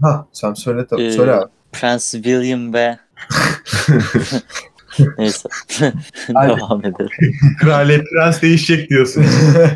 Ha 0.01 0.27
sen 0.31 0.53
söyle 0.53 0.87
tabii. 0.87 1.03
Ee, 1.03 1.11
söyle 1.11 1.31
abi. 1.31 1.51
Prince 1.71 2.03
William 2.11 2.73
ve 2.73 2.97
neyse 5.17 5.49
devam 6.29 6.79
edelim. 6.79 7.09
Kraliyet 7.61 8.03
Prens 8.09 8.41
değişecek 8.41 8.89
diyorsun. 8.89 9.25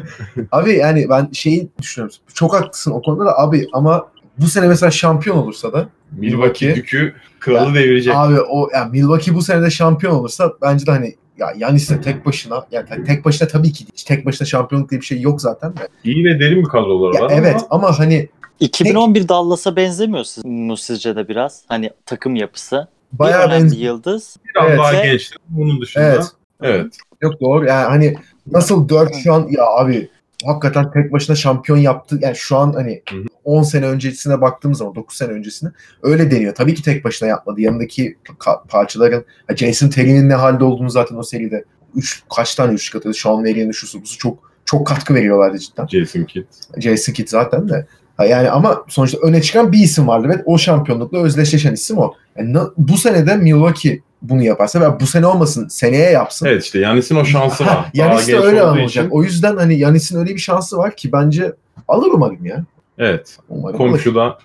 abi 0.51 0.73
yani 0.73 1.05
ben 1.09 1.29
şeyi 1.33 1.69
düşünüyorum. 1.81 2.15
Çok 2.33 2.53
haklısın 2.53 2.91
o 2.91 3.01
konuda 3.01 3.25
da 3.25 3.39
abi 3.39 3.67
ama 3.73 4.07
bu 4.37 4.47
sene 4.47 4.67
mesela 4.67 4.91
şampiyon 4.91 5.37
olursa 5.37 5.73
da 5.73 5.89
Milwaukee 6.11 6.75
Dükü 6.75 7.13
kralı 7.39 7.73
devirecek. 7.75 8.13
Abi 8.15 8.41
o 8.41 8.69
yani 8.73 8.91
Milwaukee 8.91 9.33
bu 9.35 9.41
sene 9.41 9.61
de 9.61 9.69
şampiyon 9.69 10.15
olursa 10.15 10.53
bence 10.61 10.85
de 10.85 10.91
hani 10.91 11.15
ya 11.37 11.53
Yanis 11.57 11.89
de 11.89 12.01
tek 12.01 12.25
başına 12.25 12.65
yani 12.71 12.85
tek 13.05 13.25
başına 13.25 13.47
tabii 13.47 13.71
ki 13.71 13.85
hiç 13.93 14.03
tek 14.03 14.25
başına 14.25 14.47
şampiyonluk 14.47 14.91
diye 14.91 15.01
bir 15.01 15.05
şey 15.05 15.21
yok 15.21 15.41
zaten 15.41 15.77
de. 15.77 15.87
İyi 16.03 16.25
ve 16.25 16.39
derin 16.39 16.57
bir 16.63 16.69
kadroları 16.69 17.15
Ya 17.15 17.21
var 17.21 17.31
evet 17.35 17.55
ama 17.69 17.87
ama 17.87 17.99
hani 17.99 18.29
2011 18.59 19.27
Dallas'a 19.27 19.75
benzemiyor 19.75 20.23
siz- 20.23 20.45
mu 20.45 20.77
sizce 20.77 21.15
de 21.15 21.27
biraz? 21.27 21.61
Hani 21.67 21.89
takım 22.05 22.35
yapısı. 22.35 22.87
Bayağı 23.19 23.39
bir 23.43 23.47
önemli 23.53 23.63
benziyor. 23.63 23.81
yıldız. 23.93 24.37
biraz 24.45 24.67
Evet. 24.69 24.79
daha 24.79 24.93
gençler. 25.05 25.37
Bunun 25.49 25.81
dışında 25.81 26.03
Evet. 26.03 26.25
evet. 26.61 26.97
Yok 27.21 27.41
doğru 27.41 27.65
yani 27.65 27.83
hani 27.87 28.15
nasıl 28.51 28.89
4 28.89 29.15
şu 29.23 29.33
an 29.33 29.47
ya 29.49 29.63
abi 29.65 30.09
hakikaten 30.45 30.91
tek 30.91 31.11
başına 31.13 31.35
şampiyon 31.35 31.77
yaptı. 31.77 32.17
Yani 32.21 32.35
şu 32.35 32.57
an 32.57 32.73
hani 32.73 33.01
Hı 33.09 33.15
hı. 33.15 33.23
10 33.43 33.63
sene 33.63 33.85
öncesine 33.87 34.41
baktığımız 34.41 34.77
zaman 34.77 34.95
9 34.95 35.17
sene 35.17 35.31
öncesine 35.31 35.69
öyle 36.03 36.31
deniyor. 36.31 36.55
Tabii 36.55 36.73
ki 36.75 36.83
tek 36.83 37.05
başına 37.05 37.29
yapmadı. 37.29 37.61
Yanındaki 37.61 38.17
ka- 38.39 38.67
parçaların 38.67 39.25
ha, 39.47 39.55
Jason 39.55 39.89
Terry'nin 39.89 40.29
ne 40.29 40.33
halde 40.33 40.63
olduğunu 40.63 40.89
zaten 40.89 41.15
o 41.15 41.23
seride 41.23 41.63
3 41.95 42.23
kaç 42.35 42.55
tane 42.55 42.73
üçlük 42.73 42.95
atıyordu. 42.95 43.17
Sean 43.17 43.39
Marion 43.41 43.71
şusu 43.71 44.01
busu 44.01 44.17
çok 44.17 44.53
çok 44.65 44.87
katkı 44.87 45.13
veriyorlardı 45.13 45.59
cidden. 45.59 45.87
Jason 45.87 46.23
Kidd. 46.23 46.45
Jason 46.77 47.13
Kidd 47.13 47.27
zaten 47.27 47.69
de. 47.69 47.87
Yani 48.19 48.49
ama 48.49 48.83
sonuçta 48.87 49.17
öne 49.17 49.41
çıkan 49.41 49.71
bir 49.71 49.79
isim 49.79 50.07
vardı 50.07 50.29
ve 50.29 50.43
o 50.45 50.57
şampiyonlukla 50.57 51.17
özdeşleşen 51.17 51.73
isim 51.73 51.97
o. 51.97 52.13
Yani 52.37 52.57
bu 52.77 52.97
sene 52.97 53.27
de 53.27 53.35
Milwaukee 53.35 53.99
bunu 54.21 54.43
yaparsa 54.43 54.81
ve 54.81 54.99
bu 54.99 55.07
sene 55.07 55.25
olmasın 55.25 55.67
seneye 55.67 56.09
yapsın. 56.09 56.45
Evet 56.45 56.63
işte 56.63 56.79
Yanis'in 56.79 57.15
o 57.15 57.25
şansı 57.25 57.65
var. 57.65 57.89
Yanis 57.93 58.27
de 58.27 58.39
öyle 58.39 58.63
olacak. 58.63 58.89
için. 58.89 59.07
O 59.09 59.23
yüzden 59.23 59.57
hani 59.57 59.79
Yanis'in 59.79 60.19
öyle 60.19 60.33
bir 60.33 60.39
şansı 60.39 60.77
var 60.77 60.95
ki 60.95 61.11
bence 61.11 61.53
alır 61.87 62.11
umarım 62.13 62.45
ya. 62.45 62.65
Evet. 62.97 63.37
Umarım 63.49 63.81
alır. 63.81 63.91
Komşuda 63.91 64.37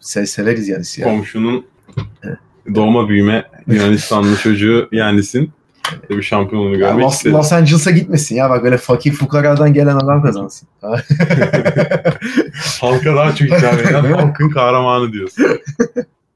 Se- 0.00 0.26
severiz 0.26 0.68
Yanis'i 0.68 1.00
ya. 1.00 1.08
komşunun 1.08 1.66
doğma 2.74 3.08
büyüme 3.08 3.44
Yunanistanlı 3.66 4.36
çocuğu 4.42 4.88
Yanis'in 4.92 5.52
bir 6.10 6.22
şampiyonluğunu 6.22 6.78
görmek 6.78 7.04
Los, 7.04 7.14
istedim. 7.14 7.36
Los 7.36 7.52
Angeles'a 7.52 7.90
gitmesin 7.90 8.36
ya 8.36 8.50
bak 8.50 8.64
böyle 8.64 8.78
fakir 8.78 9.12
fukaradan 9.12 9.74
gelen 9.74 9.96
adam 9.96 10.22
kazansın. 10.22 10.68
Ha. 12.80 12.86
Halka 12.86 13.16
daha 13.16 13.34
çok 13.34 13.48
hitap 13.48 13.80
eden 13.80 14.04
halkın 14.12 14.50
kahramanı 14.50 15.12
diyorsun. 15.12 15.44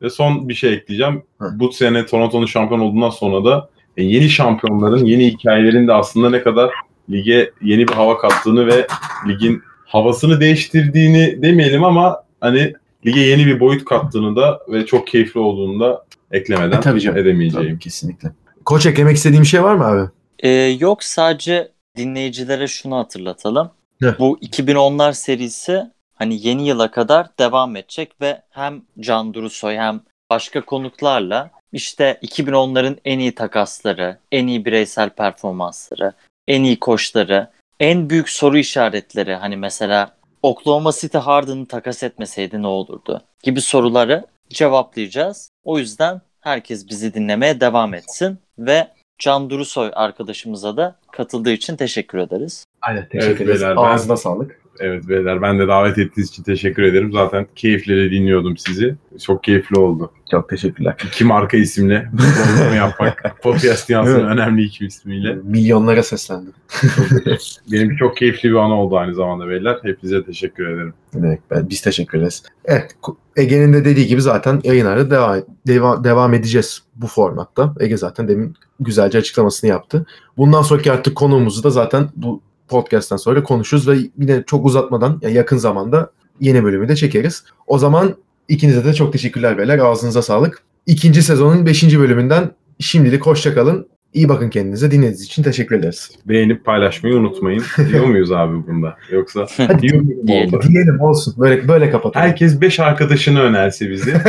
Ve 0.02 0.10
son 0.10 0.48
bir 0.48 0.54
şey 0.54 0.72
ekleyeceğim. 0.74 1.22
Bu 1.40 1.72
sene 1.72 2.06
Toronto'nun 2.06 2.46
şampiyon 2.46 2.80
olduğundan 2.80 3.10
sonra 3.10 3.44
da 3.44 3.68
e, 3.96 4.02
yeni 4.04 4.28
şampiyonların, 4.30 5.04
yeni 5.04 5.26
hikayelerin 5.26 5.88
de 5.88 5.92
aslında 5.92 6.30
ne 6.30 6.42
kadar 6.42 6.70
lige 7.10 7.50
yeni 7.62 7.88
bir 7.88 7.92
hava 7.92 8.18
kattığını 8.18 8.66
ve 8.66 8.86
ligin 9.28 9.62
havasını 9.86 10.40
değiştirdiğini 10.40 11.42
demeyelim 11.42 11.84
ama 11.84 12.16
hani 12.40 12.72
lige 13.06 13.20
yeni 13.20 13.46
bir 13.46 13.60
boyut 13.60 13.84
kattığını 13.84 14.36
da 14.36 14.60
ve 14.68 14.86
çok 14.86 15.06
keyifli 15.06 15.40
olduğunu 15.40 15.80
da 15.80 16.04
eklemeden 16.30 16.76
E, 16.78 16.80
tabii 16.80 17.00
canım. 17.00 17.18
edemeyeceğim. 17.18 17.68
Tabii, 17.68 17.78
kesinlikle. 17.78 18.30
Koç 18.64 18.86
eklemek 18.86 19.16
istediğim 19.16 19.44
şey 19.44 19.62
var 19.62 19.74
mı 19.74 19.84
abi? 19.86 20.08
Ee, 20.38 20.48
yok 20.80 21.02
sadece 21.04 21.68
dinleyicilere 21.96 22.66
şunu 22.66 22.96
hatırlatalım. 22.96 23.70
Ne? 24.00 24.18
Bu 24.18 24.38
2010'lar 24.38 25.14
serisi 25.14 25.80
hani 26.20 26.46
yeni 26.46 26.68
yıla 26.68 26.90
kadar 26.90 27.38
devam 27.38 27.76
edecek 27.76 28.20
ve 28.20 28.42
hem 28.50 28.82
Can 29.00 29.34
Durusoy 29.34 29.76
hem 29.76 30.00
başka 30.30 30.64
konuklarla 30.64 31.50
işte 31.72 32.18
2010'ların 32.22 32.98
en 33.04 33.18
iyi 33.18 33.34
takasları, 33.34 34.18
en 34.32 34.46
iyi 34.46 34.64
bireysel 34.64 35.10
performansları, 35.10 36.12
en 36.48 36.62
iyi 36.64 36.80
koçları, 36.80 37.50
en 37.80 38.10
büyük 38.10 38.28
soru 38.28 38.58
işaretleri 38.58 39.34
hani 39.34 39.56
mesela 39.56 40.12
Oklahoma 40.42 40.92
City 40.92 41.18
Harden'ı 41.18 41.66
takas 41.66 42.02
etmeseydi 42.02 42.62
ne 42.62 42.66
olurdu 42.66 43.22
gibi 43.42 43.60
soruları 43.60 44.24
cevaplayacağız. 44.48 45.50
O 45.64 45.78
yüzden 45.78 46.20
herkes 46.40 46.88
bizi 46.88 47.14
dinlemeye 47.14 47.60
devam 47.60 47.94
etsin 47.94 48.38
ve 48.58 48.88
Can 49.18 49.50
Durusoy 49.50 49.90
arkadaşımıza 49.94 50.76
da 50.76 50.96
katıldığı 51.12 51.50
için 51.52 51.76
teşekkür 51.76 52.18
ederiz. 52.18 52.64
Aynen 52.82 53.08
teşekkür 53.08 53.44
ederiz. 53.44 53.60
beyler, 53.60 53.76
ben- 53.76 53.82
Ağzına 53.82 54.16
sağlık. 54.16 54.59
Evet 54.78 55.08
beyler 55.08 55.42
ben 55.42 55.58
de 55.58 55.68
davet 55.68 55.98
ettiğiniz 55.98 56.30
için 56.30 56.42
teşekkür 56.42 56.82
ederim. 56.82 57.12
Zaten 57.12 57.46
keyifle 57.56 57.96
de 57.96 58.10
dinliyordum 58.10 58.56
sizi. 58.56 58.94
Çok 59.24 59.44
keyifli 59.44 59.78
oldu. 59.78 60.12
Çok 60.30 60.48
teşekkürler. 60.48 60.96
İki 61.06 61.24
marka 61.24 61.56
isimle 61.56 62.08
bu 62.12 62.16
programı 62.16 62.76
yapmak. 62.76 63.36
Podcast 63.42 63.88
Dünyası'nın 63.88 64.28
önemli 64.28 64.62
iki 64.62 64.86
ismiyle. 64.86 65.38
Milyonlara 65.44 66.02
seslendim. 66.02 66.52
Benim 67.72 67.96
çok 67.96 68.16
keyifli 68.16 68.50
bir 68.50 68.54
an 68.54 68.70
oldu 68.70 68.96
aynı 68.96 69.14
zamanda 69.14 69.48
beyler. 69.48 69.78
Hepinize 69.82 70.24
teşekkür 70.24 70.66
ederim. 70.66 70.94
Demek 71.14 71.40
ben, 71.50 71.70
biz 71.70 71.80
teşekkür 71.80 72.18
ederiz. 72.18 72.42
Evet 72.64 72.96
Ege'nin 73.36 73.72
de 73.72 73.84
dediği 73.84 74.06
gibi 74.06 74.20
zaten 74.20 74.60
yayınlarda 74.64 75.10
devam, 75.10 75.42
devam, 75.66 76.04
devam 76.04 76.34
edeceğiz 76.34 76.82
bu 76.96 77.06
formatta. 77.06 77.74
Ege 77.80 77.96
zaten 77.96 78.28
demin 78.28 78.56
güzelce 78.80 79.18
açıklamasını 79.18 79.70
yaptı. 79.70 80.06
Bundan 80.36 80.62
sonraki 80.62 80.92
artık 80.92 81.16
konuğumuzu 81.16 81.62
da 81.62 81.70
zaten 81.70 82.08
bu 82.16 82.42
podcast'tan 82.70 83.16
sonra 83.16 83.42
konuşuruz 83.42 83.88
ve 83.88 83.96
yine 84.18 84.42
çok 84.46 84.66
uzatmadan 84.66 85.18
yani 85.22 85.34
yakın 85.34 85.56
zamanda 85.56 86.10
yeni 86.40 86.64
bölümü 86.64 86.88
de 86.88 86.96
çekeriz. 86.96 87.44
O 87.66 87.78
zaman 87.78 88.14
ikinize 88.48 88.84
de 88.84 88.94
çok 88.94 89.12
teşekkürler 89.12 89.58
beyler. 89.58 89.78
Ağzınıza 89.78 90.22
sağlık. 90.22 90.62
İkinci 90.86 91.22
sezonun 91.22 91.66
beşinci 91.66 92.00
bölümünden 92.00 92.50
şimdilik 92.78 93.26
hoşça 93.26 93.54
kalın. 93.54 93.88
İyi 94.14 94.28
bakın 94.28 94.50
kendinize. 94.50 94.90
Dinlediğiniz 94.90 95.22
için 95.22 95.42
teşekkür 95.42 95.78
ederiz. 95.78 96.10
Beğenip 96.24 96.64
paylaşmayı 96.64 97.14
unutmayın. 97.16 97.62
Diyor 97.92 98.04
muyuz 98.06 98.32
abi 98.32 98.66
bunda? 98.66 98.96
Yoksa 99.10 99.46
Hadi 99.56 99.82
diyor 99.82 100.02
muyum 100.02 100.26
Diyelim. 100.26 100.54
oldu? 100.54 100.64
diyelim 100.68 101.00
olsun. 101.00 101.34
Böyle 101.38 101.68
böyle 101.68 101.90
kapatalım. 101.90 102.26
Herkes 102.26 102.60
5 102.60 102.80
arkadaşını 102.80 103.40
önerse 103.40 103.90
bizi. 103.90 104.14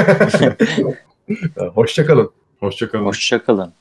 Hoşça 1.76 2.06
kalın. 2.06 2.30
Hoşçakalın. 2.60 3.06
Hoşçakalın. 3.06 3.74